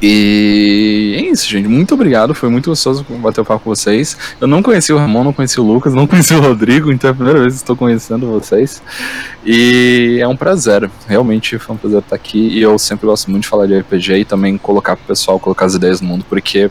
E 0.00 1.16
é 1.16 1.30
isso, 1.30 1.48
gente. 1.48 1.68
Muito 1.68 1.94
obrigado. 1.94 2.34
Foi 2.34 2.48
muito 2.48 2.70
gostoso 2.70 3.04
bater 3.08 3.40
o 3.40 3.44
papo 3.44 3.64
com 3.64 3.70
vocês. 3.70 4.16
Eu 4.40 4.46
não 4.46 4.62
conheci 4.62 4.92
o 4.92 4.98
Ramon, 4.98 5.24
não 5.24 5.32
conheci 5.32 5.60
o 5.60 5.64
Lucas, 5.64 5.94
não 5.94 6.06
conheci 6.06 6.34
o 6.34 6.40
Rodrigo, 6.40 6.92
então 6.92 7.08
é 7.08 7.12
a 7.12 7.14
primeira 7.14 7.40
vez 7.40 7.54
que 7.54 7.60
estou 7.60 7.76
conhecendo 7.76 8.26
vocês. 8.26 8.80
E 9.44 10.18
é 10.20 10.26
um 10.26 10.36
prazer. 10.36 10.90
Realmente 11.08 11.58
foi 11.58 11.74
um 11.74 11.78
prazer 11.78 11.98
estar 11.98 12.14
aqui. 12.14 12.38
E 12.38 12.60
eu 12.60 12.78
sempre 12.78 13.06
gosto 13.06 13.28
muito 13.28 13.42
de 13.42 13.48
falar 13.48 13.66
de 13.66 13.76
RPG 13.78 14.18
e 14.18 14.24
também 14.24 14.56
colocar 14.56 14.96
pro 14.96 15.06
pessoal, 15.06 15.40
colocar 15.40 15.66
as 15.66 15.74
ideias 15.74 16.00
no 16.00 16.08
mundo, 16.08 16.24
porque 16.28 16.70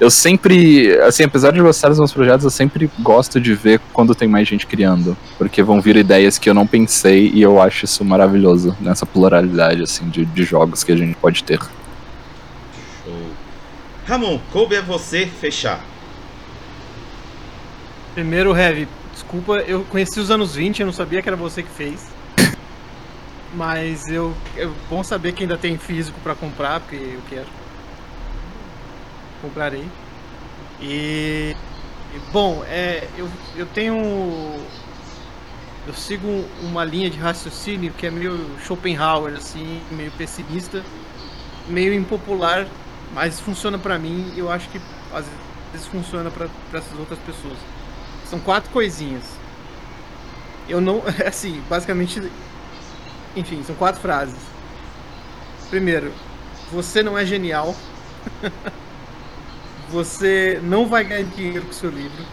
eu 0.00 0.10
sempre, 0.10 0.98
assim, 1.00 1.22
apesar 1.24 1.52
de 1.52 1.60
gostar 1.60 1.90
dos 1.90 1.98
meus 1.98 2.12
projetos, 2.12 2.44
eu 2.44 2.50
sempre 2.50 2.90
gosto 3.00 3.40
de 3.40 3.54
ver 3.54 3.80
quando 3.92 4.14
tem 4.14 4.26
mais 4.26 4.48
gente 4.48 4.66
criando, 4.66 5.16
porque 5.38 5.62
vão 5.62 5.80
vir 5.80 5.96
ideias 5.96 6.38
que 6.38 6.48
eu 6.48 6.54
não 6.54 6.66
pensei 6.66 7.30
e 7.32 7.42
eu 7.42 7.60
acho 7.60 7.84
isso 7.84 8.04
maravilhoso, 8.04 8.74
nessa 8.80 9.04
pluralidade, 9.04 9.82
assim, 9.82 10.08
de, 10.08 10.24
de 10.24 10.42
jogos 10.42 10.82
que 10.82 10.90
a 10.90 10.96
gente 10.96 11.14
pode 11.16 11.44
ter. 11.44 11.60
Ramon, 14.10 14.40
coube 14.50 14.76
a 14.76 14.80
você 14.80 15.24
fechar. 15.24 15.78
Primeiro, 18.12 18.56
Heavy, 18.56 18.88
desculpa, 19.12 19.58
eu 19.58 19.84
conheci 19.84 20.18
os 20.18 20.32
anos 20.32 20.56
20, 20.56 20.80
eu 20.80 20.86
não 20.86 20.92
sabia 20.92 21.22
que 21.22 21.28
era 21.28 21.36
você 21.36 21.62
que 21.62 21.70
fez. 21.70 22.08
Mas 23.54 24.08
eu. 24.08 24.34
É 24.56 24.68
bom 24.88 25.04
saber 25.04 25.30
que 25.30 25.44
ainda 25.44 25.56
tem 25.56 25.78
físico 25.78 26.18
para 26.24 26.34
comprar, 26.34 26.80
porque 26.80 26.96
eu 26.96 27.20
quero. 27.28 27.46
Comprarei. 29.40 29.86
E. 30.80 31.54
Bom, 32.32 32.64
é, 32.66 33.06
eu, 33.16 33.28
eu 33.56 33.66
tenho. 33.66 33.96
Eu 35.86 35.94
sigo 35.94 36.44
uma 36.62 36.84
linha 36.84 37.08
de 37.08 37.18
raciocínio 37.18 37.92
que 37.92 38.06
é 38.06 38.10
meio 38.10 38.38
Schopenhauer, 38.64 39.34
assim, 39.34 39.80
meio 39.90 40.10
pessimista, 40.12 40.84
meio 41.68 41.94
impopular 41.94 42.66
mas 43.12 43.40
funciona 43.40 43.78
para 43.78 43.98
mim 43.98 44.32
e 44.34 44.38
eu 44.38 44.50
acho 44.50 44.68
que 44.68 44.80
às 45.12 45.24
vezes 45.72 45.86
funciona 45.86 46.30
para 46.30 46.48
essas 46.72 46.98
outras 46.98 47.18
pessoas. 47.20 47.56
São 48.28 48.38
quatro 48.40 48.70
coisinhas. 48.70 49.24
Eu 50.68 50.80
não. 50.80 51.02
Assim, 51.26 51.60
basicamente. 51.68 52.30
Enfim, 53.34 53.62
são 53.64 53.74
quatro 53.74 54.00
frases. 54.00 54.38
Primeiro, 55.68 56.12
você 56.70 57.02
não 57.02 57.18
é 57.18 57.24
genial. 57.24 57.74
você 59.90 60.60
não 60.62 60.86
vai 60.86 61.04
ganhar 61.04 61.24
dinheiro 61.24 61.64
com 61.64 61.70
o 61.70 61.74
seu 61.74 61.90
livro. 61.90 62.24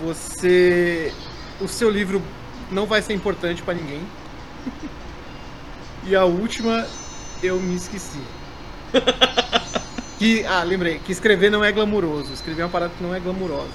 Você. 0.00 1.12
O 1.60 1.68
seu 1.68 1.90
livro 1.90 2.22
não 2.70 2.86
vai 2.86 3.02
ser 3.02 3.12
importante 3.12 3.62
para 3.62 3.74
ninguém. 3.74 4.00
e 6.04 6.16
a 6.16 6.24
última, 6.24 6.86
eu 7.42 7.60
me 7.60 7.76
esqueci. 7.76 8.20
Que, 10.18 10.44
ah, 10.46 10.64
lembrei, 10.64 10.98
que 10.98 11.12
escrever 11.12 11.48
não 11.48 11.62
é 11.62 11.70
glamuroso. 11.70 12.32
Escrever 12.32 12.62
é 12.62 12.64
uma 12.64 12.70
parada 12.70 12.92
que 12.96 13.02
não 13.02 13.14
é 13.14 13.20
glamurosa. 13.20 13.70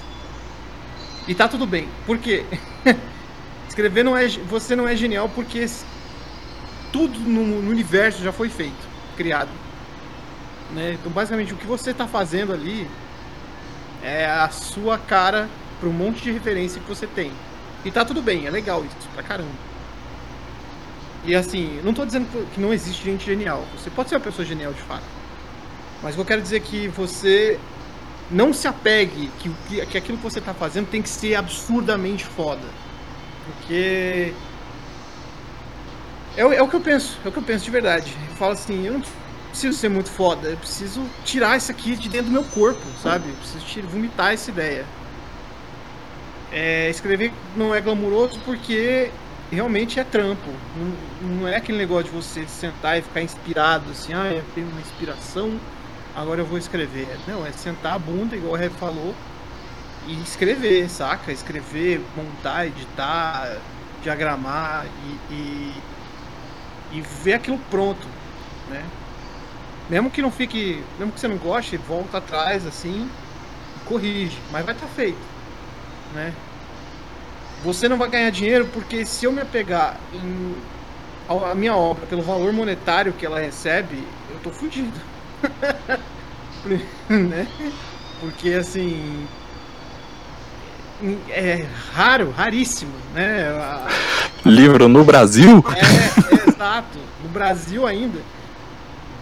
E 1.26 1.34
tá 1.34 1.48
tudo 1.48 1.66
bem. 1.66 1.88
Por 2.04 2.18
quê? 2.18 2.44
escrever 3.66 4.04
não 4.04 4.14
é. 4.14 4.28
Você 4.28 4.76
não 4.76 4.86
é 4.86 4.94
genial 4.94 5.28
porque 5.34 5.66
tudo 6.92 7.18
no, 7.18 7.62
no 7.62 7.70
universo 7.70 8.22
já 8.22 8.30
foi 8.30 8.50
feito, 8.50 8.76
criado. 9.16 9.63
Né? 10.74 10.96
Então, 11.00 11.10
basicamente, 11.10 11.54
o 11.54 11.56
que 11.56 11.66
você 11.66 11.92
está 11.92 12.06
fazendo 12.06 12.52
ali 12.52 12.88
é 14.02 14.26
a 14.26 14.50
sua 14.50 14.98
cara 14.98 15.48
para 15.80 15.88
um 15.88 15.92
monte 15.92 16.22
de 16.22 16.32
referência 16.32 16.80
que 16.80 16.88
você 16.88 17.06
tem. 17.06 17.32
E 17.84 17.90
tá 17.90 18.04
tudo 18.04 18.20
bem, 18.20 18.46
é 18.46 18.50
legal 18.50 18.84
isso, 18.84 19.08
pra 19.14 19.22
caramba. 19.22 19.74
E 21.24 21.34
assim, 21.34 21.80
não 21.82 21.90
estou 21.90 22.04
dizendo 22.04 22.26
que 22.52 22.60
não 22.60 22.72
existe 22.72 23.04
gente 23.04 23.24
genial. 23.24 23.64
Você 23.78 23.88
pode 23.88 24.08
ser 24.08 24.16
uma 24.16 24.20
pessoa 24.20 24.44
genial 24.44 24.72
de 24.72 24.82
fato. 24.82 25.04
Mas 26.02 26.16
eu 26.18 26.24
quero 26.24 26.42
dizer 26.42 26.60
que 26.60 26.88
você 26.88 27.58
não 28.30 28.52
se 28.52 28.68
apegue 28.68 29.30
que, 29.38 29.50
que, 29.68 29.86
que 29.86 29.98
aquilo 29.98 30.18
que 30.18 30.24
você 30.24 30.38
está 30.38 30.52
fazendo 30.52 30.88
tem 30.88 31.00
que 31.00 31.08
ser 31.08 31.34
absurdamente 31.34 32.24
foda. 32.24 32.66
Porque. 33.46 34.34
É, 36.36 36.40
é, 36.40 36.62
o 36.62 36.68
que 36.68 36.76
eu 36.76 36.80
penso, 36.80 37.18
é 37.24 37.28
o 37.28 37.32
que 37.32 37.38
eu 37.38 37.42
penso 37.42 37.64
de 37.64 37.70
verdade. 37.70 38.14
Eu 38.28 38.36
falo 38.36 38.52
assim, 38.52 38.86
eu 38.86 38.94
não 38.94 39.02
preciso 39.54 39.78
ser 39.78 39.88
muito 39.88 40.10
foda, 40.10 40.48
eu 40.48 40.56
preciso 40.56 41.00
tirar 41.24 41.56
isso 41.56 41.70
aqui 41.70 41.94
de 41.94 42.08
dentro 42.08 42.26
do 42.26 42.32
meu 42.32 42.44
corpo, 42.44 42.82
sabe? 43.00 43.28
Eu 43.28 43.36
preciso 43.36 43.64
tirar, 43.64 43.86
vomitar 43.86 44.32
essa 44.32 44.50
ideia. 44.50 44.84
É, 46.52 46.90
escrever 46.90 47.32
não 47.56 47.74
é 47.74 47.80
glamuroso 47.80 48.38
porque 48.44 49.10
realmente 49.50 50.00
é 50.00 50.04
trampo. 50.04 50.50
Não, 50.76 51.28
não, 51.28 51.48
é 51.48 51.56
aquele 51.56 51.78
negócio 51.78 52.04
de 52.04 52.10
você 52.10 52.46
sentar 52.48 52.98
e 52.98 53.02
ficar 53.02 53.22
inspirado, 53.22 53.90
assim, 53.92 54.12
ah, 54.12 54.32
eu 54.32 54.44
tenho 54.54 54.66
uma 54.66 54.80
inspiração, 54.80 55.58
agora 56.16 56.40
eu 56.40 56.46
vou 56.46 56.58
escrever. 56.58 57.08
Não, 57.26 57.46
é 57.46 57.52
sentar 57.52 57.94
a 57.94 57.98
bunda, 57.98 58.34
igual 58.34 58.54
o 58.54 58.56
Rap 58.56 58.72
falou, 58.72 59.14
e 60.06 60.20
escrever, 60.20 60.90
saca? 60.90 61.30
Escrever, 61.32 62.00
montar, 62.16 62.66
editar, 62.66 63.56
diagramar 64.02 64.86
e, 65.30 65.34
e, 65.34 65.74
e 66.92 67.00
ver 67.00 67.34
aquilo 67.34 67.58
pronto, 67.70 68.06
né? 68.68 68.84
Mesmo 69.88 70.10
que 70.10 70.22
não 70.22 70.30
fique, 70.30 70.82
mesmo 70.98 71.12
que 71.12 71.20
você 71.20 71.28
não 71.28 71.36
goste, 71.36 71.76
volta 71.76 72.18
atrás 72.18 72.66
assim, 72.66 73.08
corrige, 73.84 74.38
mas 74.50 74.64
vai 74.64 74.74
estar 74.74 74.86
tá 74.86 74.92
feito, 74.94 75.18
né? 76.14 76.32
Você 77.62 77.88
não 77.88 77.96
vai 77.96 78.08
ganhar 78.08 78.30
dinheiro 78.30 78.66
porque 78.72 79.04
se 79.04 79.24
eu 79.24 79.32
me 79.32 79.40
apegar 79.40 79.98
em 80.12 80.54
a 81.26 81.54
minha 81.54 81.74
obra 81.74 82.04
pelo 82.06 82.22
valor 82.22 82.52
monetário 82.52 83.12
que 83.12 83.24
ela 83.24 83.40
recebe, 83.40 84.06
eu 84.30 84.38
tô 84.40 84.50
fudido. 84.50 84.92
né? 87.08 87.46
Porque 88.20 88.50
assim 88.50 89.26
é 91.28 91.66
raro, 91.92 92.30
raríssimo, 92.30 92.92
né? 93.14 93.46
Livro 94.44 94.88
no 94.88 95.04
Brasil? 95.04 95.64
É, 95.74 96.34
é 96.34 96.48
exato. 96.48 96.98
No 97.22 97.28
Brasil 97.30 97.86
ainda. 97.86 98.18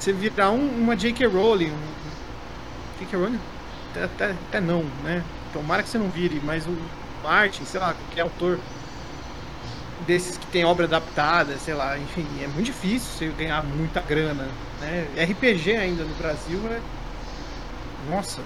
Você 0.03 0.13
virar 0.13 0.51
um, 0.51 0.69
uma 0.83 0.97
J.K. 0.97 1.29
Rowling. 1.29 1.71
Um, 1.71 2.99
J.K. 2.99 3.17
Rowling? 3.17 3.39
Até, 3.93 4.03
até, 4.03 4.31
até 4.49 4.61
não, 4.61 4.83
né? 5.05 5.23
Tomara 5.53 5.81
que 5.81 5.89
você 5.89 5.97
não 5.97 6.09
vire, 6.09 6.41
mas 6.43 6.67
o 6.67 6.77
Martin, 7.23 7.65
sei 7.65 7.79
lá, 7.79 7.95
qualquer 7.95 8.23
autor 8.23 8.59
desses 10.05 10.37
que 10.37 10.45
tem 10.47 10.65
obra 10.65 10.87
adaptada, 10.87 11.57
sei 11.57 11.75
lá, 11.75 11.97
enfim, 11.97 12.27
é 12.43 12.49
muito 12.49 12.65
difícil 12.65 13.13
você 13.17 13.29
ganhar 13.29 13.63
muita 13.63 14.01
grana, 14.01 14.49
né? 14.81 15.07
RPG 15.23 15.77
ainda 15.77 16.03
no 16.03 16.15
Brasil 16.17 16.59
é. 16.69 16.81
Nossa. 18.11 18.41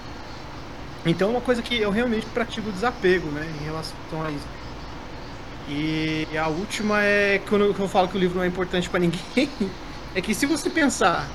Então 1.06 1.28
é 1.28 1.30
uma 1.30 1.40
coisa 1.40 1.62
que 1.62 1.80
eu 1.80 1.90
realmente 1.90 2.26
pratico 2.26 2.70
desapego, 2.70 3.30
né, 3.30 3.50
em 3.62 3.64
relação 3.64 4.22
a 4.22 4.30
isso. 4.30 4.46
E 5.70 6.28
a 6.36 6.48
última 6.48 7.02
é 7.02 7.40
quando 7.48 7.64
eu 7.64 7.88
falo 7.88 8.08
que 8.08 8.16
o 8.18 8.20
livro 8.20 8.36
não 8.36 8.44
é 8.44 8.46
importante 8.46 8.90
para 8.90 9.00
ninguém, 9.00 9.48
é 10.14 10.20
que 10.20 10.34
se 10.34 10.44
você 10.44 10.68
pensar 10.68 11.26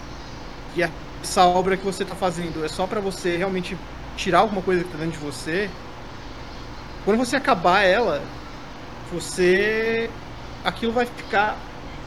que 0.74 0.84
essa 1.22 1.46
obra 1.46 1.78
que 1.78 1.86
você 1.86 2.04
está 2.04 2.16
fazendo 2.16 2.64
é 2.64 2.68
só 2.68 2.88
para 2.88 3.00
você 3.00 3.38
realmente 3.38 3.78
tirar 4.16 4.40
alguma 4.40 4.62
coisa 4.62 4.82
que 4.84 4.88
está 4.88 4.98
dentro 4.98 5.20
de 5.20 5.26
você, 5.26 5.70
quando 7.04 7.18
você 7.18 7.36
acabar 7.36 7.82
ela, 7.82 8.22
você. 9.12 10.10
aquilo 10.64 10.92
vai 10.92 11.06
ficar 11.06 11.58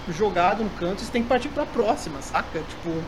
jogado 0.09 0.63
no 0.63 0.71
canto 0.71 1.03
e 1.03 1.07
você 1.07 1.13
tem 1.13 1.23
que 1.23 1.29
partir 1.29 1.49
pra 1.49 1.67
próxima, 1.67 2.23
saca? 2.23 2.61
Tipo. 2.61 3.03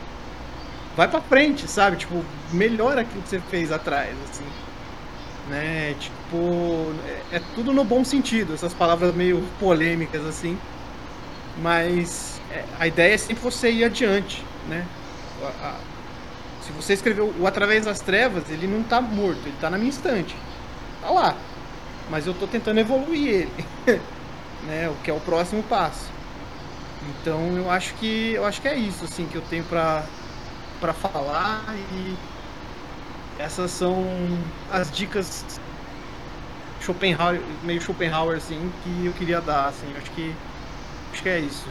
Vai 0.97 1.09
pra 1.09 1.21
frente, 1.21 1.69
sabe? 1.69 1.99
Tipo, 1.99 2.25
melhora 2.53 3.03
aquilo 3.03 3.23
que 3.23 3.29
você 3.29 3.41
fez 3.41 3.71
atrás, 3.71 4.17
assim. 4.31 4.47
Né? 5.49 5.95
Tipo. 6.01 6.93
É, 7.33 7.37
é 7.37 7.43
tudo 7.55 7.73
no 7.73 7.85
bom 7.85 8.05
sentido, 8.05 8.55
essas 8.55 8.75
palavras 8.75 9.15
meio 9.15 9.43
polêmicas, 9.61 10.25
assim. 10.27 10.59
Mas 11.57 12.41
é, 12.51 12.65
a 12.79 12.87
ideia 12.87 13.15
é 13.15 13.19
sempre 13.19 13.43
você 13.43 13.71
ir 13.71 13.85
adiante, 13.85 14.45
né? 14.69 14.87
A, 15.47 15.69
a, 15.69 15.75
se 16.63 16.73
você 16.73 16.95
escreveu 16.95 17.33
o 17.39 17.47
Através 17.47 17.85
das 17.85 18.01
Trevas, 18.01 18.45
ele 18.51 18.67
não 18.67 18.83
tá 18.83 19.01
morto, 19.01 19.41
ele 19.45 19.57
tá 19.61 19.71
na 19.71 19.79
minha 19.79 19.91
estante. 19.91 20.37
Tá 21.01 21.11
lá 21.11 21.37
mas 22.11 22.27
eu 22.27 22.33
estou 22.33 22.47
tentando 22.47 22.79
evoluir 22.79 23.29
ele, 23.29 23.65
né? 24.67 24.89
O 24.89 24.95
que 25.03 25.11
é 25.11 25.15
o 25.15 25.21
próximo 25.21 25.63
passo. 25.65 26.11
Então 27.09 27.57
eu 27.57 27.71
acho 27.71 27.95
que 27.95 28.33
eu 28.33 28.45
acho 28.45 28.61
que 28.61 28.69
é 28.69 28.75
isso 28.75 29.05
assim 29.05 29.27
que 29.27 29.37
eu 29.37 29.43
tenho 29.43 29.65
para 29.65 30.05
para 30.81 30.93
falar 30.93 31.65
e 31.93 32.17
essas 33.39 33.71
são 33.71 34.05
as 34.71 34.91
dicas 34.91 35.61
Schopenhauer, 36.81 37.41
meio 37.63 37.81
Schopenhauer 37.81 38.37
assim 38.37 38.71
que 38.83 39.07
eu 39.07 39.13
queria 39.13 39.41
dar 39.41 39.67
assim. 39.69 39.91
Eu 39.93 39.99
acho 39.99 40.11
que 40.13 40.35
acho 41.13 41.23
que 41.23 41.29
é 41.29 41.41
isso. 41.41 41.67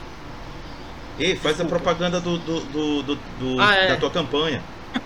E 1.17 1.35
faz 1.35 1.57
Desculpa. 1.57 1.63
a 1.63 1.79
propaganda 1.79 2.19
do, 2.19 2.37
do, 2.37 2.59
do, 3.03 3.15
do 3.15 3.61
ah, 3.61 3.73
é. 3.73 3.87
da 3.89 3.97
tua 3.97 4.11
campanha. 4.11 4.61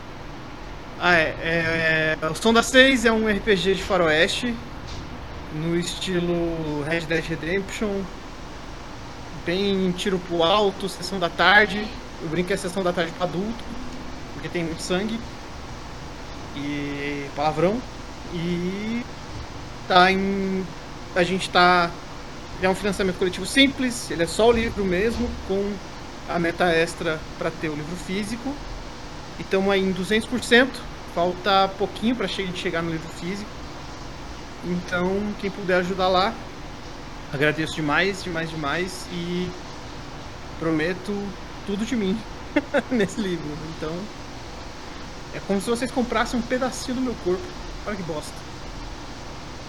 Ah, 1.01 1.15
é, 1.15 1.33
é, 1.41 2.17
é, 2.21 2.27
O 2.27 2.35
Som 2.35 2.51
das 2.51 2.65
Seis 2.65 3.05
é 3.05 3.11
um 3.11 3.25
RPG 3.25 3.75
de 3.75 3.81
faroeste 3.81 4.53
no 5.53 5.77
estilo 5.79 6.83
Red 6.83 7.01
Dead 7.01 7.23
Redemption, 7.23 8.01
bem 9.45 9.91
tiro 9.91 10.19
pro 10.19 10.43
alto, 10.43 10.89
sessão 10.89 11.17
da 11.17 11.29
tarde. 11.29 11.87
Eu 12.21 12.27
brinco 12.27 12.47
que 12.47 12.53
é 12.53 12.57
sessão 12.57 12.83
da 12.83 12.91
tarde 12.91 13.13
para 13.13 13.27
adulto, 13.27 13.63
porque 14.33 14.49
tem 14.49 14.65
muito 14.65 14.81
sangue 14.81 15.17
e 16.55 17.27
palavrão. 17.35 17.81
E 18.33 19.03
tá 19.87 20.11
em. 20.11 20.65
A 21.15 21.23
gente 21.23 21.49
tá. 21.49 21.89
É 22.61 22.67
um 22.67 22.75
financiamento 22.75 23.17
coletivo 23.17 23.45
simples, 23.45 24.11
ele 24.11 24.23
é 24.23 24.27
só 24.27 24.49
o 24.49 24.51
livro 24.51 24.83
mesmo, 24.83 25.29
com 25.47 25.73
a 26.29 26.37
meta 26.37 26.65
extra 26.65 27.19
para 27.37 27.49
ter 27.49 27.69
o 27.69 27.75
livro 27.75 27.95
físico. 27.95 28.53
E 29.39 29.41
estamos 29.41 29.71
aí 29.71 29.81
em 29.81 29.93
200%, 29.93 30.67
falta 31.15 31.69
pouquinho 31.77 32.15
para 32.15 32.27
chegar 32.27 32.81
no 32.81 32.91
livro 32.91 33.09
físico. 33.09 33.49
Então, 34.65 35.33
quem 35.39 35.49
puder 35.49 35.79
ajudar 35.79 36.09
lá, 36.09 36.33
agradeço 37.33 37.75
demais, 37.75 38.23
demais, 38.23 38.49
demais 38.49 39.07
e 39.11 39.49
prometo 40.59 41.15
tudo 41.65 41.85
de 41.85 41.95
mim 41.95 42.19
nesse 42.91 43.19
livro. 43.19 43.47
Então, 43.77 43.95
é 45.33 45.39
como 45.47 45.61
se 45.61 45.69
vocês 45.69 45.91
comprassem 45.91 46.39
um 46.39 46.43
pedacinho 46.43 46.95
do 46.95 47.01
meu 47.01 47.15
corpo. 47.23 47.41
Olha 47.85 47.95
que 47.95 48.03
bosta. 48.03 48.33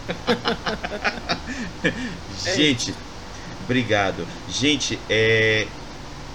Gente, 2.45 2.93
obrigado. 3.65 4.27
Gente, 4.49 4.99
é, 5.09 5.69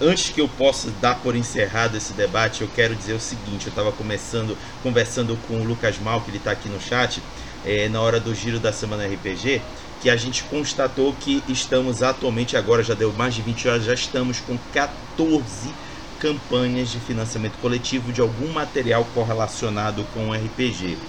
antes 0.00 0.30
que 0.30 0.40
eu 0.40 0.48
possa 0.48 0.92
dar 0.92 1.16
por 1.16 1.34
encerrado 1.36 1.96
esse 1.96 2.14
debate, 2.14 2.62
eu 2.62 2.68
quero 2.68 2.96
dizer 2.96 3.14
o 3.14 3.20
seguinte: 3.20 3.66
eu 3.66 3.70
estava 3.70 3.92
começando, 3.92 4.58
conversando 4.80 5.36
com 5.38 5.60
o 5.60 5.64
Lucas 5.64 5.98
Mal, 5.98 6.22
que 6.22 6.30
ele 6.30 6.38
está 6.38 6.52
aqui 6.52 6.68
no 6.68 6.80
chat 6.80 7.22
é, 7.62 7.88
na 7.88 8.00
hora 8.00 8.20
do 8.20 8.34
giro 8.34 8.60
da 8.60 8.72
semana 8.72 9.06
RPG, 9.06 9.68
que 9.98 10.10
a 10.10 10.16
gente 10.16 10.44
constatou 10.44 11.16
que 11.16 11.44
estamos 11.48 12.02
atualmente, 12.02 12.56
agora 12.56 12.82
já 12.82 12.94
deu 12.94 13.12
mais 13.12 13.34
de 13.34 13.42
20 13.42 13.68
horas, 13.68 13.84
já 13.84 13.94
estamos 13.94 14.40
com 14.40 14.58
14 14.58 15.78
campanhas 16.18 16.88
de 16.90 17.00
financiamento 17.00 17.58
coletivo 17.58 18.12
de 18.12 18.20
algum 18.20 18.52
material 18.52 19.06
correlacionado 19.06 20.06
com 20.06 20.32
RPG. 20.32 21.02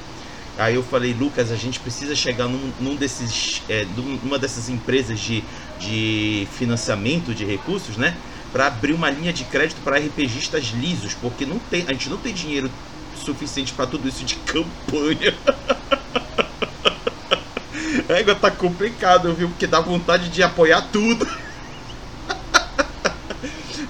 Aí 0.55 0.73
eu 0.73 0.81
falei, 0.81 1.13
Lucas, 1.13 1.51
a 1.51 1.55
gente 1.55 1.79
precisa 1.79 2.15
chegar 2.15 2.47
num, 2.47 2.73
num 2.79 2.95
desses, 2.97 3.63
é, 3.69 3.85
numa 3.85 4.39
dessas 4.39 4.67
empresas 4.69 5.19
de, 5.19 5.47
de 5.77 6.47
financiamento 6.51 7.33
de 7.35 7.45
recursos, 7.45 7.95
né? 7.95 8.23
Para 8.51 8.67
abrir 8.67 8.93
uma 8.93 9.09
linha 9.09 9.33
de 9.33 9.43
crédito 9.43 9.81
para 9.81 9.97
RPGistas 9.97 10.67
lisos, 10.67 11.13
porque 11.13 11.45
não 11.45 11.59
tem, 11.59 11.83
a 11.87 11.93
gente 11.93 12.09
não 12.09 12.17
tem 12.17 12.33
dinheiro 12.33 12.71
suficiente 13.15 13.73
para 13.73 13.87
tudo 13.87 14.07
isso 14.07 14.23
de 14.23 14.35
campanha. 14.35 15.35
Égua, 18.07 18.35
tá 18.35 18.49
complicado, 18.49 19.33
viu? 19.33 19.49
Porque 19.49 19.67
dá 19.67 19.81
vontade 19.81 20.29
de 20.29 20.41
apoiar 20.41 20.81
tudo. 20.93 21.27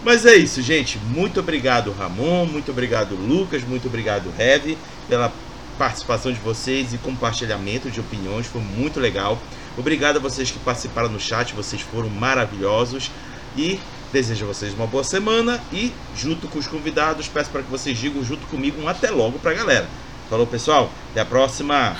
Mas 0.03 0.25
é 0.25 0.35
isso, 0.35 0.61
gente. 0.61 0.97
Muito 0.97 1.39
obrigado, 1.39 1.91
Ramon. 1.91 2.45
Muito 2.45 2.71
obrigado, 2.71 3.15
Lucas. 3.15 3.63
Muito 3.63 3.87
obrigado, 3.87 4.33
Heavy, 4.39 4.77
pela 5.07 5.31
participação 5.77 6.31
de 6.31 6.39
vocês 6.39 6.93
e 6.93 6.97
compartilhamento 6.97 7.91
de 7.91 7.99
opiniões. 7.99 8.47
Foi 8.47 8.61
muito 8.61 8.99
legal. 8.99 9.39
Obrigado 9.77 10.17
a 10.17 10.19
vocês 10.19 10.49
que 10.49 10.59
participaram 10.59 11.09
no 11.09 11.19
chat. 11.19 11.53
Vocês 11.53 11.81
foram 11.81 12.09
maravilhosos. 12.09 13.11
E 13.55 13.79
desejo 14.11 14.45
a 14.45 14.47
vocês 14.49 14.73
uma 14.73 14.87
boa 14.87 15.03
semana. 15.03 15.61
E, 15.71 15.91
junto 16.15 16.47
com 16.47 16.59
os 16.59 16.67
convidados, 16.67 17.27
peço 17.27 17.49
para 17.49 17.61
que 17.61 17.69
vocês 17.69 17.97
digam 17.97 18.23
junto 18.23 18.45
comigo 18.47 18.81
um 18.81 18.87
até 18.87 19.09
logo 19.09 19.39
para 19.39 19.51
a 19.51 19.53
galera. 19.53 19.87
Falou, 20.29 20.45
pessoal. 20.45 20.89
Até 21.11 21.21
a 21.21 21.25
próxima. 21.25 21.95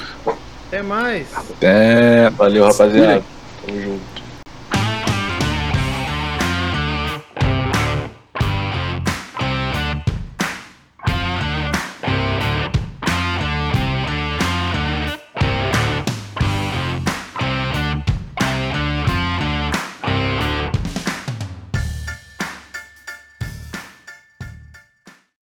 Até 0.67 0.81
mais. 0.81 1.27
É, 1.61 2.29
Valeu, 2.31 2.65
rapaziada. 2.65 3.23
Tamo 3.65 3.81
junto. 3.81 4.26